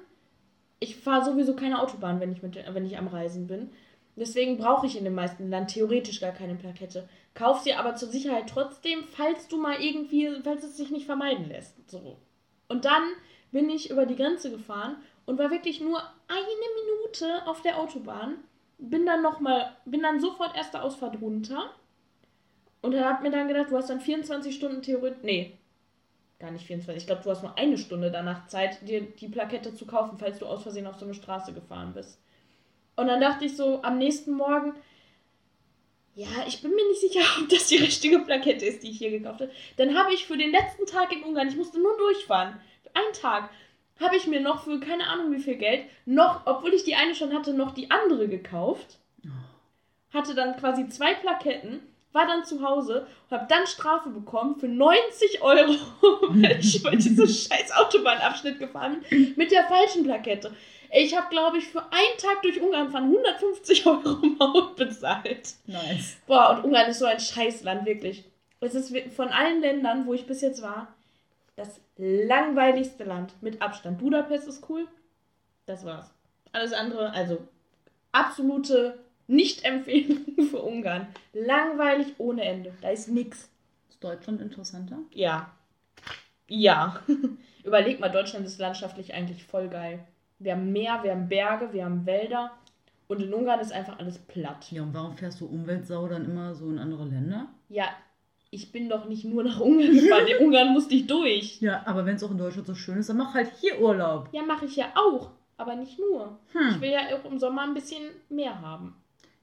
ich 0.80 0.96
fahre 0.96 1.24
sowieso 1.26 1.56
keine 1.56 1.80
Autobahn, 1.82 2.20
wenn 2.20 2.32
ich, 2.32 2.42
mit, 2.42 2.56
wenn 2.56 2.86
ich 2.86 2.98
am 2.98 3.08
Reisen 3.08 3.48
bin. 3.48 3.70
Deswegen 4.16 4.58
brauche 4.58 4.86
ich 4.86 4.98
in 4.98 5.04
den 5.04 5.16
meisten 5.16 5.44
Ländern 5.44 5.68
theoretisch 5.68 6.22
gar 6.22 6.32
keine 6.32 6.56
Plakette. 6.56 7.08
Kauf 7.34 7.62
sie 7.62 7.74
aber 7.74 7.96
zur 7.96 8.10
Sicherheit 8.10 8.46
trotzdem, 8.48 9.00
falls 9.12 9.48
du 9.48 9.58
mal 9.60 9.82
irgendwie, 9.82 10.30
falls 10.44 10.64
es 10.64 10.78
sich 10.78 10.92
nicht 10.92 11.06
vermeiden 11.08 11.48
lässt. 11.50 11.90
So. 11.90 12.18
Und 12.68 12.86
dann 12.86 13.04
bin 13.52 13.70
ich 13.70 13.90
über 13.90 14.06
die 14.06 14.16
Grenze 14.16 14.52
gefahren 14.52 14.98
und 15.26 15.38
war 15.40 15.52
wirklich 15.52 15.82
nur 15.82 16.00
eine 16.28 16.46
Minute 16.84 17.48
auf 17.48 17.62
der 17.62 17.80
Autobahn. 17.80 18.36
Bin 18.78 19.06
dann 19.06 19.22
noch 19.22 19.40
mal, 19.40 19.76
bin 19.86 20.02
dann 20.02 20.20
sofort 20.20 20.56
erste 20.56 20.82
Ausfahrt 20.82 21.22
runter 21.22 21.70
und 22.82 22.96
hab 22.96 23.22
mir 23.22 23.32
dann 23.32 23.48
gedacht, 23.48 23.72
du 23.72 23.78
hast 23.78 23.90
dann 23.90 24.02
24 24.02 24.56
Stunden 24.56 24.82
theoretisch, 24.82 25.24
nee, 25.24 25.58
gar 26.40 26.52
nicht 26.52 26.66
24. 26.66 27.02
Ich 27.02 27.08
glaube, 27.08 27.24
du 27.24 27.30
hast 27.30 27.44
nur 27.44 27.58
eine 27.58 27.78
Stunde 27.78 28.12
danach 28.12 28.48
Zeit, 28.48 28.88
dir 28.88 29.02
die 29.02 29.30
Plakette 29.30 29.74
zu 29.74 29.86
kaufen, 29.86 30.18
falls 30.18 30.40
du 30.40 30.46
aus 30.46 30.64
Versehen 30.64 30.88
auf 30.88 30.98
so 30.98 31.06
eine 31.06 31.14
Straße 31.14 31.54
gefahren 31.54 31.94
bist. 31.94 32.20
Und 32.96 33.08
dann 33.08 33.22
dachte 33.22 33.46
ich 33.46 33.56
so 33.56 33.82
am 33.84 33.98
nächsten 33.98 34.34
Morgen, 34.34 34.74
Ja, 36.16 36.28
ich 36.48 36.62
bin 36.62 36.72
mir 36.72 36.88
nicht 36.90 37.02
sicher, 37.02 37.22
ob 37.42 37.50
das 37.50 37.68
die 37.68 37.78
richtige 37.78 38.20
Plakette 38.20 38.66
ist, 38.66 38.84
die 38.84 38.92
ich 38.92 38.98
hier 39.00 39.10
gekauft 39.12 39.42
habe. 39.42 39.52
Dann 39.78 39.98
habe 39.98 40.14
ich 40.14 40.26
für 40.26 40.38
den 40.38 40.52
letzten 40.52 40.86
Tag 40.86 41.12
in 41.12 41.24
Ungarn, 41.24 41.48
ich 41.48 41.56
musste 41.56 41.80
nur 41.80 41.98
durchfahren, 41.98 42.60
einen 42.94 43.14
Tag, 43.14 43.50
habe 44.00 44.16
ich 44.16 44.28
mir 44.28 44.42
noch 44.42 44.64
für 44.64 44.80
keine 44.80 45.08
Ahnung 45.08 45.32
wie 45.32 45.40
viel 45.40 45.56
Geld, 45.56 45.86
noch, 46.06 46.42
obwohl 46.46 46.74
ich 46.74 46.84
die 46.84 46.96
eine 46.96 47.16
schon 47.16 47.34
hatte, 47.34 47.54
noch 47.54 47.74
die 47.74 47.92
andere 47.92 48.28
gekauft. 48.28 48.98
Hatte 50.14 50.36
dann 50.36 50.58
quasi 50.58 50.88
zwei 50.90 51.16
Plaketten, 51.16 51.80
war 52.12 52.28
dann 52.28 52.46
zu 52.46 52.62
Hause 52.62 53.08
und 53.30 53.38
habe 53.38 53.48
dann 53.50 53.66
Strafe 53.66 54.10
bekommen 54.10 54.56
für 54.60 54.68
90 54.68 55.42
Euro, 55.42 55.76
weil 56.30 56.60
ich 56.60 56.80
über 56.80 56.92
diesen 56.92 57.28
scheiß 57.28 57.72
Autobahnabschnitt 57.76 58.60
gefahren 58.60 59.04
bin, 59.10 59.34
mit 59.36 59.52
der 59.52 59.64
falschen 59.66 60.04
Plakette. 60.04 60.52
Ich 60.96 61.18
habe, 61.18 61.28
glaube 61.30 61.58
ich, 61.58 61.66
für 61.66 61.82
einen 61.82 62.18
Tag 62.20 62.44
durch 62.44 62.62
Ungarn 62.62 62.92
fahren 62.92 63.06
150 63.06 63.86
Euro 63.88 64.18
Maut 64.38 64.76
bezahlt. 64.76 65.56
Nice. 65.66 66.18
Boah, 66.28 66.52
und 66.52 66.66
Ungarn 66.66 66.92
ist 66.92 67.00
so 67.00 67.06
ein 67.06 67.20
Scheißland, 67.20 67.86
wirklich. 67.86 68.26
Es 68.60 68.76
ist 68.76 68.96
von 69.16 69.30
allen 69.30 69.60
Ländern, 69.60 70.06
wo 70.06 70.14
ich 70.14 70.26
bis 70.28 70.42
jetzt 70.42 70.62
war, 70.62 70.94
das 71.56 71.82
langweiligste 71.98 73.04
Land 73.04 73.34
mit 73.42 73.62
Abstand. 73.62 74.00
Budapest 74.00 74.48
ist 74.48 74.70
cool. 74.70 74.88
Das 75.66 75.86
war's. 75.86 76.12
Alles 76.52 76.74
andere, 76.74 77.12
also 77.12 77.40
absolute 78.12 79.00
Nicht-Empfehlung 79.28 80.48
für 80.50 80.62
Ungarn. 80.62 81.08
Langweilig 81.34 82.16
ohne 82.18 82.44
Ende. 82.44 82.74
Da 82.82 82.90
ist 82.90 83.08
nix. 83.08 83.50
Ist 83.90 84.04
Deutschland 84.04 84.42
interessanter? 84.42 85.00
Ja. 85.12 85.52
Ja. 86.48 87.00
Überleg 87.64 88.00
mal, 88.00 88.10
Deutschland 88.10 88.46
ist 88.46 88.60
landschaftlich 88.60 89.14
eigentlich 89.14 89.46
voll 89.46 89.70
geil. 89.70 90.06
Wir 90.40 90.54
haben 90.54 90.74
Meer, 90.74 91.00
wir 91.04 91.12
haben 91.12 91.30
Berge, 91.30 91.72
wir 91.72 91.86
haben 91.86 92.06
Wälder. 92.06 92.52
Und 93.08 93.22
in 93.22 93.34
Ungarn 93.34 93.60
ist 93.60 93.72
einfach 93.72 94.00
alles 94.00 94.18
platt. 94.18 94.72
Ja, 94.72 94.82
und 94.84 94.94
warum 94.94 95.16
fährst 95.16 95.40
du 95.40 95.46
Umweltsau 95.46 96.08
dann 96.08 96.26
immer 96.26 96.56
so 96.56 96.70
in 96.70 96.80
andere 96.80 97.06
Länder? 97.06 97.48
Ja, 97.70 97.86
ich 98.54 98.72
bin 98.72 98.88
doch 98.90 99.08
nicht 99.08 99.26
nur 99.26 99.44
nach 99.44 99.60
Ungarn 99.60 99.94
gefahren. 100.00 100.28
In 100.28 100.46
Ungarn 100.46 100.74
musste 100.74 100.94
ich 100.96 101.08
durch. 101.08 101.60
Ja, 101.62 101.84
aber 101.86 102.06
wenn 102.06 102.16
es 102.16 102.24
auch 102.24 102.32
in 102.32 102.38
Deutschland 102.38 102.68
so 102.68 102.76
schön 102.76 102.98
ist, 102.98 103.10
dann 103.10 103.18
mach 103.18 103.34
halt 103.34 103.52
hier 103.60 103.80
Urlaub. 103.82 104.30
Ja, 104.32 104.44
mache 104.44 104.66
ich 104.66 104.76
ja 104.76 104.94
auch. 104.96 105.32
Aber 105.58 105.76
nicht 105.76 106.00
nur. 106.00 106.40
Hm. 106.52 106.70
Ich 106.70 106.82
will 106.82 106.92
ja 106.92 107.02
auch 107.16 107.26
im 107.30 107.40
Sommer 107.40 107.64
ein 107.64 107.74
bisschen 107.74 108.04
mehr 108.30 108.62
haben. 108.62 108.96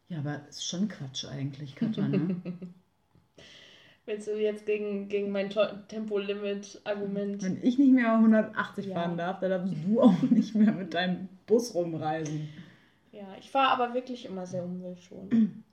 Ja, 0.08 0.18
aber 0.18 0.40
ist 0.48 0.66
schon 0.66 0.88
Quatsch 0.88 1.24
eigentlich, 1.24 1.76
Katja, 1.76 2.06
ne? 2.08 2.36
Willst 4.06 4.26
du 4.26 4.36
jetzt 4.40 4.66
gegen, 4.66 5.08
gegen 5.08 5.30
mein 5.30 5.50
Tempolimit-Argument? 5.50 7.42
Wenn 7.44 7.62
ich 7.62 7.78
nicht 7.78 7.92
mehr 7.92 8.14
180 8.14 8.86
Ja. 8.86 8.94
fahren 8.94 9.16
darf, 9.16 9.38
dann 9.40 9.50
darfst 9.50 9.74
du 9.86 10.00
auch 10.00 10.20
nicht 10.30 10.54
mehr 10.54 10.72
mit 10.72 10.94
deinem 10.94 11.28
Bus 11.46 11.74
rumreisen. 11.74 12.48
Ja, 13.12 13.26
ich 13.38 13.50
fahre 13.50 13.72
aber 13.80 13.94
wirklich 13.94 14.24
immer 14.26 14.46
sehr 14.46 14.64
umweltschonend. 14.64 15.34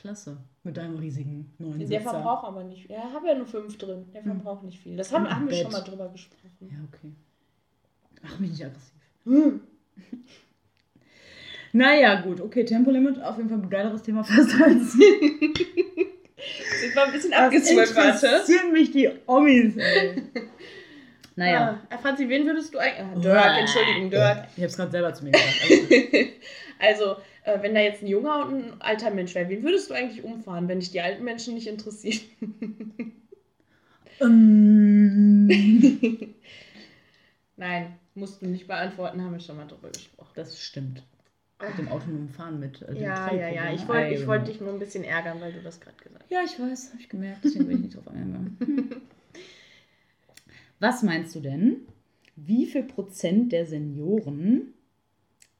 Klasse. 0.00 0.36
Mit 0.62 0.76
deinem 0.76 0.96
riesigen 0.98 1.52
neuen 1.58 1.78
Der 1.78 1.86
Sitzer. 1.88 2.10
verbraucht 2.10 2.44
aber 2.46 2.64
nicht. 2.64 2.88
Ja, 2.90 3.12
habe 3.12 3.28
ja 3.28 3.34
nur 3.34 3.46
fünf 3.46 3.76
drin. 3.78 4.06
Der 4.14 4.22
Hm. 4.24 4.32
verbraucht 4.40 4.62
nicht 4.64 4.78
viel. 4.80 4.96
Das 4.96 5.12
haben, 5.12 5.26
Im 5.26 5.30
haben 5.34 5.48
wir 5.50 5.56
schon 5.56 5.72
mal 5.72 5.80
drüber 5.80 6.08
gesprochen. 6.08 6.50
Ja, 6.60 6.76
okay. 6.88 7.12
Mach 8.22 8.38
mich 8.38 8.50
nicht 8.50 8.64
aggressiv. 8.64 8.92
Hm. 9.24 9.60
Naja, 11.72 12.20
gut. 12.22 12.40
Okay, 12.40 12.64
Tempolimit 12.64 13.22
auf 13.22 13.36
jeden 13.36 13.48
Fall 13.48 13.58
ein 13.58 13.70
geileres 13.70 14.02
Thema 14.02 14.24
fest 14.24 14.50
als 14.60 14.94
Ich 14.98 16.96
war 16.96 17.04
ein 17.06 17.12
bisschen 17.12 17.30
Was 17.30 17.38
abgezwungen, 17.38 17.84
warte. 17.94 18.26
interessieren 18.26 18.72
mich 18.72 18.90
die 18.90 19.08
Omis, 19.26 19.76
ey. 19.76 20.22
naja. 21.36 21.78
Ah, 21.90 21.98
Franzi, 21.98 22.28
wen 22.28 22.44
würdest 22.46 22.74
du 22.74 22.78
eigentlich. 22.78 23.24
Ah, 23.26 23.42
Dirk, 23.44 23.58
Entschuldigung, 23.60 24.10
Dirk. 24.10 24.48
Ich 24.56 24.62
hab's 24.64 24.76
gerade 24.76 24.90
selber 24.90 25.14
zu 25.14 25.22
mir 25.24 25.30
gesagt. 25.32 25.54
Also, 25.70 25.84
Also, 26.80 27.16
äh, 27.44 27.62
wenn 27.62 27.74
da 27.74 27.80
jetzt 27.80 28.02
ein 28.02 28.06
junger 28.06 28.46
und 28.46 28.54
ein 28.54 28.80
alter 28.80 29.10
Mensch 29.10 29.34
wäre, 29.34 29.48
wen 29.48 29.62
würdest 29.62 29.90
du 29.90 29.94
eigentlich 29.94 30.24
umfahren, 30.24 30.68
wenn 30.68 30.80
dich 30.80 30.90
die 30.90 31.00
alten 31.00 31.24
Menschen 31.24 31.54
nicht 31.54 31.66
interessieren? 31.66 32.22
ähm, 34.20 35.46
Nein, 37.56 37.98
musst 38.14 38.40
du 38.40 38.46
nicht 38.46 38.66
beantworten, 38.66 39.22
haben 39.22 39.32
wir 39.32 39.40
schon 39.40 39.58
mal 39.58 39.66
drüber 39.66 39.90
gesprochen. 39.90 40.32
das 40.34 40.58
stimmt. 40.58 41.02
Mit 41.60 41.76
dem 41.76 41.88
autonomen 41.88 42.30
Fahren 42.30 42.58
mit 42.58 42.80
äh, 42.80 42.94
dem 42.94 43.02
Ja, 43.02 43.30
ja, 43.34 43.48
ja. 43.48 43.72
Ich 43.72 43.86
wollte 43.86 44.14
ich 44.14 44.26
wollt 44.26 44.48
dich 44.48 44.60
nur 44.62 44.72
ein 44.72 44.78
bisschen 44.78 45.04
ärgern, 45.04 45.42
weil 45.42 45.52
du 45.52 45.60
das 45.60 45.78
gerade 45.78 45.98
gesagt 46.02 46.24
hast. 46.24 46.30
Ja, 46.30 46.40
ich 46.42 46.58
weiß, 46.58 46.92
habe 46.92 47.02
ich 47.02 47.10
gemerkt, 47.10 47.44
deswegen 47.44 47.66
bin 47.66 47.76
ich 47.76 47.82
nicht 47.84 47.96
drauf 47.96 48.08
eingegangen. 48.08 48.56
Was 50.78 51.02
meinst 51.02 51.34
du 51.34 51.40
denn? 51.40 51.86
Wie 52.36 52.64
viel 52.64 52.84
Prozent 52.84 53.52
der 53.52 53.66
Senioren 53.66 54.72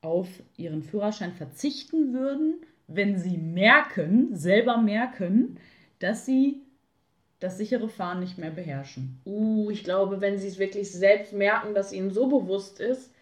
auf 0.02 0.28
ihren 0.56 0.82
Führerschein 0.82 1.32
verzichten 1.32 2.12
würden, 2.12 2.64
wenn 2.86 3.18
sie 3.18 3.36
merken, 3.36 4.34
selber 4.34 4.78
merken, 4.78 5.58
dass 5.98 6.26
sie 6.26 6.62
das 7.38 7.56
sichere 7.56 7.88
Fahren 7.88 8.20
nicht 8.20 8.38
mehr 8.38 8.50
beherrschen? 8.50 9.20
Uh, 9.24 9.70
ich 9.70 9.84
glaube, 9.84 10.20
wenn 10.20 10.38
sie 10.38 10.48
es 10.48 10.58
wirklich 10.58 10.90
selbst 10.90 11.32
merken, 11.32 11.74
dass 11.74 11.92
ihnen 11.92 12.10
so 12.10 12.28
bewusst 12.28 12.80
ist, 12.80 13.12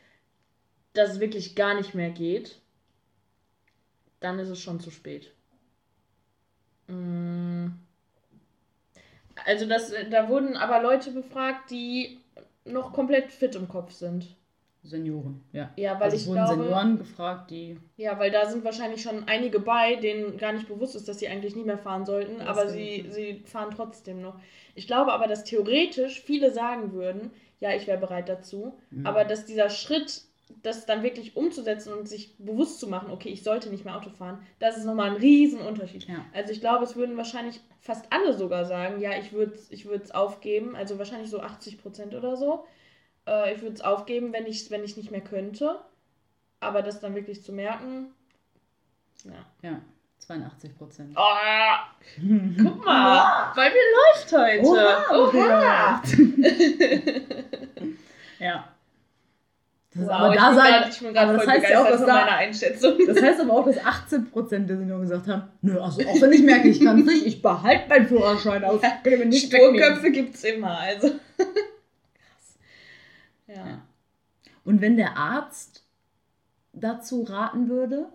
dass 0.93 1.13
es 1.13 1.21
wirklich 1.21 1.55
gar 1.55 1.75
nicht 1.75 1.95
mehr 1.95 2.11
geht, 2.11 2.59
dann 4.21 4.39
ist 4.39 4.49
es 4.49 4.61
schon 4.61 4.81
zu 4.81 4.91
spät. 4.91 5.33
Mm. 6.89 7.69
Also 9.45 9.67
das, 9.67 9.93
da 10.11 10.29
wurden 10.29 10.57
aber 10.57 10.83
Leute 10.83 11.13
befragt, 11.13 11.71
die 11.71 12.19
noch 12.65 12.93
komplett 12.93 13.31
fit 13.31 13.55
im 13.55 13.69
Kopf 13.69 13.93
sind. 13.93 14.35
Senioren, 14.83 15.43
ja. 15.53 15.71
Ja, 15.77 15.95
weil 15.97 16.05
also 16.05 16.17
ich 16.17 16.27
wurden 16.27 16.45
glaube, 16.45 16.63
Senioren 16.63 16.99
gefragt, 16.99 17.51
die. 17.51 17.79
ja, 17.97 18.19
weil 18.19 18.31
da 18.31 18.47
sind 18.49 18.65
wahrscheinlich 18.65 19.03
schon 19.03 19.25
einige 19.27 19.61
bei, 19.61 19.97
denen 19.97 20.39
gar 20.39 20.53
nicht 20.53 20.69
bewusst 20.69 20.95
ist, 20.97 21.09
dass 21.09 21.19
sie 21.19 21.29
eigentlich 21.29 21.57
nicht 21.57 21.67
mehr 21.67 21.79
fahren 21.79 22.07
sollten, 22.07 22.41
aber 22.41 22.69
sie, 22.69 23.03
sein. 23.03 23.13
sie 23.13 23.43
fahren 23.45 23.71
trotzdem 23.75 24.21
noch. 24.23 24.39
Ich 24.75 24.87
glaube 24.87 25.13
aber, 25.13 25.27
dass 25.27 25.45
theoretisch 25.45 26.21
viele 26.23 26.53
sagen 26.53 26.93
würden, 26.93 27.31
ja, 27.61 27.75
ich 27.75 27.87
wäre 27.87 27.99
bereit 27.99 28.29
dazu, 28.29 28.79
Mhm. 28.91 29.05
aber 29.07 29.25
dass 29.25 29.45
dieser 29.45 29.69
Schritt, 29.69 30.23
das 30.63 30.87
dann 30.87 31.03
wirklich 31.03 31.37
umzusetzen 31.37 31.93
und 31.93 32.09
sich 32.09 32.37
bewusst 32.39 32.81
zu 32.81 32.87
machen, 32.87 33.11
okay, 33.11 33.29
ich 33.29 33.43
sollte 33.43 33.69
nicht 33.69 33.85
mehr 33.85 33.97
Auto 33.97 34.11
fahren, 34.11 34.39
das 34.61 34.79
ist 34.79 34.85
nochmal 34.85 35.11
ein 35.11 35.17
Riesenunterschied. 35.17 36.09
Ja. 36.09 36.25
Also 36.33 36.53
ich 36.53 36.61
glaube, 36.61 36.85
es 36.85 36.97
würden 36.97 37.17
wahrscheinlich 37.17 37.61
fast 37.81 38.07
alle 38.11 38.33
sogar 38.33 38.65
sagen, 38.65 39.01
ja, 39.01 39.11
ich 39.19 39.33
würde 39.33 39.53
es 39.55 39.71
ich 39.71 39.85
würd's 39.87 40.13
aufgeben, 40.13 40.75
also 40.77 40.99
wahrscheinlich 40.99 41.29
so 41.31 41.41
80 41.41 41.83
Prozent 41.83 42.15
oder 42.15 42.37
so. 42.37 42.65
Äh, 43.29 43.55
ich 43.55 43.61
würde 43.63 43.75
es 43.75 43.81
aufgeben, 43.83 44.33
wenn 44.33 44.47
ich, 44.47 44.71
wenn 44.71 44.83
ich 44.85 44.97
nicht 44.97 45.11
mehr 45.11 45.21
könnte. 45.21 45.79
Aber 46.61 46.83
das 46.83 46.99
dann 47.01 47.15
wirklich 47.15 47.43
zu 47.45 47.53
merken, 47.53 48.07
ja. 49.25 49.47
Ja, 49.71 49.81
82 50.19 50.77
Prozent. 50.77 51.17
Oh, 51.17 51.23
guck 52.63 52.85
mal, 52.85 53.53
bei 53.55 53.71
mir 53.71 53.77
läuft 53.97 54.33
heute. 54.33 54.67
Oha, 54.67 55.17
Oha. 55.17 56.03
Ja. 58.41 58.69
Das 59.95 60.03
ist 60.03 60.09
Wow, 60.09 60.15
aber 60.15 60.35
ich 60.35 60.41
da 60.41 60.49
bin 60.51 60.57
sagen, 60.59 60.71
grad- 60.71 60.89
ich 60.91 60.99
bin 61.01 61.15
gerade 61.15 61.31
aber 61.31 61.39
voll 61.39 61.47
das 61.47 61.55
heißt 61.55 61.71
ja 61.71 61.81
auch, 61.81 61.85
begeistert 61.85 61.93
dass 61.93 62.01
von 62.01 62.09
da- 62.09 62.15
meiner 62.27 62.37
Einschätzung. 62.37 62.99
Das 63.09 63.23
heißt 63.23 63.41
aber 63.41 63.53
auch, 63.55 63.65
dass 63.65 63.79
18% 63.79 64.67
der 64.67 64.77
Senioren 64.77 65.01
gesagt 65.03 65.27
haben, 65.29 65.43
nö, 65.63 65.81
also 65.81 66.03
auch 66.07 66.21
wenn 66.21 66.33
ich 66.33 66.43
merke, 66.43 66.69
ich 66.69 66.81
kann 66.85 66.99
es 67.01 67.07
nicht, 67.07 67.25
ich 67.27 67.41
behalte 67.43 67.89
meinen 67.89 68.07
Führerschein 68.07 68.65
aus. 68.65 68.83
Ja. 68.83 68.99
Sturköpfe 69.33 70.11
gibt 70.11 70.35
es 70.35 70.45
immer, 70.45 70.79
also. 70.79 71.13
Ja. 73.49 73.55
Ja. 73.67 73.83
Und 74.65 74.81
wenn 74.81 74.97
der 74.97 75.17
Arzt 75.17 75.85
dazu 76.73 77.23
raten 77.23 77.69
würde, 77.69 78.09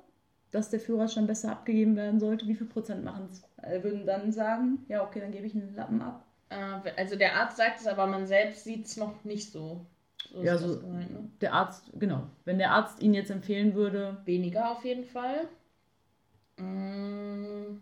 dass 0.52 0.70
der 0.70 0.80
Führerschein 0.80 1.28
besser 1.28 1.52
abgegeben 1.52 1.96
werden 1.96 2.20
sollte, 2.20 2.48
wie 2.48 2.56
viel 2.56 2.68
Prozent 2.68 3.04
machen 3.04 3.28
es? 3.32 3.42
Also 3.58 3.84
würden 3.84 4.06
dann 4.06 4.32
sagen, 4.32 4.86
ja, 4.88 5.04
okay, 5.04 5.20
dann 5.20 5.32
gebe 5.32 5.48
ich 5.48 5.56
einen 5.56 5.76
Lappen 5.76 6.02
ab. 6.02 6.26
Äh, 6.50 6.92
Also 6.96 7.16
der 7.16 7.36
Arzt 7.36 7.58
sagt 7.58 7.80
es, 7.82 7.88
aber 7.88 8.06
man 8.08 8.28
selbst 8.28 8.64
sieht 8.64 8.86
es 8.86 8.96
noch 8.98 9.24
nicht 9.24 9.52
so. 9.52 9.86
So 10.32 10.44
Ja, 10.44 10.58
so- 10.58 10.80
gemeint, 10.80 11.12
ne? 11.12 11.30
Der 11.42 11.54
Arzt, 11.54 11.84
genau. 12.00 12.28
Wenn 12.46 12.60
der 12.60 12.72
Arzt 12.72 13.02
Ihnen 13.02 13.16
jetzt 13.16 13.32
empfehlen 13.32 13.74
würde, 13.74 14.22
Weniger 14.26 14.72
auf 14.72 14.86
jeden 14.86 15.04
Fall. 15.06 15.48
Mm, 16.58 17.80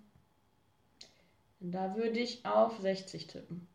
Da 1.59 1.95
würde 1.95 2.19
ich 2.19 2.45
auf 2.45 2.79
60 2.79 3.27
tippen. 3.27 3.67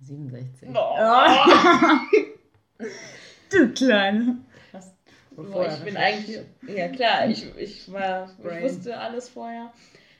67. 0.00 0.70
Oh. 0.70 0.74
Du 3.50 3.72
Kleine. 3.72 4.38
Krass. 4.70 4.92
Bevor 5.30 5.66
ich 5.66 5.78
bin 5.78 5.96
eigentlich. 5.96 6.40
Ja 6.66 6.88
klar, 6.88 7.28
ich, 7.30 7.44
ich 7.56 7.90
war. 7.90 8.30
Ich 8.38 8.62
wusste 8.62 8.98
alles 8.98 9.28
vorher. 9.30 9.72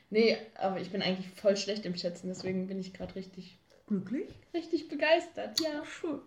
Nee, 0.09 0.37
aber 0.55 0.79
ich 0.81 0.89
bin 0.89 1.01
eigentlich 1.03 1.29
voll 1.35 1.55
schlecht 1.55 1.85
im 1.85 1.95
Schätzen, 1.95 2.29
deswegen 2.29 2.67
bin 2.67 2.79
ich 2.79 2.93
gerade 2.93 3.15
richtig, 3.15 3.59
Glücklich? 3.87 4.27
richtig 4.55 4.87
begeistert. 4.89 5.59
Ja, 5.59 5.83
Schön. 5.85 6.19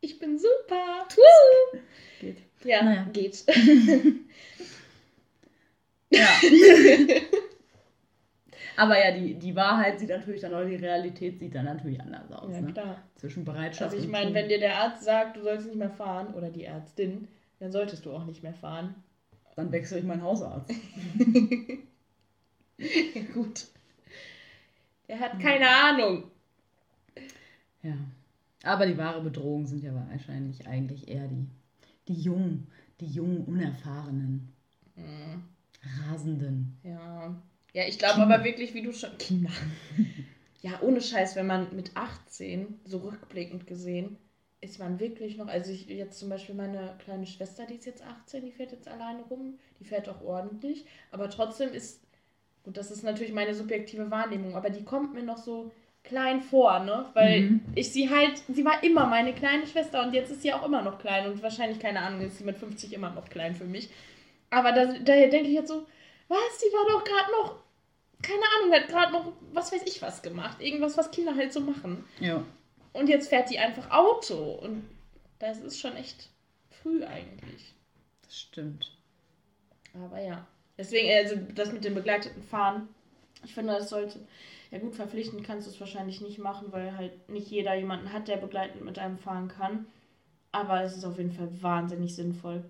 ich 0.00 0.18
bin 0.18 0.36
super. 0.38 1.06
Woo! 1.14 1.78
Geht. 2.20 2.38
Ja, 2.64 2.82
Naja. 2.82 3.06
geht. 3.12 3.44
Ja. 6.12 6.28
Aber 8.80 8.98
ja, 8.98 9.12
die, 9.12 9.34
die 9.34 9.54
Wahrheit 9.54 10.00
sieht 10.00 10.08
natürlich 10.08 10.40
dann, 10.40 10.54
oder 10.54 10.64
die 10.64 10.76
Realität 10.76 11.38
sieht 11.38 11.54
dann 11.54 11.66
natürlich 11.66 12.00
anders 12.00 12.32
aus. 12.32 12.50
Ja, 12.50 12.62
ne? 12.62 12.72
klar. 12.72 12.96
Zwischen 13.14 13.44
Bereitschaft 13.44 13.92
Also 13.92 14.02
ich 14.02 14.10
meine, 14.10 14.32
wenn 14.32 14.48
dir 14.48 14.58
der 14.58 14.78
Arzt 14.78 15.04
sagt, 15.04 15.36
du 15.36 15.42
sollst 15.42 15.66
nicht 15.66 15.76
mehr 15.76 15.90
fahren, 15.90 16.32
oder 16.32 16.48
die 16.48 16.64
Ärztin, 16.64 17.28
dann 17.58 17.72
solltest 17.72 18.06
du 18.06 18.12
auch 18.12 18.24
nicht 18.24 18.42
mehr 18.42 18.54
fahren. 18.54 18.94
Dann 19.54 19.70
wechsle 19.70 19.98
ich 19.98 20.04
meinen 20.04 20.22
Hausarzt. 20.22 20.70
Gut. 23.34 23.66
Er 25.08 25.20
hat 25.20 25.38
keine 25.40 25.68
Ahnung. 25.68 26.30
Ja. 27.82 27.98
Aber 28.64 28.86
die 28.86 28.96
wahre 28.96 29.20
Bedrohung 29.20 29.66
sind 29.66 29.82
ja 29.82 29.94
wahrscheinlich 29.94 30.66
eigentlich 30.66 31.06
eher 31.06 31.28
die, 31.28 31.46
die 32.08 32.18
Jungen, 32.18 32.66
die 32.98 33.08
jungen, 33.08 33.44
Unerfahrenen. 33.44 34.48
Mhm. 34.96 35.42
Rasenden. 35.82 36.78
Ja. 36.82 37.36
Ja, 37.72 37.84
ich 37.86 37.98
glaube 37.98 38.22
aber 38.22 38.44
wirklich, 38.44 38.74
wie 38.74 38.82
du 38.82 38.92
schon. 38.92 39.16
Kinder. 39.18 39.50
Ja, 40.62 40.72
ohne 40.82 41.00
Scheiß, 41.00 41.36
wenn 41.36 41.46
man 41.46 41.74
mit 41.74 41.92
18, 41.94 42.78
so 42.84 42.98
rückblickend 42.98 43.66
gesehen, 43.66 44.18
ist 44.60 44.78
man 44.78 45.00
wirklich 45.00 45.38
noch. 45.38 45.48
Also, 45.48 45.72
ich 45.72 45.86
jetzt 45.86 46.18
zum 46.18 46.28
Beispiel 46.28 46.54
meine 46.54 46.96
kleine 47.02 47.26
Schwester, 47.26 47.64
die 47.64 47.76
ist 47.76 47.86
jetzt 47.86 48.02
18, 48.02 48.44
die 48.44 48.52
fährt 48.52 48.72
jetzt 48.72 48.86
alleine 48.86 49.22
rum. 49.22 49.58
Die 49.78 49.84
fährt 49.84 50.06
auch 50.10 50.20
ordentlich. 50.20 50.84
Aber 51.10 51.30
trotzdem 51.30 51.72
ist. 51.72 52.02
Gut, 52.62 52.76
das 52.76 52.90
ist 52.90 53.02
natürlich 53.04 53.32
meine 53.32 53.54
subjektive 53.54 54.10
Wahrnehmung, 54.10 54.54
aber 54.54 54.68
die 54.68 54.84
kommt 54.84 55.14
mir 55.14 55.22
noch 55.22 55.38
so 55.38 55.72
klein 56.02 56.42
vor, 56.42 56.80
ne? 56.80 57.06
Weil 57.14 57.40
Mhm. 57.42 57.60
ich 57.74 57.90
sie 57.90 58.10
halt, 58.10 58.42
sie 58.52 58.66
war 58.66 58.82
immer 58.84 59.06
meine 59.06 59.32
kleine 59.34 59.66
Schwester 59.66 60.02
und 60.02 60.12
jetzt 60.12 60.30
ist 60.30 60.42
sie 60.42 60.52
auch 60.52 60.66
immer 60.66 60.82
noch 60.82 60.98
klein 60.98 61.26
und 61.26 61.42
wahrscheinlich, 61.42 61.78
keine 61.78 62.00
Ahnung, 62.02 62.20
ist 62.20 62.36
sie 62.36 62.44
mit 62.44 62.58
50 62.58 62.92
immer 62.92 63.10
noch 63.10 63.30
klein 63.30 63.54
für 63.54 63.64
mich. 63.64 63.88
Aber 64.50 64.72
da, 64.72 64.86
daher 65.04 65.28
denke 65.28 65.48
ich 65.48 65.54
jetzt 65.54 65.68
so, 65.68 65.86
was, 66.28 66.58
die 66.60 66.72
war 66.72 66.86
doch 66.92 67.04
gerade 67.04 67.30
noch, 67.32 67.59
keine 68.22 68.42
Ahnung, 68.56 68.74
hat 68.74 68.88
gerade 68.88 69.12
noch, 69.12 69.32
was 69.52 69.72
weiß 69.72 69.82
ich 69.86 70.02
was 70.02 70.22
gemacht. 70.22 70.60
Irgendwas, 70.60 70.96
was 70.96 71.10
Kinder 71.10 71.34
halt 71.34 71.52
so 71.52 71.60
machen. 71.60 72.04
Ja. 72.18 72.44
Und 72.92 73.08
jetzt 73.08 73.28
fährt 73.28 73.50
die 73.50 73.58
einfach 73.58 73.90
Auto 73.90 74.58
und 74.62 74.88
das 75.38 75.58
ist 75.58 75.80
schon 75.80 75.96
echt 75.96 76.28
früh 76.82 77.04
eigentlich. 77.04 77.74
Das 78.22 78.38
stimmt. 78.38 78.96
Aber 79.94 80.20
ja. 80.20 80.46
Deswegen, 80.76 81.10
also 81.10 81.36
das 81.54 81.72
mit 81.72 81.84
dem 81.84 81.94
begleiteten 81.94 82.42
Fahren, 82.42 82.88
ich 83.44 83.54
finde, 83.54 83.74
das 83.74 83.90
sollte. 83.90 84.20
Ja 84.70 84.78
gut, 84.78 84.94
verpflichtend 84.94 85.44
kannst 85.44 85.66
du 85.66 85.72
es 85.72 85.80
wahrscheinlich 85.80 86.20
nicht 86.20 86.38
machen, 86.38 86.68
weil 86.70 86.96
halt 86.96 87.28
nicht 87.28 87.48
jeder 87.48 87.74
jemanden 87.74 88.12
hat, 88.12 88.28
der 88.28 88.36
begleitend 88.36 88.84
mit 88.84 88.98
einem 88.98 89.18
fahren 89.18 89.48
kann. 89.48 89.86
Aber 90.52 90.82
es 90.82 90.96
ist 90.96 91.04
auf 91.04 91.18
jeden 91.18 91.32
Fall 91.32 91.48
wahnsinnig 91.60 92.14
sinnvoll. 92.14 92.64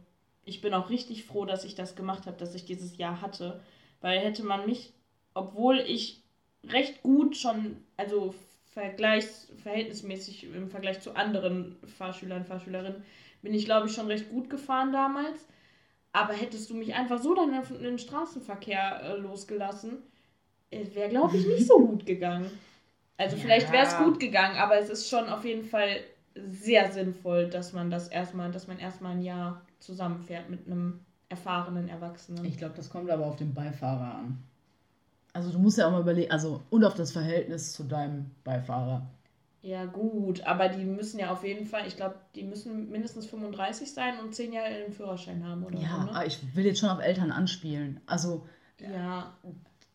Ich 0.44 0.61
bin 0.61 0.72
auch 0.74 0.88
richtig 0.90 1.24
froh, 1.24 1.44
dass 1.44 1.64
ich 1.64 1.74
das 1.74 1.96
gemacht 1.96 2.26
habe, 2.26 2.38
dass 2.38 2.55
ich 2.55 2.64
dieses 2.64 2.96
Jahr 2.96 3.20
hatte. 3.20 3.61
Weil 4.01 4.18
hätte 4.20 4.42
man 4.42 4.64
mich, 4.66 4.92
obwohl 5.35 5.78
ich 5.78 6.22
recht 6.64 7.03
gut 7.03 7.37
schon, 7.37 7.76
also 7.97 8.35
vergleichs, 8.66 9.49
verhältnismäßig 9.62 10.45
im 10.45 10.70
Vergleich 10.70 11.01
zu 11.01 11.16
anderen 11.16 11.76
Fahrschülern, 11.99 12.45
Fahrschülerinnen, 12.45 13.03
bin 13.43 13.55
ich 13.55 13.64
glaube 13.64 13.89
ich 13.89 13.95
schon 13.95 14.07
recht 14.07 14.31
gut 14.31 14.51
gefahren 14.51 14.93
damals. 14.93 15.47
Aber 16.12 16.33
hättest 16.33 16.68
du 16.70 16.74
mich 16.74 16.95
einfach 16.95 17.22
so 17.22 17.35
dann 17.35 17.55
in 17.55 17.83
den 17.83 17.99
Straßenverkehr 17.99 19.03
äh, 19.03 19.16
losgelassen, 19.16 19.99
wäre, 20.70 21.09
glaube 21.09 21.37
ich, 21.37 21.47
nicht 21.47 21.66
so 21.66 21.78
gut 21.87 22.05
gegangen. 22.05 22.51
Also 23.16 23.37
Ja. 23.37 23.43
vielleicht 23.43 23.72
wäre 23.72 23.87
es 23.87 23.97
gut 23.97 24.18
gegangen, 24.18 24.57
aber 24.57 24.78
es 24.78 24.89
ist 24.89 25.09
schon 25.09 25.28
auf 25.28 25.45
jeden 25.45 25.64
Fall 25.64 26.01
sehr 26.49 26.91
sinnvoll, 26.91 27.49
dass 27.49 27.72
man 27.72 27.91
das 27.91 28.09
erstmal, 28.09 28.51
dass 28.51 28.66
man 28.66 28.78
erstmal 28.78 29.12
ein 29.12 29.22
Jahr 29.22 29.62
zusammenfährt 29.78 30.49
mit 30.49 30.66
einem 30.66 31.01
erfahrenen 31.28 31.89
Erwachsenen. 31.89 32.45
Ich 32.45 32.59
glaube, 32.59 32.74
das 32.76 32.91
kommt 32.91 33.11
aber 33.11 33.26
auf 33.26 33.37
den 33.37 33.55
Beifahrer 33.55 34.16
an. 34.16 34.43
Also 35.33 35.51
du 35.51 35.59
musst 35.59 35.78
ja 35.78 35.87
auch 35.87 35.93
mal 35.93 36.01
überlegen, 36.01 36.31
also 36.31 36.61
und 36.70 36.85
auf 36.85 36.95
das 36.95 37.12
Verhältnis 37.12 37.72
zu 37.72 37.85
deinem 37.85 38.31
Beifahrer. 38.45 39.03
ja, 39.62 39.85
gut, 39.85 40.43
aber 40.45 40.68
die 40.68 40.85
müssen 40.85 41.20
ja 41.20 41.31
auf 41.31 41.45
jeden 41.45 41.66
Fall, 41.66 41.87
ich 41.87 41.97
glaube, 41.97 42.16
die 42.35 42.43
müssen 42.43 42.91
mindestens 42.91 43.26
35 43.26 43.93
sein 43.93 44.18
und 44.18 44.35
10 44.35 44.53
Jahre 44.53 44.70
den 44.70 44.93
Führerschein 44.93 45.47
haben, 45.47 45.64
oder 45.64 45.78
Ja, 45.78 46.09
so, 46.09 46.18
ne? 46.18 46.26
ich 46.26 46.39
will 46.57 46.66
jetzt 46.66 46.81
schon 46.81 46.89
auf 46.89 47.01
Eltern 47.01 47.31
anspielen. 47.31 48.01
Also, 48.07 48.47
Ja. 48.78 49.35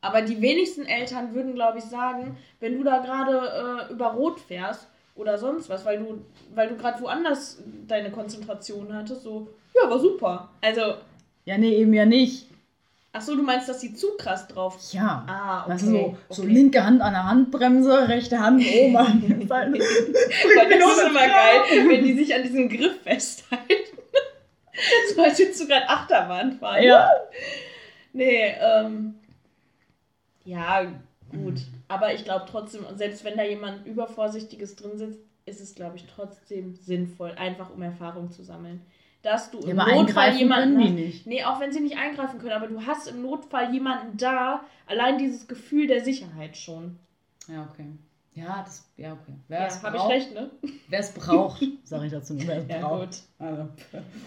Aber 0.01 0.21
die 0.21 0.39
wenigsten 0.39 0.85
Eltern 0.85 1.33
würden, 1.33 1.55
glaube 1.55 1.79
ich, 1.79 1.83
sagen, 1.85 2.37
wenn 2.59 2.77
du 2.77 2.83
da 2.83 2.99
gerade 2.99 3.87
äh, 3.89 3.91
über 3.91 4.13
Rot 4.13 4.39
fährst 4.39 4.87
oder 5.15 5.39
sonst 5.39 5.67
was, 5.67 5.83
weil 5.83 5.97
du, 5.97 6.21
weil 6.53 6.67
du 6.69 6.77
gerade 6.77 7.01
woanders 7.01 7.57
deine 7.87 8.11
Konzentration 8.11 8.93
hattest, 8.93 9.23
so, 9.23 9.47
ja, 9.73 9.89
war 9.89 9.97
super. 9.97 10.49
Also, 10.61 10.81
ja, 11.45 11.57
nee, 11.57 11.75
eben 11.77 11.93
ja 11.93 12.05
nicht. 12.05 12.47
Ach 13.15 13.21
so, 13.21 13.35
du 13.35 13.43
meinst, 13.43 13.69
dass 13.69 13.79
sie 13.79 13.93
zu 13.93 14.17
krass 14.17 14.47
drauf. 14.47 14.77
Ja. 14.91 15.25
Ah, 15.27 15.65
okay. 15.65 15.77
Du, 15.79 15.85
so, 15.85 16.17
so 16.29 16.43
okay. 16.43 16.51
linke 16.51 16.83
Hand 16.83 17.01
an 17.01 17.13
der 17.13 17.23
Handbremse, 17.25 18.09
rechte 18.09 18.39
Hand 18.39 18.61
der 18.61 18.91
Seite. 18.91 19.51
Aber 19.51 20.69
das 20.69 20.97
ist 20.97 21.07
immer 21.07 21.27
geil, 21.27 21.87
wenn 21.87 22.03
die 22.03 22.13
sich 22.13 22.35
an 22.35 22.43
diesem 22.43 22.67
Griff 22.67 23.01
festhalten. 23.03 23.97
so 25.15 25.21
als 25.21 25.39
würdest 25.39 25.61
du 25.61 25.67
gerade 25.67 25.89
Achterbahn 25.89 26.53
fahren. 26.53 26.83
Ja. 26.83 27.09
Nee, 28.17 28.55
ähm. 28.61 29.15
Ja, 30.45 30.85
gut. 31.29 31.55
Aber 31.89 32.13
ich 32.13 32.23
glaube 32.23 32.45
trotzdem, 32.49 32.85
selbst 32.95 33.25
wenn 33.25 33.35
da 33.35 33.43
jemand 33.43 33.85
Übervorsichtiges 33.85 34.77
drin 34.77 34.97
sitzt, 34.97 35.19
ist 35.45 35.59
es, 35.59 35.75
glaube 35.75 35.97
ich, 35.97 36.05
trotzdem 36.05 36.75
sinnvoll, 36.75 37.31
einfach 37.31 37.71
um 37.71 37.81
Erfahrung 37.81 38.31
zu 38.31 38.41
sammeln. 38.41 38.79
Dass 39.25 39.49
du 39.49 39.59
Ja, 39.61 39.69
im 39.71 39.79
aber 39.79 39.91
Notfall 39.95 40.35
jemanden 40.35 40.75
können 40.75 40.87
hast. 40.87 40.93
nicht. 40.93 41.25
Nee, 41.25 41.43
auch 41.43 41.59
wenn 41.59 41.71
sie 41.71 41.79
nicht 41.79 41.97
eingreifen 41.97 42.37
können, 42.39 42.51
aber 42.53 42.67
du 42.67 42.85
hast 42.85 43.07
im 43.07 43.23
Notfall 43.23 43.73
jemanden 43.73 44.17
da, 44.17 44.63
allein 44.85 45.17
dieses 45.17 45.47
Gefühl 45.47 45.87
der 45.87 46.03
Sicherheit 46.03 46.55
schon. 46.55 46.99
Ja, 47.47 47.67
okay. 47.71 47.87
Ja, 48.35 48.61
das, 48.63 48.87
ja, 48.97 49.13
okay. 49.13 49.33
Wer 49.47 49.61
Ja, 49.61 49.65
es 49.67 49.81
habe 49.81 49.97
ich 49.97 50.07
recht, 50.07 50.33
ne? 50.33 50.51
wer 50.89 50.99
es 50.99 51.11
braucht, 51.13 51.63
sage 51.85 52.05
ich 52.05 52.11
dazu. 52.11 52.35
Wer 52.37 52.57
es 52.59 52.67
Ja, 52.69 52.79
braucht. 52.87 53.07
gut. 53.09 53.17
Also. 53.39 53.69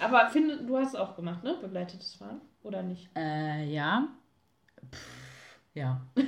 Aber 0.01 0.29
finde, 0.31 0.57
du 0.65 0.77
hast 0.79 0.89
es 0.89 0.95
auch 0.97 1.15
gemacht, 1.15 1.45
ne? 1.45 1.57
Begleitetes 1.61 2.15
Fahren? 2.17 2.41
Oder 2.65 2.83
nicht? 2.83 3.09
Äh, 3.17 3.67
ja. 3.73 4.09
Pff, 4.93 5.09
ja. 5.75 6.01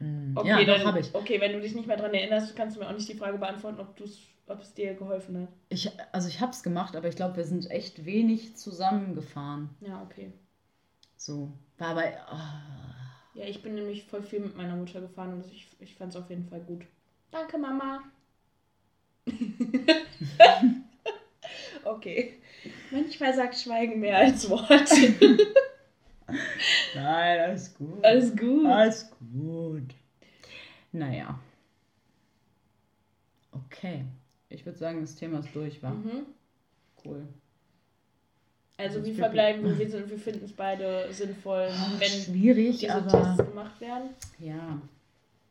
Hm, 0.00 0.32
Okay, 0.36 0.48
ja, 0.48 0.64
dann, 0.64 0.86
habe 0.86 1.00
ich. 1.00 1.12
okay, 1.12 1.40
wenn 1.40 1.52
du 1.54 1.60
dich 1.60 1.74
nicht 1.74 1.88
mehr 1.88 1.96
dran 1.96 2.14
erinnerst, 2.14 2.54
kannst 2.54 2.76
du 2.76 2.80
mir 2.80 2.86
auch 2.88 2.92
nicht 2.94 3.08
die 3.08 3.16
Frage 3.16 3.36
beantworten, 3.36 3.80
ob, 3.80 3.96
du's, 3.96 4.20
ob 4.48 4.60
es 4.60 4.74
dir 4.74 4.94
geholfen 4.94 5.42
hat. 5.42 5.48
ich. 5.68 5.90
Also 6.12 6.28
ich 6.28 6.40
habe 6.40 6.52
es 6.52 6.62
gemacht, 6.62 6.96
aber 6.96 7.08
ich 7.08 7.16
glaube, 7.16 7.36
wir 7.36 7.44
sind 7.44 7.70
echt 7.70 8.04
wenig 8.04 8.56
zusammengefahren. 8.56 9.70
Ja, 9.80 10.02
okay. 10.02 10.32
So. 11.16 11.52
War 11.78 11.88
aber. 11.88 12.04
ah. 12.26 12.62
Ja, 13.34 13.44
ich 13.44 13.62
bin 13.62 13.74
nämlich 13.74 14.04
voll 14.04 14.22
viel 14.22 14.40
mit 14.40 14.56
meiner 14.56 14.74
Mutter 14.74 15.00
gefahren 15.00 15.34
und 15.34 15.46
ich, 15.52 15.68
ich 15.78 15.94
fand 15.94 16.12
es 16.12 16.20
auf 16.20 16.28
jeden 16.28 16.48
Fall 16.48 16.60
gut. 16.60 16.84
Danke, 17.30 17.58
Mama. 17.58 18.02
okay. 21.84 22.34
Manchmal 22.90 23.34
sagt 23.34 23.56
Schweigen 23.56 24.00
mehr 24.00 24.18
als 24.18 24.48
Worte. 24.50 25.14
Nein, 26.94 27.40
alles 27.40 27.74
gut. 27.74 28.04
Alles 28.04 28.36
gut. 28.36 28.66
Alles 28.66 29.10
gut. 29.10 29.94
Naja. 30.92 31.38
Okay. 33.52 34.04
Ich 34.50 34.64
würde 34.64 34.78
sagen, 34.78 35.00
das 35.00 35.14
Thema 35.14 35.40
ist 35.40 35.54
durch, 35.54 35.82
war. 35.82 35.92
Mhm. 35.92 36.26
Cool. 37.04 37.26
Also 38.76 38.98
Das 39.00 39.08
wie 39.08 39.14
verbleiben 39.14 39.64
wir? 39.64 39.88
Sind- 39.88 40.08
wir 40.08 40.18
finden 40.18 40.44
es 40.44 40.52
beide 40.52 41.12
sinnvoll, 41.12 41.68
Ah, 41.70 41.92
wenn 41.98 42.08
Schwierig, 42.08 42.78
diese 42.78 42.94
aber. 42.94 43.08
Tests 43.08 43.38
gemacht 43.50 43.80
werden. 43.80 44.10
Ja. 44.38 44.80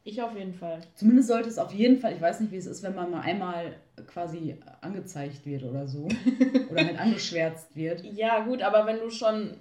Ich 0.05 0.21
auf 0.21 0.33
jeden 0.37 0.53
Fall. 0.53 0.79
Zumindest 0.95 1.27
sollte 1.27 1.49
es 1.49 1.57
auf 1.57 1.73
jeden 1.73 1.99
Fall, 1.99 2.13
ich 2.13 2.21
weiß 2.21 2.39
nicht, 2.39 2.51
wie 2.53 2.57
es 2.57 2.65
ist, 2.65 2.81
wenn 2.83 2.95
man 2.95 3.11
mal 3.11 3.19
einmal 3.21 3.75
quasi 4.07 4.55
angezeigt 4.79 5.45
wird 5.45 5.63
oder 5.63 5.85
so. 5.85 6.07
oder 6.71 6.85
halt 6.85 6.97
angeschwärzt 6.97 7.75
wird. 7.75 8.05
Ja, 8.15 8.39
gut, 8.45 8.61
aber 8.61 8.85
wenn 8.85 8.99
du 8.99 9.09
schon. 9.09 9.55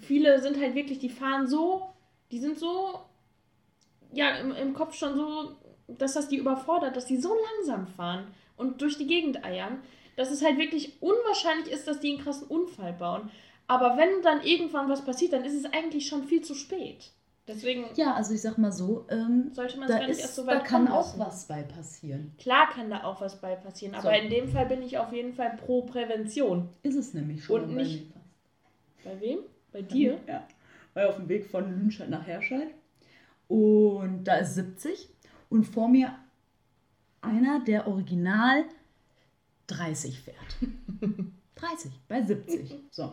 Viele 0.00 0.40
sind 0.40 0.58
halt 0.58 0.74
wirklich, 0.74 0.98
die 0.98 1.10
fahren 1.10 1.46
so, 1.46 1.82
die 2.30 2.38
sind 2.38 2.58
so, 2.58 2.98
ja, 4.14 4.36
im, 4.38 4.52
im 4.52 4.72
Kopf 4.72 4.94
schon 4.94 5.14
so, 5.14 5.52
dass 5.86 6.14
das 6.14 6.28
die 6.28 6.38
überfordert, 6.38 6.96
dass 6.96 7.04
die 7.04 7.18
so 7.18 7.36
langsam 7.58 7.86
fahren 7.86 8.24
und 8.62 8.80
durch 8.80 8.96
die 8.96 9.06
Gegend 9.06 9.44
eiern, 9.44 9.80
dass 10.16 10.30
es 10.30 10.42
halt 10.44 10.58
wirklich 10.58 11.00
unwahrscheinlich 11.02 11.70
ist, 11.72 11.86
dass 11.88 12.00
die 12.00 12.10
einen 12.14 12.22
krassen 12.22 12.46
Unfall 12.48 12.92
bauen. 12.92 13.30
Aber 13.66 13.96
wenn 13.96 14.22
dann 14.22 14.42
irgendwann 14.42 14.88
was 14.88 15.04
passiert, 15.04 15.32
dann 15.32 15.44
ist 15.44 15.54
es 15.54 15.64
eigentlich 15.72 16.06
schon 16.06 16.24
viel 16.24 16.42
zu 16.42 16.54
spät. 16.54 17.10
Deswegen 17.48 17.86
Ja, 17.96 18.14
also 18.14 18.34
ich 18.34 18.40
sag 18.42 18.56
mal 18.58 18.70
so, 18.70 19.04
ähm, 19.10 19.50
sollte 19.52 19.76
man 19.78 19.88
es 19.88 19.92
da, 19.94 19.98
gar 19.98 20.06
nicht 20.08 20.18
erst 20.20 20.30
ist, 20.30 20.36
so 20.36 20.42
da 20.46 20.52
weit 20.52 20.64
kann 20.64 20.84
kommen 20.86 20.96
auch 20.96 21.16
lassen. 21.16 21.20
was 21.20 21.46
bei 21.48 21.62
passieren. 21.62 22.32
Klar 22.38 22.68
kann 22.70 22.88
da 22.90 23.02
auch 23.04 23.20
was 23.20 23.40
bei 23.40 23.56
passieren, 23.56 23.94
aber 23.96 24.10
So. 24.10 24.22
in 24.22 24.30
dem 24.30 24.48
Fall 24.48 24.66
bin 24.66 24.80
ich 24.82 24.98
auf 24.98 25.12
jeden 25.12 25.32
Fall 25.34 25.56
pro 25.56 25.82
Prävention. 25.82 26.68
Ist 26.84 26.94
es 26.96 27.14
nämlich 27.14 27.42
schon. 27.44 27.62
Und 27.62 27.68
bei 27.74 27.82
nicht-. 27.82 28.06
Bei 29.04 29.20
wem? 29.20 29.38
Bei 29.72 29.82
dir? 29.82 30.18
Ja. 30.28 30.46
War 30.94 31.08
auf 31.08 31.16
dem 31.16 31.28
Weg 31.28 31.46
von 31.46 31.68
Lünscheid 31.70 32.10
nach 32.10 32.26
Herscheid. 32.26 32.68
Und 33.48 34.24
da 34.24 34.36
ist 34.36 34.54
70. 34.54 35.08
Und 35.48 35.64
vor 35.64 35.88
mir 35.88 36.14
einer, 37.22 37.60
der 37.60 37.86
original 37.88 38.64
30 39.68 40.20
fährt. 40.20 40.36
30 41.56 41.90
bei 42.08 42.22
70. 42.22 42.74
So. 42.90 43.12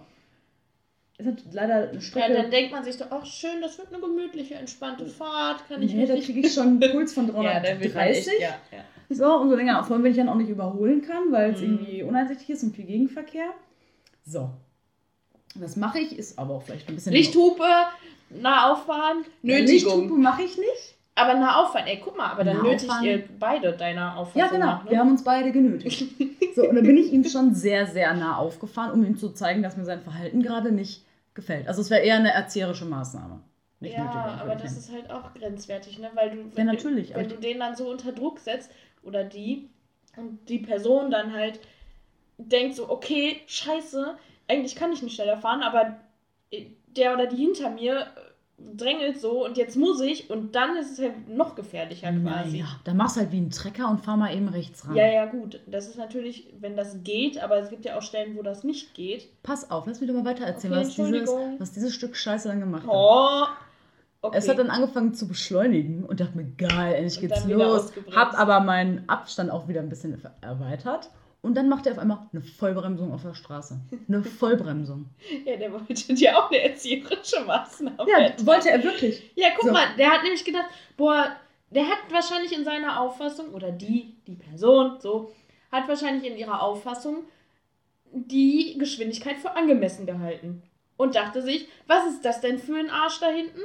Es 1.17 1.25
hat 1.25 1.43
leider 1.51 1.75
eine 1.89 1.93
Ja, 1.95 2.01
Strecke. 2.01 2.33
dann 2.33 2.49
denkt 2.49 2.71
man 2.71 2.83
sich 2.83 2.95
doch, 2.97 3.07
ach 3.11 3.25
schön, 3.25 3.61
das 3.61 3.77
wird 3.77 3.91
eine 3.93 3.99
gemütliche, 4.01 4.55
entspannte 4.55 5.05
Fahrt, 5.05 5.67
kann 5.67 5.81
ich 5.83 5.93
nee, 5.93 6.05
da 6.05 6.15
kriege 6.15 6.39
ich 6.39 6.53
schon 6.53 6.67
einen 6.67 6.79
Puls 6.79 7.13
von 7.13 7.27
Ja, 7.43 7.59
dann 7.59 7.79
wird 7.81 7.93
man 7.93 8.05
330. 8.05 8.27
echt, 8.33 8.41
ja, 8.41 8.55
ja. 8.71 8.83
So, 9.09 9.25
umso 9.41 9.55
länger. 9.55 9.83
Vor 9.83 9.95
allem, 9.95 10.03
wenn 10.03 10.11
ich 10.11 10.17
dann 10.17 10.29
auch 10.29 10.35
nicht 10.35 10.49
überholen 10.49 11.01
kann, 11.01 11.31
weil 11.31 11.53
es 11.53 11.59
Mhm. 11.59 11.65
irgendwie 11.79 12.03
uneinsichtig 12.03 12.49
ist 12.51 12.63
und 12.63 12.73
viel 12.75 12.85
Gegenverkehr. 12.85 13.49
So. 14.25 14.49
Was 15.55 15.75
mache 15.75 15.99
ich? 15.99 16.17
Ist 16.17 16.37
aber 16.39 16.53
auch 16.55 16.61
vielleicht 16.61 16.87
ein 16.87 16.95
bisschen. 16.95 17.11
Lichthupe, 17.11 17.65
nah 18.29 18.71
auffahren, 18.71 19.25
Ja, 19.41 19.59
Nötigung. 19.59 20.01
Lichthupe 20.01 20.13
mache 20.21 20.43
ich 20.43 20.57
nicht. 20.57 20.95
Aber 21.19 21.33
nah 21.35 21.61
auffahren, 21.61 21.87
ey, 21.87 21.99
guck 22.03 22.17
mal, 22.17 22.27
aber 22.31 22.43
dann 22.43 22.63
nötigt 22.63 22.91
ihr 23.03 23.23
beide 23.39 23.73
deiner 23.73 24.17
Auffassung 24.17 24.41
Ja, 24.41 24.47
genau. 24.47 24.65
nach, 24.65 24.83
ne? 24.85 24.91
Wir 24.91 24.99
haben 24.99 25.11
uns 25.11 25.23
beide 25.23 25.51
genötigt. 25.51 26.05
So, 26.55 26.67
und 26.67 26.75
dann 26.75 26.83
bin 26.83 26.97
ich 26.97 27.13
ihm 27.13 27.23
schon 27.23 27.53
sehr, 27.53 27.85
sehr 27.85 28.13
nah 28.15 28.35
aufgefahren, 28.35 28.91
um 28.91 29.05
ihm 29.05 29.17
zu 29.17 29.29
zeigen, 29.29 29.61
dass 29.61 29.77
mir 29.77 29.85
sein 29.85 30.01
Verhalten 30.01 30.41
gerade 30.41 30.71
nicht 30.71 31.05
gefällt. 31.35 31.67
Also 31.67 31.81
es 31.81 31.89
wäre 31.89 32.01
eher 32.01 32.15
eine 32.15 32.33
erzieherische 32.33 32.85
Maßnahme. 32.85 33.39
Nicht 33.79 33.95
ja, 33.95 34.03
nötig, 34.03 34.41
aber 34.41 34.55
das 34.55 34.75
ist 34.75 34.91
halt 34.91 35.09
auch 35.09 35.33
grenzwertig, 35.35 35.99
ne? 35.99 36.09
Weil 36.15 36.31
du, 36.31 36.51
Ja, 36.57 36.65
natürlich, 36.65 37.15
wenn 37.15 37.29
du 37.29 37.35
den 37.35 37.59
dann 37.59 37.75
so 37.75 37.89
unter 37.89 38.11
Druck 38.11 38.39
setzt 38.39 38.71
oder 39.03 39.23
die 39.23 39.69
und 40.17 40.49
die 40.49 40.59
Person 40.59 41.11
dann 41.11 41.33
halt 41.33 41.59
denkt 42.37 42.75
so, 42.75 42.89
okay, 42.89 43.41
scheiße, 43.47 44.17
eigentlich 44.47 44.75
kann 44.75 44.91
ich 44.91 45.01
nicht 45.01 45.15
schneller 45.15 45.37
fahren, 45.37 45.61
aber 45.61 45.97
der 46.95 47.13
oder 47.13 47.27
die 47.27 47.37
hinter 47.37 47.69
mir 47.69 48.01
äh, 48.01 48.05
drängelt 48.75 49.19
so 49.19 49.45
und 49.45 49.57
jetzt 49.57 49.75
muss 49.75 50.01
ich 50.01 50.29
und 50.29 50.55
dann 50.55 50.75
ist 50.77 50.91
es 50.91 50.99
halt 50.99 51.29
noch 51.29 51.55
gefährlicher 51.55 52.11
quasi. 52.11 52.57
Naja, 52.57 52.65
dann 52.83 52.97
machst 52.97 53.15
du 53.15 53.21
halt 53.21 53.31
wie 53.31 53.39
ein 53.39 53.49
Trecker 53.49 53.89
und 53.89 53.99
fahr 53.99 54.17
mal 54.17 54.33
eben 54.35 54.47
rechts 54.47 54.87
ran. 54.87 54.95
Ja, 54.95 55.07
ja, 55.07 55.25
gut. 55.25 55.61
Das 55.67 55.87
ist 55.87 55.97
natürlich, 55.97 56.53
wenn 56.59 56.75
das 56.75 57.03
geht, 57.03 57.41
aber 57.41 57.57
es 57.57 57.69
gibt 57.69 57.85
ja 57.85 57.97
auch 57.97 58.01
Stellen, 58.01 58.35
wo 58.37 58.41
das 58.41 58.63
nicht 58.63 58.93
geht. 58.93 59.29
Pass 59.43 59.69
auf, 59.71 59.85
lass 59.87 59.99
mich 59.99 60.09
doch 60.09 60.15
mal 60.15 60.25
weiter 60.25 60.45
erzählen, 60.45 60.73
Okay, 60.73 60.85
was, 60.85 60.95
dieses, 60.95 61.29
was 61.59 61.71
dieses 61.71 61.93
Stück 61.93 62.15
Scheiße 62.15 62.47
dann 62.47 62.59
gemacht 62.59 62.83
hat. 62.83 62.93
Oh. 62.93 63.45
Okay. 64.21 64.37
Es 64.37 64.49
hat 64.49 64.59
dann 64.59 64.69
angefangen 64.69 65.13
zu 65.13 65.29
beschleunigen 65.29 66.03
und 66.03 66.19
dachte 66.19 66.35
mir, 66.35 66.51
geil, 66.57 66.93
endlich 66.93 67.21
Und 67.21 67.29
geht's 67.29 67.45
los. 67.45 67.93
Hab 68.13 68.37
aber 68.37 68.59
meinen 68.59 69.07
Abstand 69.07 69.49
auch 69.49 69.69
wieder 69.69 69.79
ein 69.79 69.87
bisschen 69.87 70.21
erweitert. 70.41 71.09
Und 71.41 71.55
dann 71.55 71.69
macht 71.69 71.85
er 71.85 71.93
auf 71.93 71.99
einmal 71.99 72.27
eine 72.33 72.41
Vollbremsung 72.41 73.13
auf 73.13 73.21
der 73.23 73.33
Straße. 73.33 73.79
Eine 74.07 74.23
Vollbremsung. 74.39 75.05
ja, 75.45 75.55
der 75.55 75.71
wollte 75.71 76.13
dir 76.13 76.37
auch 76.37 76.49
eine 76.51 76.61
erzieherische 76.61 77.39
Maßnahme. 77.45 78.05
Ja, 78.09 78.45
wollte 78.45 78.69
er 78.71 78.83
wirklich. 78.83 79.31
Ja, 79.35 79.47
guck 79.55 79.67
So. 79.67 79.71
mal, 79.71 79.85
der 79.97 80.09
hat 80.11 80.23
nämlich 80.23 80.43
gedacht, 80.43 80.65
boah, 80.97 81.27
der 81.69 81.87
hat 81.87 81.99
wahrscheinlich 82.11 82.51
in 82.51 82.65
seiner 82.65 82.99
Auffassung, 82.99 83.53
oder 83.53 83.71
die, 83.71 84.15
die 84.27 84.35
Person, 84.35 84.97
so, 84.99 85.31
hat 85.71 85.87
wahrscheinlich 85.87 86.29
in 86.29 86.37
ihrer 86.37 86.61
Auffassung 86.61 87.23
die 88.11 88.75
Geschwindigkeit 88.77 89.37
für 89.37 89.55
angemessen 89.55 90.05
gehalten. 90.05 90.63
Und 90.97 91.15
dachte 91.15 91.41
sich, 91.41 91.69
was 91.87 92.05
ist 92.07 92.25
das 92.25 92.41
denn 92.41 92.59
für 92.59 92.75
ein 92.77 92.89
Arsch 92.89 93.19
da 93.21 93.27
hinten, 93.27 93.61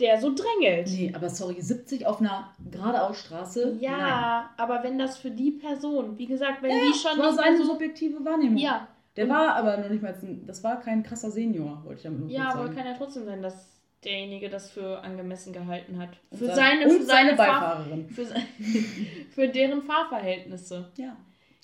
der 0.00 0.20
so 0.20 0.34
drängelt? 0.34 0.88
Nee, 0.88 1.12
aber 1.14 1.30
sorry, 1.30 1.60
70 1.60 2.06
auf 2.06 2.20
einer 2.20 2.52
geradeaus 2.70 3.18
Straße? 3.20 3.76
Ja, 3.80 4.50
aber 4.56 4.82
wenn 4.82 4.98
das 4.98 5.16
für 5.18 5.30
die 5.30 5.52
Person, 5.52 6.18
wie 6.18 6.26
gesagt, 6.26 6.62
wenn 6.62 6.70
die 6.70 6.92
schon 6.98 7.16
Das 7.16 7.26
war 7.26 7.32
seine 7.34 7.58
so, 7.58 7.64
subjektive 7.72 8.24
Wahrnehmung. 8.24 8.56
ja, 8.58 8.88
Der 9.16 9.28
war 9.28 9.54
aber 9.54 9.76
noch 9.76 9.88
nicht 9.88 10.02
mal, 10.02 10.14
das 10.46 10.64
war 10.64 10.80
kein 10.80 11.02
krasser 11.04 11.30
Senior, 11.30 11.80
wollte 11.84 11.98
ich 11.98 12.02
damit 12.02 12.20
nur 12.20 12.28
ja, 12.30 12.44
kurz 12.46 12.54
aber 12.54 12.64
sagen. 12.64 12.76
kann 12.76 12.86
ja 12.86 12.94
trotzdem 12.98 13.24
sein, 13.24 13.42
dass 13.42 13.70
derjenige 14.02 14.50
das 14.50 14.70
für 14.70 15.00
angemessen 15.02 15.52
gehalten 15.52 15.98
hat. 15.98 16.10
Und 16.30 16.38
Für 16.38 16.46
sein- 16.46 16.54
seine, 16.56 16.84
und 16.84 16.98
für 16.98 17.02
seine, 17.04 17.36
Fahr 17.36 17.46
Beifahrerin. 17.46 18.08
für, 18.10 18.26
für 19.30 19.48
deren 19.48 19.82
Fahrverhältnisse. 19.82 20.90
Ja, 20.98 21.16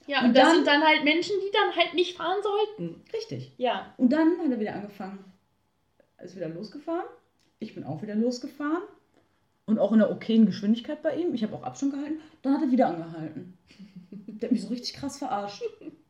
Ja, 0.06 0.20
Und 0.20 0.28
und, 0.28 0.36
das 0.36 0.44
dann- 0.44 0.54
sind 0.56 0.66
dann 0.66 0.82
halt 0.82 1.04
Menschen, 1.04 1.34
die 1.44 1.50
dann 1.52 1.76
halt 1.76 1.94
nicht 1.94 2.16
fahren 2.16 2.38
sollten. 2.42 3.02
richtig. 3.12 3.52
Ja. 3.58 3.92
Und 3.98 4.12
dann 4.12 4.38
hat 4.38 4.50
er 4.50 4.58
wieder 4.60 4.74
angefangen, 4.74 5.24
ist 6.22 6.36
wieder 6.36 6.48
losgefahren. 6.48 7.06
Ich 7.60 7.74
bin 7.74 7.84
auch 7.84 8.02
wieder 8.02 8.14
losgefahren. 8.14 8.82
Und 9.66 9.78
auch 9.78 9.92
in 9.92 10.00
einer 10.00 10.10
okayen 10.10 10.46
Geschwindigkeit 10.46 11.02
bei 11.02 11.14
ihm. 11.14 11.32
Ich 11.32 11.44
habe 11.44 11.54
auch 11.54 11.62
Abstand 11.62 11.92
gehalten. 11.92 12.18
Dann 12.42 12.54
hat 12.54 12.62
er 12.62 12.72
wieder 12.72 12.88
angehalten. 12.88 13.56
Der 14.10 14.48
hat 14.48 14.52
mich 14.52 14.62
so 14.62 14.68
richtig 14.68 14.94
krass 14.94 15.18
verarscht. 15.18 15.62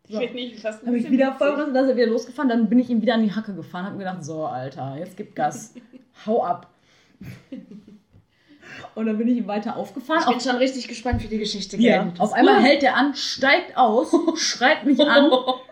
So. 0.09 0.21
Ich 0.21 0.61
fast 0.61 0.83
ein 0.83 0.89
Habe 0.89 0.99
ich 0.99 1.09
wieder 1.09 1.35
voll, 1.35 1.55
dann 1.57 1.85
ist 1.85 1.91
er 1.91 1.97
wieder 1.97 2.09
losgefahren, 2.09 2.49
dann 2.49 2.69
bin 2.69 2.81
ich 2.81 2.91
ihm 2.91 3.01
wieder 3.01 3.15
an 3.15 3.23
die 3.23 3.33
Hacke 3.33 3.55
gefahren, 3.55 3.85
habe 3.85 3.97
mir 3.97 4.05
gedacht, 4.05 4.25
so 4.25 4.45
Alter, 4.45 4.97
jetzt 4.99 5.17
gib 5.17 5.37
Gas, 5.37 5.75
hau 6.27 6.43
ab. 6.43 6.75
Und 8.97 9.07
dann 9.07 9.19
bin 9.19 9.29
ich 9.29 9.39
ihm 9.39 9.47
weiter 9.47 9.77
aufgefahren. 9.77 10.23
Ich 10.23 10.39
bin 10.39 10.41
schon 10.41 10.57
richtig 10.57 10.89
gespannt, 10.89 11.23
wie 11.23 11.29
die 11.29 11.39
Geschichte 11.39 11.77
ja, 11.77 11.99
geendet 11.99 12.21
auf 12.21 12.33
einmal 12.33 12.61
hält 12.61 12.83
er 12.83 12.97
an, 12.97 13.15
steigt 13.15 13.77
aus, 13.77 14.13
schreit 14.35 14.85
mich 14.85 15.01
an 15.01 15.31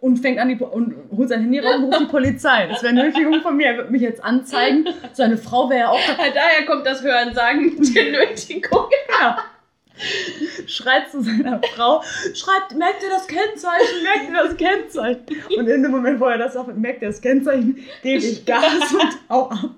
und 0.00 0.18
fängt 0.18 0.38
an 0.38 0.48
die 0.48 0.56
und 0.56 0.94
holt 1.14 1.28
sein 1.28 1.42
Handy 1.42 1.58
raus 1.58 1.76
und 1.76 1.84
ruft 1.84 2.00
die 2.00 2.06
Polizei. 2.06 2.66
Das 2.66 2.82
wäre 2.82 2.92
eine 2.92 3.04
Nötigung 3.04 3.40
von 3.42 3.56
mir. 3.56 3.66
Er 3.66 3.76
wird 3.76 3.90
mich 3.90 4.00
jetzt 4.02 4.22
anzeigen. 4.24 4.86
Seine 5.12 5.36
Frau 5.36 5.68
wäre 5.68 5.80
ja 5.80 5.88
auch 5.90 6.00
da. 6.06 6.14
Daher 6.16 6.66
kommt 6.66 6.86
das 6.86 7.02
Hören 7.02 7.34
sagen 7.34 7.76
mit 7.78 7.94
der 7.94 8.10
Nötigung. 8.12 8.88
Ja. 9.20 9.38
Schreit 10.66 11.10
zu 11.10 11.20
seiner 11.22 11.60
Frau, 11.74 12.02
schreibt, 12.32 12.74
merkt 12.74 13.02
ihr 13.02 13.10
das 13.10 13.26
Kennzeichen, 13.26 14.02
merkt 14.02 14.30
ihr 14.30 14.48
das 14.48 14.56
Kennzeichen. 14.56 15.58
Und 15.58 15.68
in 15.68 15.82
dem 15.82 15.90
Moment, 15.90 16.18
wo 16.20 16.24
er 16.24 16.38
das 16.38 16.54
sagt, 16.54 16.74
merkt 16.74 17.02
er 17.02 17.08
das 17.08 17.20
Kennzeichen, 17.20 17.76
gebe 18.02 18.24
ich 18.24 18.46
Gas 18.46 18.64
und 18.94 19.18
hau 19.28 19.50
ab. 19.50 19.70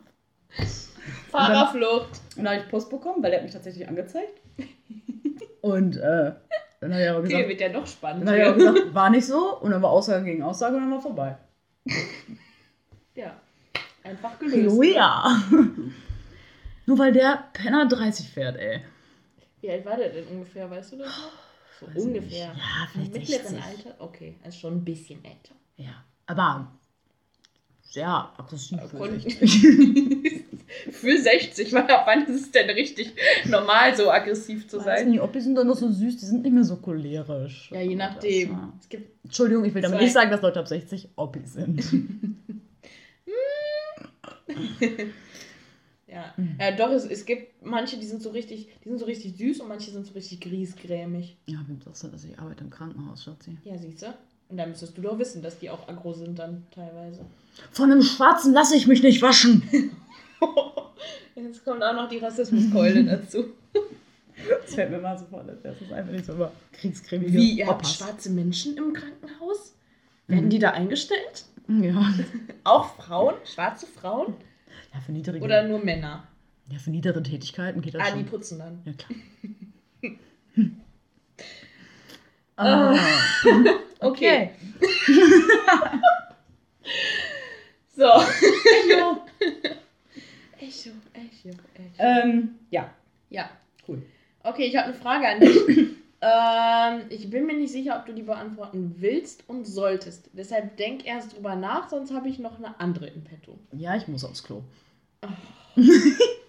Fahrerflucht. 1.33 2.20
Und 2.37 2.45
dann 2.45 2.55
habe 2.55 2.62
ich 2.64 2.70
Post 2.70 2.89
bekommen, 2.91 3.20
weil 3.22 3.30
der 3.30 3.41
hat 3.41 3.45
mich 3.45 3.53
tatsächlich 3.55 3.89
angezeigt. 3.89 4.41
Und 5.61 5.97
äh, 5.97 6.33
dann 6.91 7.01
ich 7.01 7.09
aber 7.09 7.18
Okay, 7.20 7.28
gesagt, 7.28 7.49
wird 7.49 7.61
ja 7.61 7.68
noch 7.68 7.87
spannend. 7.87 8.28
dann 8.28 8.41
aber 8.41 8.55
gesagt, 8.57 8.95
war 8.95 9.11
nicht 9.11 9.26
so. 9.26 9.59
Und 9.61 9.70
dann 9.70 9.83
war 9.83 9.91
Aussage 9.91 10.24
gegen 10.24 10.43
Aussage 10.43 10.76
und 10.76 10.83
dann 10.83 10.91
war 10.91 11.01
vorbei. 11.01 11.37
ja. 13.14 13.41
Einfach 14.05 14.39
gelöst. 14.39 14.76
Oh 14.76 14.83
ja. 14.83 15.41
Nur 16.87 16.99
weil 16.99 17.12
der 17.12 17.45
Penner 17.53 17.87
30 17.87 18.28
fährt, 18.28 18.57
ey. 18.57 18.80
Wie 19.61 19.70
alt 19.70 19.85
war 19.87 19.97
der 19.97 20.09
denn 20.09 20.26
ungefähr, 20.26 20.68
weißt 20.68 20.93
du 20.93 20.97
das 20.97 21.07
noch? 21.07 21.33
So 21.78 21.87
Weiß 21.87 22.03
ungefähr. 22.05 22.49
nicht. 22.53 22.59
Ja, 22.62 22.89
vielleicht 22.91 23.14
Im 23.14 23.20
mittleren 23.20 23.62
60. 23.62 23.64
Alter? 23.64 23.95
Okay, 24.01 24.35
also 24.43 24.59
schon 24.59 24.74
ein 24.78 24.85
bisschen 24.85 25.24
älter. 25.24 25.55
Ja, 25.76 26.05
aber 26.26 26.72
sehr 27.93 28.09
aggressiv. 28.38 28.80
für 28.90 28.97
Kon- 28.97 29.20
60. 29.20 30.45
Für 30.90 31.18
60, 31.18 31.70
weil 31.74 31.82
ab 31.82 32.05
wann 32.07 32.24
ist 32.26 32.40
es 32.45 32.51
denn 32.51 32.70
richtig 32.70 33.12
normal, 33.47 33.95
so 33.95 34.11
aggressiv 34.11 34.66
zu 34.68 34.78
Weiß 34.78 34.84
sein? 34.84 35.11
nicht, 35.11 35.20
ob 35.20 35.30
die 35.32 35.40
sind 35.40 35.55
doch 35.55 35.64
noch 35.64 35.76
so 35.76 35.90
süß, 35.90 36.16
die 36.16 36.24
sind 36.24 36.43
nicht 36.43 36.53
mehr 36.53 36.64
so 36.64 36.76
cholerisch. 36.76 37.70
Ja, 37.72 37.80
je 37.82 37.88
Aber 37.95 37.97
nachdem. 38.14 38.49
Das. 38.51 38.82
Es 38.84 38.88
gibt 38.88 39.24
Entschuldigung, 39.24 39.64
ich 39.66 39.74
will 39.74 39.82
damit 39.82 39.99
Zwei. 39.99 40.05
nicht 40.05 40.14
sagen, 40.14 40.30
dass 40.30 40.40
Leute 40.40 40.61
ab 40.61 40.68
60 40.68 41.11
Oppis 41.16 41.53
sind. 41.53 41.82
Ja, 46.09 46.34
ja 46.61 46.72
doch, 46.72 46.90
es, 46.90 47.07
es 47.07 47.24
gibt 47.24 47.64
manche, 47.64 47.97
die 47.99 48.05
sind 48.05 48.22
so 48.22 48.30
richtig, 48.30 48.68
die 48.84 48.88
sind 48.90 48.99
so 48.99 49.07
richtig 49.07 49.34
süß 49.38 49.61
und 49.61 49.68
manche 49.68 49.90
sind 49.90 50.05
so 50.07 50.12
richtig 50.12 50.40
griesgrämig. 50.43 51.38
ja, 51.47 51.64
wie 51.66 51.76
doch 51.82 51.95
so, 51.95 52.09
dass 52.09 52.24
ich 52.24 52.38
arbeite 52.38 52.64
im 52.64 52.70
Krankenhaus, 52.70 53.24
Schatzi. 53.24 53.57
Ja, 53.64 53.78
siehst 53.78 54.03
du? 54.03 54.12
Und 54.53 54.59
da 54.59 54.66
müsstest 54.66 54.98
du 54.98 55.00
doch 55.03 55.18
wissen, 55.18 55.40
dass 55.42 55.59
die 55.59 55.70
auch 55.70 55.88
aggro 55.88 56.12
sind 56.12 56.38
dann 56.38 56.66
teilweise. 56.74 57.24
Von 57.70 57.90
einem 57.90 58.03
Schwarzen 58.03 58.53
lasse 58.53 58.76
ich 58.76 58.86
mich 58.86 59.03
nicht 59.03 59.22
waschen. 59.22 59.62
Jetzt 61.34 61.64
kommt 61.64 61.82
auch 61.82 61.94
noch 61.94 62.07
die 62.11 62.18
Rassismuskeule 62.18 63.03
dazu. 63.22 63.46
Das 64.62 64.74
fällt 64.74 64.90
mir 64.90 64.98
mal 64.98 65.18
so 65.18 65.24
vor, 65.24 65.42
das 65.44 65.80
ist 65.80 65.90
einfach 65.90 66.12
nicht 66.12 66.26
so 66.26 66.34
über 66.34 66.53
kriegscremige 66.72 67.32
Wie, 67.32 67.53
ihr 67.61 67.66
habt 67.66 67.86
schwarze 67.86 68.28
Menschen 68.28 68.76
im 68.76 68.92
Krankenhaus? 68.92 69.74
Werden 70.26 70.44
Mhm. 70.44 70.50
die 70.50 70.59
da 70.59 70.72
eingestellt? 70.72 71.46
Ja. 71.68 72.12
Auch 72.64 72.94
Frauen? 72.96 73.34
Schwarze 73.44 73.86
Frauen? 73.86 74.34
ja, 74.92 75.00
für 75.00 75.12
niedrige, 75.12 75.42
Oder 75.42 75.66
nur 75.66 75.78
Männer? 75.82 76.26
ja, 76.70 76.78
für 76.78 76.90
niedere 76.90 77.22
Tätigkeiten 77.22 77.80
geht 77.80 77.94
das 77.94 78.03
Ah, 78.03 78.11
die 78.11 78.20
schon. 78.20 78.26
putzen 78.26 78.59
dann. 78.59 78.82
Ja, 78.84 78.92
klar. 78.92 79.18
ah. 82.57 82.94
Okay. 84.03 84.50
So. 87.94 88.05
Echo. 88.05 89.22
Echo, 90.59 90.90
Echo, 91.12 91.48
Echo. 91.74 91.98
ähm, 91.98 92.55
ja, 92.70 92.90
Ja. 93.30 93.50
cool. 93.86 94.03
Okay, 94.42 94.64
ich 94.64 94.76
habe 94.76 94.86
eine 94.88 94.94
Frage 94.94 95.28
an 95.28 95.40
dich. 95.40 95.57
ähm, 96.20 97.03
ich 97.11 97.28
bin 97.28 97.46
mir 97.46 97.55
nicht 97.55 97.72
sicher, 97.72 97.98
ob 97.98 98.07
du 98.07 98.12
die 98.14 98.22
beantworten 98.22 98.94
willst 98.98 99.44
und 99.48 99.66
solltest. 99.66 100.30
Deshalb 100.32 100.76
denk 100.78 101.05
erst 101.07 101.36
drüber 101.36 101.55
nach, 101.55 101.88
sonst 101.90 102.12
habe 102.14 102.28
ich 102.28 102.38
noch 102.38 102.59
eine 102.59 102.78
andere 102.80 103.09
in 103.09 103.24
petto. 103.24 103.59
Ja, 103.72 103.94
ich 103.96 104.09
muss 104.09 104.24
aufs 104.24 104.42
Klo. 104.42 104.62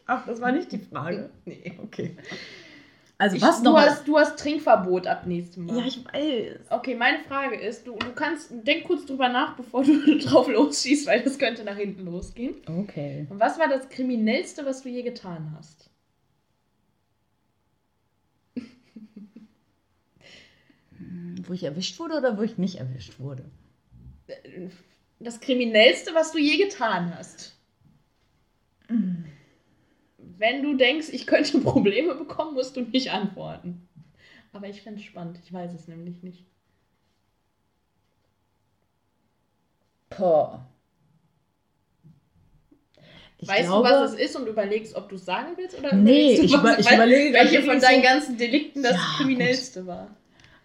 Ach, 0.06 0.26
das 0.26 0.39
war 0.41 0.51
nicht 0.51 0.72
die 0.72 0.80
Frage. 0.80 1.30
Nee. 1.45 1.74
Okay. 1.84 2.16
Also, 3.18 3.36
Ich, 3.38 3.41
was 3.41 3.61
du, 3.61 3.70
noch? 3.72 3.78
hast, 3.80 4.07
du 4.07 4.18
hast 4.18 4.39
Trinkverbot 4.39 5.07
ab 5.07 5.26
nächstem 5.28 5.66
Mal. 5.68 5.80
Ja, 5.80 5.86
ich 5.86 6.03
weiß. 6.03 6.72
Okay, 6.72 6.95
meine 6.95 7.20
Frage 7.20 7.55
ist, 7.55 7.86
du, 7.88 7.95
du 7.95 8.11
kannst, 8.14 8.49
denk 8.51 8.86
kurz 8.86 9.05
drüber 9.05 9.30
nach, 9.30 9.55
bevor 9.55 9.84
du 9.84 10.18
drauf 10.20 10.47
losschießt, 10.47 11.07
weil 11.07 11.22
das 11.22 11.38
könnte 11.38 11.64
nach 11.64 11.78
hinten 11.78 12.05
losgehen. 12.05 12.55
Okay. 12.66 13.28
Und 13.30 13.39
was 13.39 13.59
war 13.59 13.68
das 13.70 13.88
Kriminellste, 13.89 14.66
was 14.66 14.82
du 14.82 14.89
je 14.89 15.03
getan 15.03 15.53
hast? 15.57 15.89
Wo 21.45 21.53
ich 21.53 21.64
erwischt 21.64 21.99
wurde 21.99 22.18
oder 22.18 22.38
wo 22.38 22.41
ich 22.41 22.57
nicht 22.57 22.76
erwischt 22.76 23.20
wurde? 23.20 23.45
Das 25.20 25.39
Kriminellste, 25.39 26.14
was 26.14 26.32
du 26.32 26.39
je 26.39 26.57
getan 26.57 27.14
hast. 27.18 27.55
Wenn 30.38 30.64
du 30.64 30.76
denkst, 30.76 31.10
ich 31.12 31.28
könnte 31.28 31.60
Probleme 31.62 32.16
bekommen, 32.16 32.54
musst 32.54 32.76
du 32.76 32.82
nicht 32.82 33.12
antworten. 33.12 33.88
Aber 34.52 34.68
ich 34.68 34.82
fände 34.82 35.00
es 35.00 35.06
spannend. 35.06 35.40
Ich 35.44 35.52
weiß 35.52 35.74
es 35.74 35.88
nämlich 35.88 36.22
nicht. 36.22 36.46
Boah. 40.10 40.68
Ich 43.40 43.50
weißt 43.50 43.68
glaube, 43.68 43.90
du, 43.90 43.96
was 43.96 44.14
es 44.14 44.20
ist 44.20 44.36
und 44.38 44.48
überlegst, 44.48 44.96
ob 44.96 45.10
du 45.10 45.16
es 45.16 45.26
sagen 45.26 45.58
willst? 45.58 45.78
Oder 45.78 45.94
nee, 45.94 46.38
du, 46.38 46.44
ich, 46.44 46.54
über, 46.54 46.80
ich 46.80 46.90
überlege 46.90 47.34
welche 47.34 47.62
von 47.64 47.80
deinen 47.80 48.02
ganzen 48.02 48.38
Delikten 48.38 48.84
das 48.84 48.94
ja, 48.94 49.16
kriminellste 49.18 49.82
gut. 49.82 49.90
war. 49.90 50.16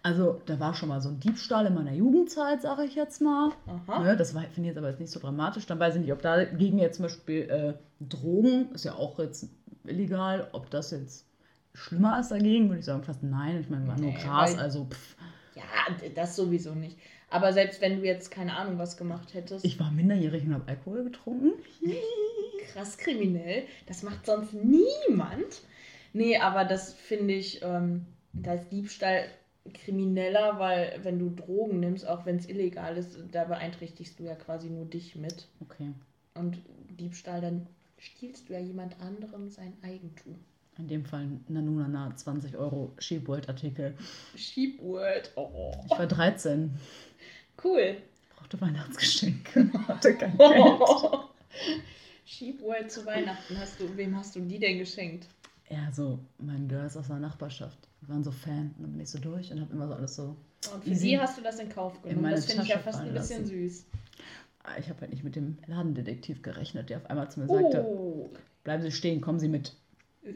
Also, 0.01 0.41
da 0.45 0.59
war 0.59 0.73
schon 0.73 0.89
mal 0.89 1.01
so 1.01 1.09
ein 1.09 1.19
Diebstahl 1.19 1.65
in 1.65 1.73
meiner 1.73 1.91
Jugendzeit, 1.91 2.61
sage 2.61 2.85
ich 2.85 2.95
jetzt 2.95 3.21
mal. 3.21 3.51
Aha. 3.67 4.03
Ne, 4.03 4.15
das 4.15 4.31
finde 4.31 4.49
ich 4.55 4.65
jetzt 4.65 4.77
aber 4.77 4.89
jetzt 4.89 4.99
nicht 4.99 5.11
so 5.11 5.19
dramatisch. 5.19 5.65
Dann 5.65 5.79
weiß 5.79 5.95
ich 5.95 6.01
nicht, 6.01 6.13
ob 6.13 6.21
da 6.21 6.45
gegen 6.45 6.79
jetzt 6.79 6.97
zum 6.97 7.03
Beispiel 7.03 7.49
äh, 7.49 7.73
Drogen, 7.99 8.71
ist 8.73 8.85
ja 8.85 8.93
auch 8.93 9.19
jetzt 9.19 9.49
illegal, 9.85 10.47
ob 10.53 10.69
das 10.69 10.91
jetzt 10.91 11.25
schlimmer 11.73 12.19
ist 12.19 12.31
dagegen, 12.31 12.69
würde 12.69 12.79
ich 12.79 12.85
sagen, 12.85 13.03
fast 13.03 13.23
nein. 13.23 13.59
Ich 13.59 13.69
meine, 13.69 13.87
war 13.87 13.99
nur 13.99 14.11
Gras, 14.13 14.57
also 14.57 14.85
pff. 14.85 15.15
Ja, 15.55 16.09
das 16.15 16.35
sowieso 16.35 16.73
nicht. 16.73 16.97
Aber 17.29 17.53
selbst 17.53 17.81
wenn 17.81 17.99
du 17.99 18.05
jetzt 18.05 18.31
keine 18.31 18.55
Ahnung 18.55 18.77
was 18.77 18.97
gemacht 18.97 19.33
hättest. 19.33 19.65
Ich 19.65 19.79
war 19.79 19.91
minderjährig 19.91 20.45
und 20.45 20.53
habe 20.53 20.67
Alkohol 20.67 21.03
getrunken. 21.03 21.51
Krass 22.73 22.97
kriminell. 22.97 23.63
Das 23.87 24.03
macht 24.03 24.25
sonst 24.25 24.53
niemand. 24.53 25.61
Nee, 26.13 26.37
aber 26.37 26.65
das 26.65 26.93
finde 26.93 27.35
ich, 27.35 27.61
ähm, 27.61 28.05
da 28.33 28.53
ist 28.53 28.69
Diebstahl 28.71 29.25
krimineller, 29.73 30.59
weil 30.59 30.99
wenn 31.03 31.19
du 31.19 31.29
Drogen 31.29 31.79
nimmst, 31.79 32.07
auch 32.07 32.25
wenn 32.25 32.37
es 32.37 32.47
illegal 32.47 32.97
ist, 32.97 33.17
da 33.31 33.45
beeinträchtigst 33.45 34.19
du 34.19 34.23
ja 34.23 34.35
quasi 34.35 34.69
nur 34.69 34.85
dich 34.85 35.15
mit. 35.15 35.47
Okay. 35.61 35.93
Und 36.33 36.59
Diebstahl, 36.99 37.41
dann 37.41 37.67
stiehlst 37.97 38.49
du 38.49 38.53
ja 38.53 38.59
jemand 38.59 38.99
anderem 39.01 39.49
sein 39.49 39.73
Eigentum. 39.81 40.35
In 40.77 40.87
dem 40.87 41.05
Fall 41.05 41.27
Nanunana, 41.49 42.15
20 42.15 42.55
Euro 42.55 42.93
Sheepworld-Artikel. 42.99 43.97
Sheepworld, 44.35 45.31
oh. 45.35 45.73
Ich 45.85 45.91
war 45.91 46.07
13. 46.07 46.71
Cool. 47.61 47.97
Brauchte 48.35 48.61
Weihnachtsgeschenke. 48.61 49.69
Hatte 49.87 50.15
kein 50.15 50.37
Geld. 50.37 50.81
Sheepworld 52.25 52.89
zu 52.89 53.05
Weihnachten. 53.05 53.57
Hast 53.59 53.79
du, 53.79 53.97
wem 53.97 54.15
hast 54.15 54.35
du 54.35 54.39
die 54.39 54.59
denn 54.59 54.77
geschenkt? 54.77 55.27
Ja, 55.69 55.91
so 55.91 56.19
mein 56.39 56.67
Girls 56.67 56.97
aus 56.97 57.07
der 57.07 57.19
Nachbarschaft. 57.19 57.77
Die 58.01 58.09
waren 58.09 58.23
so 58.23 58.31
Fan. 58.31 58.73
Und 58.77 58.83
dann 58.83 58.91
bin 58.91 59.01
ich 59.01 59.09
so 59.09 59.19
durch 59.19 59.51
und 59.51 59.61
habe 59.61 59.71
immer 59.73 59.87
so 59.87 59.93
alles 59.93 60.15
so. 60.15 60.35
Und 60.73 60.83
für 60.83 60.95
sie 60.95 61.19
hast 61.19 61.37
du 61.37 61.41
das 61.41 61.59
in 61.59 61.69
Kauf 61.69 62.01
genommen. 62.01 62.25
In 62.25 62.31
das 62.31 62.45
finde 62.45 62.63
ich 62.63 62.69
ja 62.69 62.79
fast 62.79 62.99
ein 62.99 63.13
bisschen 63.13 63.43
lassen. 63.43 63.69
süß. 63.69 63.85
Ah, 64.63 64.77
ich 64.79 64.89
habe 64.89 65.01
halt 65.01 65.11
nicht 65.11 65.23
mit 65.23 65.35
dem 65.35 65.57
Ladendetektiv 65.67 66.41
gerechnet, 66.41 66.89
der 66.89 66.97
auf 66.97 67.09
einmal 67.09 67.29
zu 67.31 67.39
mir 67.39 67.47
sagte: 67.47 67.83
oh. 67.85 68.29
Bleiben 68.63 68.83
Sie 68.83 68.91
stehen, 68.91 69.21
kommen 69.21 69.39
Sie 69.39 69.47
mit. 69.47 69.75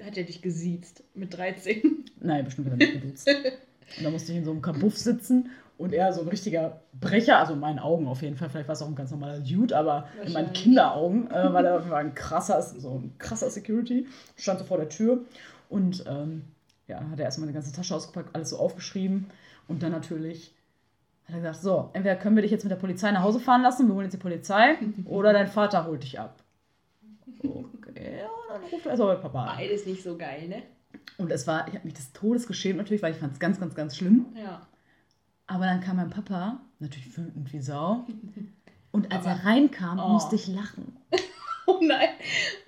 Hat 0.04 0.18
er 0.18 0.24
dich 0.24 0.42
gesiezt 0.42 1.04
mit 1.14 1.36
13? 1.36 2.06
Nein, 2.22 2.46
bestimmt 2.46 2.72
hat 2.72 2.80
er 2.80 2.88
mich 2.88 3.02
geduzt. 3.02 3.28
und 3.98 4.04
da 4.04 4.10
musste 4.12 4.32
ich 4.32 4.38
in 4.38 4.46
so 4.46 4.52
einem 4.52 4.62
Kabuff 4.62 4.98
sitzen 4.98 5.50
und 5.78 5.94
er 5.94 6.14
so 6.14 6.22
ein 6.22 6.28
richtiger 6.28 6.82
Brecher, 7.00 7.40
also 7.40 7.54
in 7.54 7.60
meinen 7.60 7.80
Augen 7.80 8.08
auf 8.08 8.22
jeden 8.22 8.36
Fall, 8.36 8.50
vielleicht 8.50 8.68
war 8.68 8.74
es 8.74 8.82
auch 8.82 8.88
ein 8.88 8.96
ganz 8.96 9.12
normaler 9.12 9.40
Dude, 9.40 9.76
aber 9.76 10.08
in 10.24 10.34
meinen 10.34 10.54
Kinderaugen 10.54 11.30
äh, 11.32 11.54
war 11.54 11.64
er 11.64 11.90
war 11.90 12.00
ein 12.00 12.14
krasser, 12.14 12.62
so 12.62 12.92
ein 12.92 13.14
krasser 13.18 13.50
Security, 13.50 14.08
stand 14.36 14.60
so 14.60 14.66
vor 14.66 14.78
der 14.78 14.90
Tür 14.90 15.26
und 15.70 16.04
ähm, 16.08 16.44
ja, 16.88 17.00
hat 17.10 17.20
er 17.20 17.26
erstmal 17.26 17.48
eine 17.48 17.54
ganze 17.54 17.74
Tasche 17.74 17.96
ausgepackt, 17.96 18.36
alles 18.36 18.52
so 18.52 18.58
aufgeschrieben 18.58 19.28
und 19.68 19.84
dann 19.84 19.92
natürlich 19.92 20.54
hat 21.26 21.36
er 21.36 21.42
gesagt, 21.42 21.62
so, 21.62 21.90
entweder 21.94 22.16
können 22.18 22.36
wir 22.36 22.44
dich 22.44 22.52
jetzt 22.52 22.64
mit 22.64 22.72
der 22.72 22.78
Polizei 22.78 23.12
nach 23.12 23.24
Hause 23.24 23.40
fahren 23.40 23.62
lassen, 23.62 23.88
wir 23.88 23.96
holen 23.96 24.06
jetzt 24.06 24.14
die 24.14 24.18
Polizei, 24.18 24.78
oder 25.06 25.34
dein 25.34 25.48
Vater 25.48 25.86
holt 25.86 26.04
dich 26.04 26.20
ab. 26.20 26.36
Okay, 27.40 28.20
ja, 28.20 28.30
dann 28.50 28.62
ruft 28.72 28.86
er 28.86 28.92
erstmal 28.92 29.16
bei 29.16 29.22
Papa 29.22 29.46
an. 29.46 29.58
Beides 29.58 29.86
nicht 29.86 30.04
so 30.04 30.18
geil, 30.18 30.48
ne? 30.48 30.64
Und 31.18 31.32
es 31.32 31.48
war, 31.48 31.68
ich 31.68 31.74
habe 31.74 31.86
mich 31.86 31.94
des 31.94 32.12
Todes 32.14 32.48
geschämt 32.48 32.78
natürlich, 32.78 33.02
weil 33.02 33.14
ich 33.14 33.18
fand 33.18 33.34
es 33.34 33.40
ganz, 33.40 33.60
ganz, 33.60 33.76
ganz 33.76 33.98
schlimm. 33.98 34.28
Ja. 34.36 34.68
Aber 35.48 35.66
dann 35.66 35.82
kam 35.82 35.98
mein 35.98 36.10
Papa, 36.10 36.62
natürlich 36.80 37.18
wütend 37.18 37.52
wie 37.52 37.60
Sau. 37.60 38.06
Und 38.91 39.12
als 39.12 39.26
Aber, 39.26 39.39
er 39.39 39.46
reinkam, 39.46 40.00
oh. 40.00 40.10
musste 40.10 40.36
ich 40.36 40.48
lachen. 40.48 40.96
oh 41.66 41.80
nein, 41.82 42.10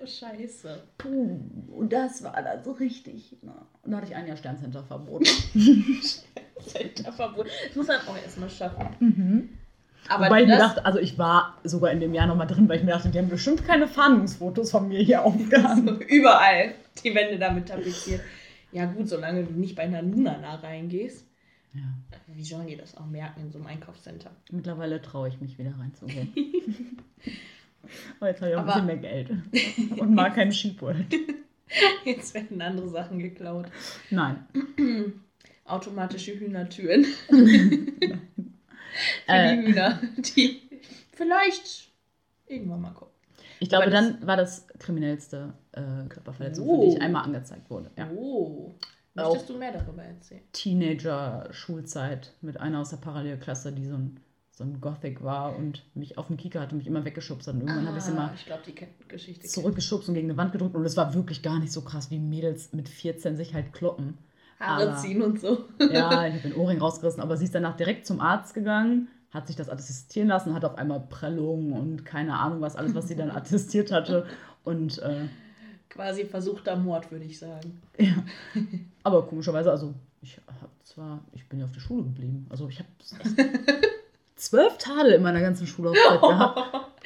oh 0.00 0.06
scheiße. 0.06 0.82
Puh, 0.98 1.40
und 1.76 1.92
das 1.92 2.24
war 2.24 2.42
dann 2.42 2.64
so 2.64 2.72
richtig. 2.72 3.36
Ne? 3.42 3.52
Und 3.82 3.92
da 3.92 3.98
hatte 3.98 4.08
ich 4.08 4.16
ein 4.16 4.26
Jahr 4.26 4.36
Sterncenter-Verbot. 4.36 5.24
Sterncenter-Verbot. 6.64 7.46
Das 7.68 7.76
muss 7.76 7.86
man 7.86 7.98
auch 8.08 8.16
erstmal 8.16 8.50
schaffen. 8.50 8.88
Mhm. 8.98 9.50
Aber 10.08 10.26
Wobei 10.26 10.42
ich 10.42 10.48
mir 10.48 10.58
dachte, 10.58 10.84
also 10.84 10.98
ich 10.98 11.18
war 11.18 11.58
sogar 11.64 11.90
in 11.90 12.00
dem 12.00 12.14
Jahr 12.14 12.26
nochmal 12.26 12.46
drin, 12.46 12.68
weil 12.68 12.78
ich 12.78 12.84
mir 12.84 12.92
dachte, 12.92 13.08
die 13.08 13.18
haben 13.18 13.28
bestimmt 13.28 13.66
keine 13.66 13.88
Fahndungsfotos 13.88 14.70
von 14.70 14.88
mir 14.88 15.00
hier 15.00 15.24
aufgehangen. 15.24 15.88
Also 15.88 16.00
überall 16.04 16.74
die 17.02 17.14
Wände 17.14 17.38
damit 17.38 17.68
tapeziert. 17.68 18.20
Ja 18.72 18.86
gut, 18.86 19.08
solange 19.08 19.44
du 19.44 19.52
nicht 19.52 19.74
bei 19.74 19.82
einer 19.82 20.02
Nunana 20.02 20.56
reingehst. 20.56 21.25
Ja. 21.76 22.16
Wie 22.34 22.44
sollen 22.44 22.66
die 22.66 22.76
das 22.76 22.96
auch 22.96 23.06
merken 23.06 23.40
in 23.42 23.50
so 23.50 23.58
einem 23.58 23.66
Einkaufscenter? 23.66 24.30
Mittlerweile 24.50 25.00
traue 25.02 25.28
ich 25.28 25.40
mich 25.40 25.58
wieder 25.58 25.74
reinzugehen. 25.78 26.32
Aber 28.18 28.28
jetzt 28.28 28.40
habe 28.40 28.50
ich 28.50 28.56
auch 28.56 28.60
Aber 28.60 28.76
ein 28.76 28.86
bisschen 28.86 29.00
mehr 29.00 29.10
Geld. 29.10 30.00
Und 30.00 30.14
mag 30.14 30.34
kein 30.34 30.52
Sheepworld. 30.52 31.06
Jetzt 32.04 32.34
werden 32.34 32.60
andere 32.60 32.88
Sachen 32.88 33.18
geklaut. 33.18 33.66
Nein. 34.10 34.44
Automatische 35.64 36.38
Hühnertüren. 36.38 37.04
Für 39.26 39.32
äh, 39.32 39.56
die 39.56 39.66
Hühner, 39.66 40.00
die 40.36 40.62
vielleicht 41.12 41.90
irgendwann 42.46 42.80
mal 42.80 42.92
kommen. 42.92 43.10
Ich 43.58 43.68
glaube, 43.68 43.90
dann 43.90 44.24
war 44.26 44.36
das 44.36 44.66
kriminellste 44.78 45.54
äh, 45.72 46.08
Körperverletzung, 46.08 46.66
oh. 46.66 46.80
für 46.80 46.86
die 46.86 46.96
ich 46.96 47.02
einmal 47.02 47.24
angezeigt 47.24 47.68
wurde. 47.68 47.90
Ja. 47.96 48.08
Oh. 48.10 48.74
Möchtest 49.16 49.48
du 49.48 49.56
mehr 49.56 49.72
darüber 49.72 50.02
erzählen? 50.02 50.42
Teenager-Schulzeit 50.52 52.32
mit 52.42 52.60
einer 52.60 52.80
aus 52.80 52.90
der 52.90 52.98
Parallelklasse, 52.98 53.72
die 53.72 53.86
so 53.86 53.94
ein, 53.96 54.20
so 54.50 54.64
ein 54.64 54.80
Gothic 54.80 55.22
war 55.22 55.56
und 55.56 55.84
mich 55.94 56.18
auf 56.18 56.26
dem 56.26 56.36
Kieker 56.36 56.60
hatte, 56.60 56.74
mich 56.74 56.86
immer 56.86 57.04
weggeschubst 57.04 57.48
hat. 57.48 57.54
Und 57.54 57.62
irgendwann 57.62 57.84
ah, 57.84 57.88
habe 57.88 57.98
ich 57.98 58.04
sie 58.04 58.12
mal 58.12 58.30
ich 58.34 58.46
glaub, 58.46 58.60
zurückgeschubst 59.44 60.08
und 60.08 60.14
gegen 60.14 60.28
eine 60.28 60.36
Wand 60.36 60.52
gedrückt. 60.52 60.74
Und 60.74 60.84
es 60.84 60.96
war 60.96 61.14
wirklich 61.14 61.42
gar 61.42 61.58
nicht 61.58 61.72
so 61.72 61.80
krass, 61.80 62.10
wie 62.10 62.18
Mädels 62.18 62.72
mit 62.72 62.88
14 62.88 63.36
sich 63.36 63.54
halt 63.54 63.72
kloppen. 63.72 64.18
Haare 64.60 64.90
aber, 64.90 64.96
ziehen 64.96 65.22
und 65.22 65.40
so. 65.40 65.64
ja, 65.92 66.26
ich 66.26 66.34
habe 66.34 66.48
den 66.48 66.54
Ohrring 66.54 66.78
rausgerissen, 66.78 67.22
aber 67.22 67.36
sie 67.36 67.44
ist 67.44 67.54
danach 67.54 67.76
direkt 67.76 68.06
zum 68.06 68.20
Arzt 68.20 68.54
gegangen, 68.54 69.08
hat 69.30 69.46
sich 69.46 69.56
das 69.56 69.68
attestieren 69.68 70.28
lassen, 70.28 70.54
hat 70.54 70.64
auf 70.64 70.76
einmal 70.76 71.00
Prellungen 71.00 71.72
und 71.72 72.04
keine 72.04 72.38
Ahnung 72.38 72.60
was, 72.60 72.76
alles, 72.76 72.94
was 72.94 73.08
sie 73.08 73.16
dann 73.16 73.30
attestiert 73.34 73.92
hatte. 73.92 74.26
Und 74.64 74.98
äh, 74.98 75.26
quasi 75.88 76.24
versuchter 76.24 76.76
Mord, 76.76 77.10
würde 77.10 77.24
ich 77.24 77.38
sagen. 77.38 77.80
Ja. 77.98 78.24
Aber 79.02 79.26
komischerweise, 79.26 79.70
also 79.70 79.94
ich 80.22 80.38
habe 80.60 80.70
zwar, 80.84 81.20
ich 81.32 81.46
bin 81.48 81.58
ja 81.58 81.64
auf 81.64 81.72
der 81.72 81.80
Schule 81.80 82.02
geblieben. 82.04 82.46
Also 82.50 82.68
ich 82.68 82.78
habe 82.78 82.88
zwölf 84.36 84.78
Tadel 84.78 85.12
in 85.12 85.22
meiner 85.22 85.40
ganzen 85.40 85.66
Schulaufzeit 85.66 86.20
gehabt. 86.20 86.58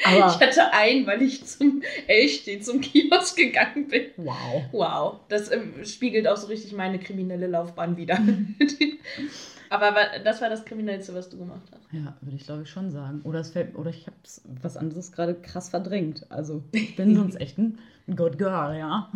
Aber 0.05 0.17
ich 0.17 0.41
hatte 0.41 0.73
einen, 0.73 1.07
weil 1.07 1.23
ich 1.23 1.45
zum 1.45 1.83
Elchstehen, 2.07 2.63
zum 2.63 2.81
Kiosk 2.81 3.37
gegangen 3.37 3.89
bin. 3.89 4.07
Wow. 4.17 4.65
Wow. 4.73 5.17
Das 5.29 5.49
äh, 5.51 5.61
spiegelt 5.85 6.27
auch 6.27 6.37
so 6.37 6.47
richtig 6.47 6.73
meine 6.73 6.99
kriminelle 6.99 7.47
Laufbahn 7.47 7.97
wieder. 7.97 8.19
Aber 9.71 9.95
das 10.25 10.41
war 10.43 10.51
das 10.51 10.65
Kriminellste, 10.65 11.15
was 11.15 11.29
du 11.29 11.39
gemacht 11.39 11.63
hast. 11.71 11.93
Ja, 11.93 12.17
würde 12.21 12.37
ich 12.37 12.45
glaube 12.45 12.63
ich 12.63 12.71
schon 12.71 12.91
sagen. 12.91 13.21
Oder, 13.23 13.39
es 13.39 13.51
fällt, 13.51 13.77
oder 13.77 13.91
ich 13.91 14.05
habe 14.07 14.17
was 14.61 14.77
anderes 14.77 15.13
gerade 15.13 15.35
krass 15.37 15.69
verdrängt. 15.69 16.27
Also 16.29 16.65
ich 16.73 16.97
bin 16.97 17.15
sonst 17.15 17.37
echt 17.37 17.57
ein 17.57 17.79
Good 18.15 18.37
Girl, 18.37 18.77
ja. 18.77 19.11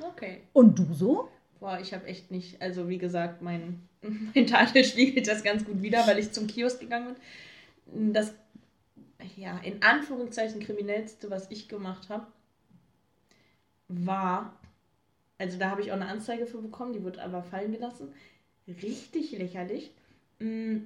Okay. 0.00 0.40
Und 0.52 0.78
du 0.80 0.92
so? 0.92 1.28
Boah, 1.60 1.78
ich 1.80 1.94
habe 1.94 2.06
echt 2.06 2.32
nicht, 2.32 2.60
also 2.60 2.88
wie 2.88 2.98
gesagt, 2.98 3.40
mein, 3.40 3.88
mein 4.34 4.48
Tadel 4.48 4.82
spiegelt 4.82 5.28
das 5.28 5.44
ganz 5.44 5.64
gut 5.64 5.80
wieder, 5.80 6.04
weil 6.08 6.18
ich 6.18 6.32
zum 6.32 6.48
Kiosk 6.48 6.80
gegangen 6.80 7.14
bin. 7.86 8.12
Das, 8.12 8.34
ja, 9.36 9.58
in 9.58 9.80
Anführungszeichen 9.82 10.60
kriminellste, 10.60 11.30
was 11.30 11.52
ich 11.52 11.68
gemacht 11.68 12.08
habe, 12.08 12.26
war, 13.86 14.56
also 15.38 15.56
da 15.56 15.70
habe 15.70 15.82
ich 15.82 15.92
auch 15.92 15.96
eine 15.96 16.08
Anzeige 16.08 16.46
für 16.46 16.60
bekommen, 16.60 16.92
die 16.92 17.04
wird 17.04 17.20
aber 17.20 17.44
fallen 17.44 17.70
gelassen 17.70 18.12
richtig 18.82 19.32
lächerlich. 19.32 19.92
Mm, 20.38 20.78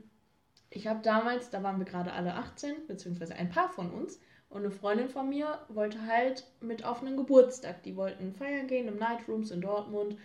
ich 0.71 0.87
habe 0.87 1.03
damals, 1.03 1.51
da 1.51 1.63
waren 1.63 1.79
wir 1.79 1.85
gerade 1.85 2.13
alle 2.13 2.35
18, 2.35 2.87
beziehungsweise 2.87 3.35
ein 3.35 3.51
paar 3.51 3.69
von 3.69 3.91
uns, 3.91 4.19
und 4.53 4.61
eine 4.61 4.71
Freundin 4.71 5.09
von 5.09 5.31
mir 5.31 5.61
wollte 5.69 6.07
halt 6.07 6.45
mit 6.61 6.85
auf 6.85 7.01
einen 7.01 7.17
Geburtstag. 7.17 7.83
Die 7.85 7.97
wollten 7.97 8.35
feiern 8.35 8.67
gehen 8.67 8.87
im 8.87 8.99
Nightrooms 8.99 9.51
in 9.51 9.63
Dortmund. 9.63 10.19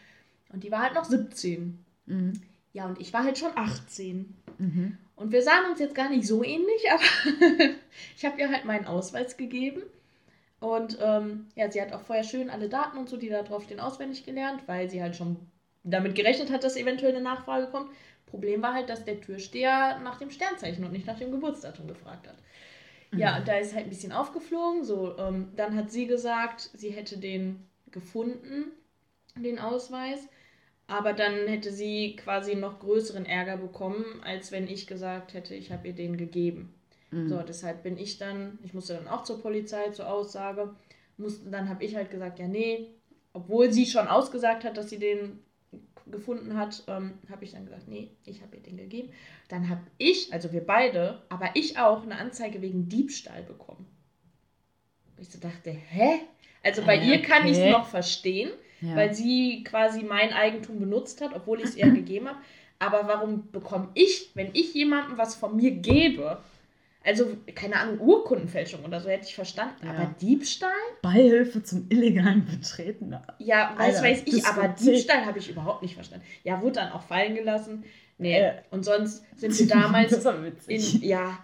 Und 0.51 0.65
die 0.65 0.71
war 0.71 0.81
halt 0.81 0.95
noch 0.95 1.05
17. 1.05 1.83
Mhm. 2.07 2.33
Ja, 2.73 2.87
und 2.87 2.99
ich 2.99 3.13
war 3.13 3.23
halt 3.23 3.37
schon 3.37 3.51
18. 3.55 4.35
Mhm. 4.57 4.97
Und 5.15 5.31
wir 5.31 5.41
sahen 5.41 5.71
uns 5.71 5.79
jetzt 5.79 5.95
gar 5.95 6.09
nicht 6.09 6.27
so 6.27 6.43
ähnlich, 6.43 6.91
aber 6.91 7.69
ich 8.17 8.25
habe 8.25 8.39
ihr 8.39 8.49
halt 8.51 8.65
meinen 8.65 8.85
Ausweis 8.85 9.37
gegeben. 9.37 9.81
Und 10.59 10.97
ähm, 11.01 11.47
ja, 11.55 11.71
sie 11.71 11.81
hat 11.81 11.93
auch 11.93 12.01
vorher 12.01 12.25
schön 12.25 12.49
alle 12.49 12.67
Daten 12.67 12.97
und 12.97 13.07
so, 13.07 13.15
die 13.15 13.29
da 13.29 13.43
drauf 13.43 13.63
stehen, 13.63 13.79
auswendig 13.79 14.25
gelernt, 14.25 14.63
weil 14.67 14.89
sie 14.89 15.01
halt 15.01 15.15
schon 15.15 15.37
damit 15.89 16.15
gerechnet 16.15 16.51
hat, 16.51 16.63
dass 16.63 16.75
eventuell 16.75 17.13
eine 17.13 17.23
Nachfrage 17.23 17.67
kommt. 17.67 17.91
Problem 18.25 18.61
war 18.61 18.73
halt, 18.73 18.89
dass 18.89 19.05
der 19.05 19.21
Türsteher 19.21 19.99
nach 20.03 20.19
dem 20.19 20.31
Sternzeichen 20.31 20.83
und 20.83 20.91
nicht 20.91 21.07
nach 21.07 21.17
dem 21.17 21.31
Geburtsdatum 21.31 21.87
gefragt 21.87 22.27
hat. 22.27 22.37
Mhm. 23.11 23.19
Ja, 23.19 23.39
da 23.39 23.57
ist 23.57 23.73
halt 23.73 23.85
ein 23.85 23.89
bisschen 23.89 24.11
aufgeflogen. 24.11 24.83
So, 24.83 25.17
ähm, 25.17 25.49
dann 25.55 25.75
hat 25.75 25.91
sie 25.91 26.07
gesagt, 26.07 26.69
sie 26.73 26.89
hätte 26.89 27.17
den 27.17 27.65
gefunden, 27.91 28.71
den 29.35 29.59
Ausweis. 29.59 30.27
Aber 30.87 31.13
dann 31.13 31.47
hätte 31.47 31.71
sie 31.71 32.15
quasi 32.15 32.55
noch 32.55 32.79
größeren 32.79 33.25
Ärger 33.25 33.57
bekommen, 33.57 34.05
als 34.23 34.51
wenn 34.51 34.67
ich 34.67 34.87
gesagt 34.87 35.33
hätte, 35.33 35.53
ich 35.53 35.71
habe 35.71 35.87
ihr 35.87 35.93
den 35.93 36.15
gegeben. 36.15 36.73
Mhm. 37.11 37.27
So, 37.27 37.41
deshalb 37.41 37.83
bin 37.83 37.97
ich 37.97 38.17
dann, 38.17 38.59
ich 38.63 38.73
musste 38.73 38.93
dann 38.93 39.07
auch 39.07 39.23
zur 39.23 39.41
Polizei, 39.41 39.89
zur 39.89 40.09
Aussage. 40.09 40.75
mussten, 41.17 41.51
dann 41.51 41.67
habe 41.69 41.83
ich 41.83 41.95
halt 41.95 42.09
gesagt, 42.09 42.39
ja, 42.39 42.47
nee, 42.47 42.89
obwohl 43.33 43.71
sie 43.71 43.85
schon 43.85 44.07
ausgesagt 44.07 44.63
hat, 44.63 44.77
dass 44.77 44.89
sie 44.89 44.99
den 44.99 45.39
gefunden 46.11 46.57
hat, 46.57 46.83
ähm, 46.87 47.13
habe 47.29 47.43
ich 47.45 47.51
dann 47.51 47.65
gesagt, 47.65 47.87
nee, 47.87 48.09
ich 48.25 48.41
habe 48.41 48.55
ihr 48.57 48.63
den 48.63 48.77
gegeben. 48.77 49.09
Dann 49.49 49.69
habe 49.69 49.81
ich, 49.97 50.31
also 50.33 50.51
wir 50.53 50.65
beide, 50.65 51.21
aber 51.29 51.49
ich 51.53 51.77
auch, 51.77 52.03
eine 52.03 52.17
Anzeige 52.17 52.61
wegen 52.61 52.89
Diebstahl 52.89 53.43
bekommen. 53.43 53.85
Ich 55.19 55.29
so 55.29 55.39
dachte, 55.39 55.71
hä? 55.71 56.19
Also 56.63 56.83
bei 56.83 56.97
Äh, 56.97 57.07
ihr 57.07 57.21
kann 57.21 57.45
ich 57.45 57.53
es 57.53 57.59
okay. 57.59 57.71
noch 57.71 57.87
verstehen, 57.87 58.51
Ja. 58.81 58.95
weil 58.95 59.13
sie 59.13 59.63
quasi 59.63 60.03
mein 60.03 60.31
Eigentum 60.33 60.79
benutzt 60.79 61.21
hat, 61.21 61.33
obwohl 61.35 61.59
ich 61.59 61.65
es 61.65 61.75
ihr 61.75 61.89
gegeben 61.91 62.27
habe. 62.27 62.39
Aber 62.79 63.07
warum 63.07 63.49
bekomme 63.51 63.89
ich, 63.95 64.29
wenn 64.35 64.51
ich 64.53 64.73
jemandem 64.75 65.17
was 65.17 65.35
von 65.35 65.55
mir 65.55 65.71
gebe, 65.71 66.43
also 67.03 67.25
keine 67.55 67.77
Ahnung, 67.77 67.99
Urkundenfälschung 67.99 68.83
oder 68.83 68.99
so 68.99 69.09
hätte 69.09 69.25
ich 69.27 69.35
verstanden, 69.35 69.85
Ja. 69.85 69.93
aber 69.93 70.15
Diebstahl? 70.21 70.71
Beihilfe 71.01 71.63
zum 71.63 71.85
illegalen 71.89 72.45
Betreten. 72.45 73.15
Ja, 73.39 73.73
was 73.77 73.95
Alter, 73.97 74.03
weiß 74.03 74.23
ich, 74.25 74.45
aber. 74.45 74.67
Diebstahl 74.69 75.25
habe 75.25 75.39
ich 75.39 75.49
überhaupt 75.49 75.81
nicht 75.81 75.95
verstanden. 75.95 76.25
Ja, 76.43 76.61
wurde 76.61 76.73
dann 76.75 76.91
auch 76.91 77.03
fallen 77.03 77.35
gelassen. 77.35 77.83
Nee, 78.19 78.39
Äh. 78.39 78.53
und 78.71 78.83
sonst 78.83 79.23
sind 79.39 79.57
wir 79.57 79.67
damals 79.67 80.11
in, 80.67 80.81
ja, 81.03 81.37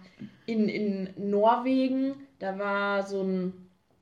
in, 0.47 0.67
in 0.67 1.09
Norwegen, 1.17 2.15
da 2.39 2.57
war 2.57 3.03
so 3.03 3.21
ein, 3.21 3.53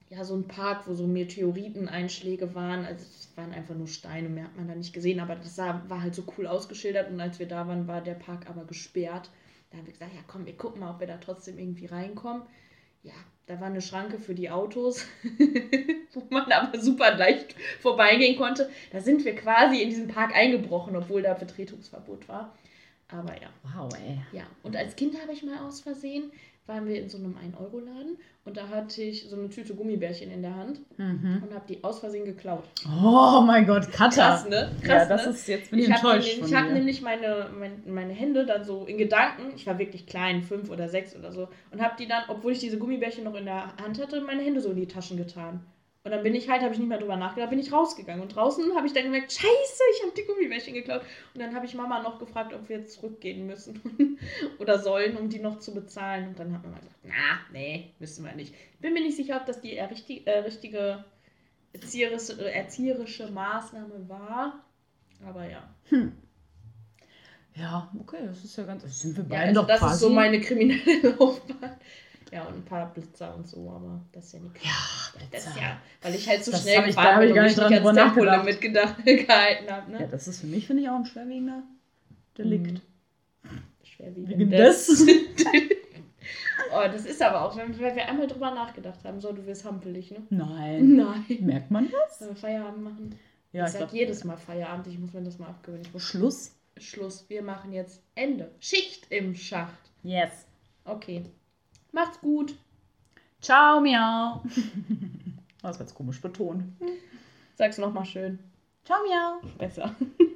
ja, 0.09 0.23
so 0.23 0.35
ein 0.35 0.47
Park, 0.47 0.87
wo 0.87 0.93
so 0.93 1.05
Meteoriteneinschläge 1.05 2.55
waren. 2.55 2.85
Also 2.85 3.03
es 3.05 3.29
waren 3.35 3.51
einfach 3.53 3.75
nur 3.75 3.87
Steine, 3.87 4.29
mehr 4.29 4.45
hat 4.45 4.55
man 4.55 4.67
da 4.67 4.75
nicht 4.75 4.93
gesehen, 4.93 5.19
aber 5.19 5.35
das 5.35 5.55
sah, 5.55 5.83
war 5.89 6.01
halt 6.01 6.15
so 6.15 6.23
cool 6.37 6.47
ausgeschildert 6.47 7.09
und 7.11 7.19
als 7.19 7.39
wir 7.39 7.47
da 7.47 7.67
waren, 7.67 7.87
war 7.87 8.01
der 8.01 8.13
Park 8.15 8.49
aber 8.49 8.65
gesperrt. 8.65 9.29
Da 9.71 9.77
haben 9.77 9.85
wir 9.85 9.93
gesagt, 9.93 10.13
ja 10.13 10.21
komm, 10.27 10.45
wir 10.45 10.57
gucken 10.57 10.81
mal, 10.81 10.91
ob 10.91 10.99
wir 10.99 11.07
da 11.07 11.17
trotzdem 11.17 11.57
irgendwie 11.57 11.85
reinkommen. 11.85 12.43
Ja, 13.03 13.13
da 13.47 13.59
war 13.59 13.67
eine 13.67 13.81
Schranke 13.81 14.19
für 14.19 14.35
die 14.35 14.49
Autos, 14.49 15.05
wo 16.13 16.23
man 16.29 16.51
aber 16.51 16.79
super 16.79 17.15
leicht 17.17 17.55
vorbeigehen 17.79 18.37
konnte. 18.37 18.69
Da 18.91 19.01
sind 19.01 19.25
wir 19.25 19.35
quasi 19.35 19.81
in 19.81 19.89
diesen 19.89 20.07
Park 20.07 20.35
eingebrochen, 20.35 20.95
obwohl 20.95 21.21
da 21.21 21.33
Betretungsverbot 21.33 22.27
war. 22.27 22.55
Aber 23.07 23.33
ja. 23.41 23.49
Wow, 23.63 23.91
ey. 23.97 24.21
Ja, 24.31 24.43
und 24.63 24.75
als 24.75 24.95
Kind 24.95 25.19
habe 25.21 25.33
ich 25.33 25.43
mal 25.43 25.59
aus 25.59 25.81
Versehen, 25.81 26.31
waren 26.67 26.87
wir 26.87 27.01
in 27.01 27.09
so 27.09 27.17
einem 27.17 27.35
1-Euro-Laden 27.35 28.17
und 28.45 28.55
da 28.57 28.69
hatte 28.69 29.01
ich 29.01 29.27
so 29.29 29.35
eine 29.35 29.49
Tüte 29.49 29.73
Gummibärchen 29.75 30.31
in 30.31 30.41
der 30.41 30.55
Hand 30.55 30.79
Mhm. 30.97 31.43
und 31.43 31.53
habe 31.53 31.65
die 31.67 31.83
aus 31.83 31.99
Versehen 31.99 32.23
geklaut. 32.25 32.63
Oh 33.03 33.41
mein 33.41 33.65
Gott, 33.65 33.91
Cutter. 33.91 34.09
Krass, 34.21 34.47
ne? 34.47 34.71
ja, 34.81 34.87
Krass, 34.87 35.07
das 35.07 35.25
ne? 35.25 35.31
ist 35.31 35.47
jetzt 35.47 35.71
bin 35.71 35.79
ich, 35.79 35.87
Ich 35.87 35.91
habe 35.93 36.07
enttäuscht 36.07 36.27
nämlich, 36.29 36.39
von 36.39 36.47
ich 36.49 36.55
hab 36.55 36.67
dir. 36.67 36.73
nämlich 36.73 37.01
meine, 37.01 37.49
mein, 37.59 37.83
meine 37.93 38.13
Hände 38.13 38.45
dann 38.45 38.63
so 38.63 38.85
in 38.85 38.97
Gedanken, 38.97 39.53
ich 39.55 39.65
war 39.67 39.77
wirklich 39.79 40.05
klein, 40.05 40.43
fünf 40.43 40.69
oder 40.69 40.87
sechs 40.87 41.15
oder 41.15 41.31
so, 41.31 41.49
und 41.71 41.81
habe 41.81 41.95
die 41.99 42.07
dann, 42.07 42.23
obwohl 42.29 42.51
ich 42.53 42.59
diese 42.59 42.77
Gummibärchen 42.77 43.23
noch 43.23 43.35
in 43.35 43.45
der 43.45 43.75
Hand 43.77 43.99
hatte, 44.01 44.21
meine 44.21 44.41
Hände 44.43 44.61
so 44.61 44.69
in 44.69 44.77
die 44.77 44.87
Taschen 44.87 45.17
getan. 45.17 45.61
Und 46.03 46.09
dann 46.09 46.23
bin 46.23 46.33
ich 46.33 46.49
halt, 46.49 46.63
habe 46.63 46.73
ich 46.73 46.79
nicht 46.79 46.89
mehr 46.89 46.97
drüber 46.97 47.15
nachgedacht, 47.15 47.51
bin 47.51 47.59
ich 47.59 47.71
rausgegangen. 47.71 48.23
Und 48.23 48.35
draußen 48.35 48.75
habe 48.75 48.87
ich 48.87 48.93
dann 48.93 49.03
gemerkt, 49.03 49.31
scheiße, 49.31 49.83
ich 49.95 50.01
habe 50.03 50.13
die 50.17 50.23
Gummibärchen 50.25 50.73
geklaut. 50.73 51.01
Und 51.35 51.41
dann 51.41 51.53
habe 51.55 51.65
ich 51.67 51.75
Mama 51.75 52.01
noch 52.01 52.17
gefragt, 52.17 52.53
ob 52.53 52.67
wir 52.69 52.79
jetzt 52.79 52.93
zurückgehen 52.93 53.45
müssen 53.45 54.17
oder 54.59 54.79
sollen, 54.79 55.15
um 55.15 55.29
die 55.29 55.39
noch 55.39 55.59
zu 55.59 55.73
bezahlen. 55.75 56.29
Und 56.29 56.39
dann 56.39 56.53
hat 56.53 56.63
Mama 56.63 56.79
gesagt, 56.79 56.95
na, 57.03 57.13
nee, 57.51 57.93
müssen 57.99 58.25
wir 58.25 58.33
nicht. 58.33 58.55
Bin 58.79 58.93
mir 58.93 59.01
nicht 59.03 59.15
sicher, 59.15 59.37
ob 59.37 59.45
das 59.45 59.61
die 59.61 59.77
äh, 59.77 59.83
richtig, 59.83 60.25
äh, 60.25 60.39
richtige 60.39 61.05
erzieherische, 61.73 62.33
äh, 62.41 62.51
erzieherische 62.51 63.29
Maßnahme 63.29 64.09
war. 64.09 64.65
Aber 65.23 65.45
ja. 65.47 65.69
Ja, 67.55 67.91
okay, 67.99 68.17
das 68.25 68.43
ist 68.43 68.57
ja 68.57 68.63
ganz. 68.63 68.81
das 68.83 68.99
Sind 69.01 69.17
wir 69.17 69.23
Ja, 69.23 69.29
beiden 69.29 69.49
also 69.49 69.61
doch 69.61 69.67
das 69.67 69.79
quasi. 69.79 69.93
ist 69.93 69.99
so 70.01 70.09
meine 70.09 70.39
kriminelle 70.41 71.09
Laufbahn. 71.19 71.77
Ja, 72.31 72.45
und 72.45 72.55
ein 72.55 72.65
paar 72.65 72.93
Blitzer 72.93 73.35
und 73.35 73.45
so, 73.45 73.69
aber 73.69 74.01
das 74.13 74.25
ist 74.27 74.33
ja 74.33 74.39
nichts. 74.39 74.63
Ja, 74.63 75.21
Das 75.31 75.47
ist 75.47 75.55
ja, 75.57 75.77
weil 76.01 76.15
ich 76.15 76.29
halt 76.29 76.45
so 76.45 76.51
Das 76.51 76.61
schnell 76.61 76.77
da 76.77 76.87
gefahren 76.87 77.15
hab 77.15 77.21
ich 77.21 77.27
bin 77.27 77.35
gar 77.35 77.43
nicht 77.43 77.57
dran 77.57 77.73
drüber 77.73 77.93
nachgedacht. 77.93 78.45
Tempolimit 78.45 78.61
gedacht, 78.61 78.95
gehalten 79.05 79.69
habe. 79.71 79.91
Ja, 79.91 79.99
Ne? 79.99 80.07
das 80.09 80.27
ist 80.29 80.39
für 80.39 80.47
mich, 80.47 80.65
finde 80.65 80.83
ich, 80.83 80.89
auch 80.89 80.95
ein 80.95 81.05
schwerwiegender 81.05 81.63
Delikt. 82.37 82.71
Mhm. 82.71 82.81
Schwerwiegend. 83.83 84.29
Wegen 84.29 84.49
des. 84.49 84.87
oh, 86.73 86.87
das 86.89 87.05
ist 87.05 87.21
aber 87.21 87.41
auch, 87.43 87.57
wenn, 87.57 87.77
wir 87.77 88.07
einmal 88.07 88.27
drüber 88.27 88.51
nachgedacht 88.51 89.03
haben, 89.03 89.19
so, 89.19 89.33
du 89.33 89.45
wirst 89.45 89.65
hampelig, 89.65 90.11
ne? 90.11 90.21
Nein. 90.29 90.95
Nein. 90.95 91.25
Merkt 91.41 91.69
man 91.69 91.89
das? 91.91 92.19
Sollen 92.19 92.31
wir 92.31 92.37
Feierabend 92.37 92.83
machen? 92.83 93.19
Ja, 93.51 93.63
ich 93.63 93.67
ich 93.67 93.73
sag 93.73 93.79
glaub, 93.89 93.93
jedes 93.93 94.23
Mal 94.23 94.37
Feierabend, 94.37 94.87
ich 94.87 94.97
muss 94.97 95.11
mir 95.11 95.23
das 95.23 95.37
mal 95.37 95.47
abgewöhnen. 95.47 95.85
Schluss. 95.97 96.55
Schluss, 96.77 97.25
wir 97.27 97.43
machen 97.43 97.73
jetzt 97.73 98.01
Ende. 98.15 98.51
Schicht 98.61 99.07
im 99.09 99.35
Schacht. 99.35 99.91
Yes. 100.03 100.45
Okay. 100.85 101.25
Macht's 101.91 102.19
gut. 102.21 102.55
Ciao, 103.41 103.79
miau. 103.81 104.41
Das 105.63 105.77
war 105.77 105.85
jetzt 105.85 105.93
komisch 105.93 106.19
betont. 106.19 106.63
Sag's 107.55 107.77
nochmal 107.77 108.03
schön. 108.05 108.39
Ciao, 108.83 108.97
miau. 109.03 109.41
Besser. 109.59 109.95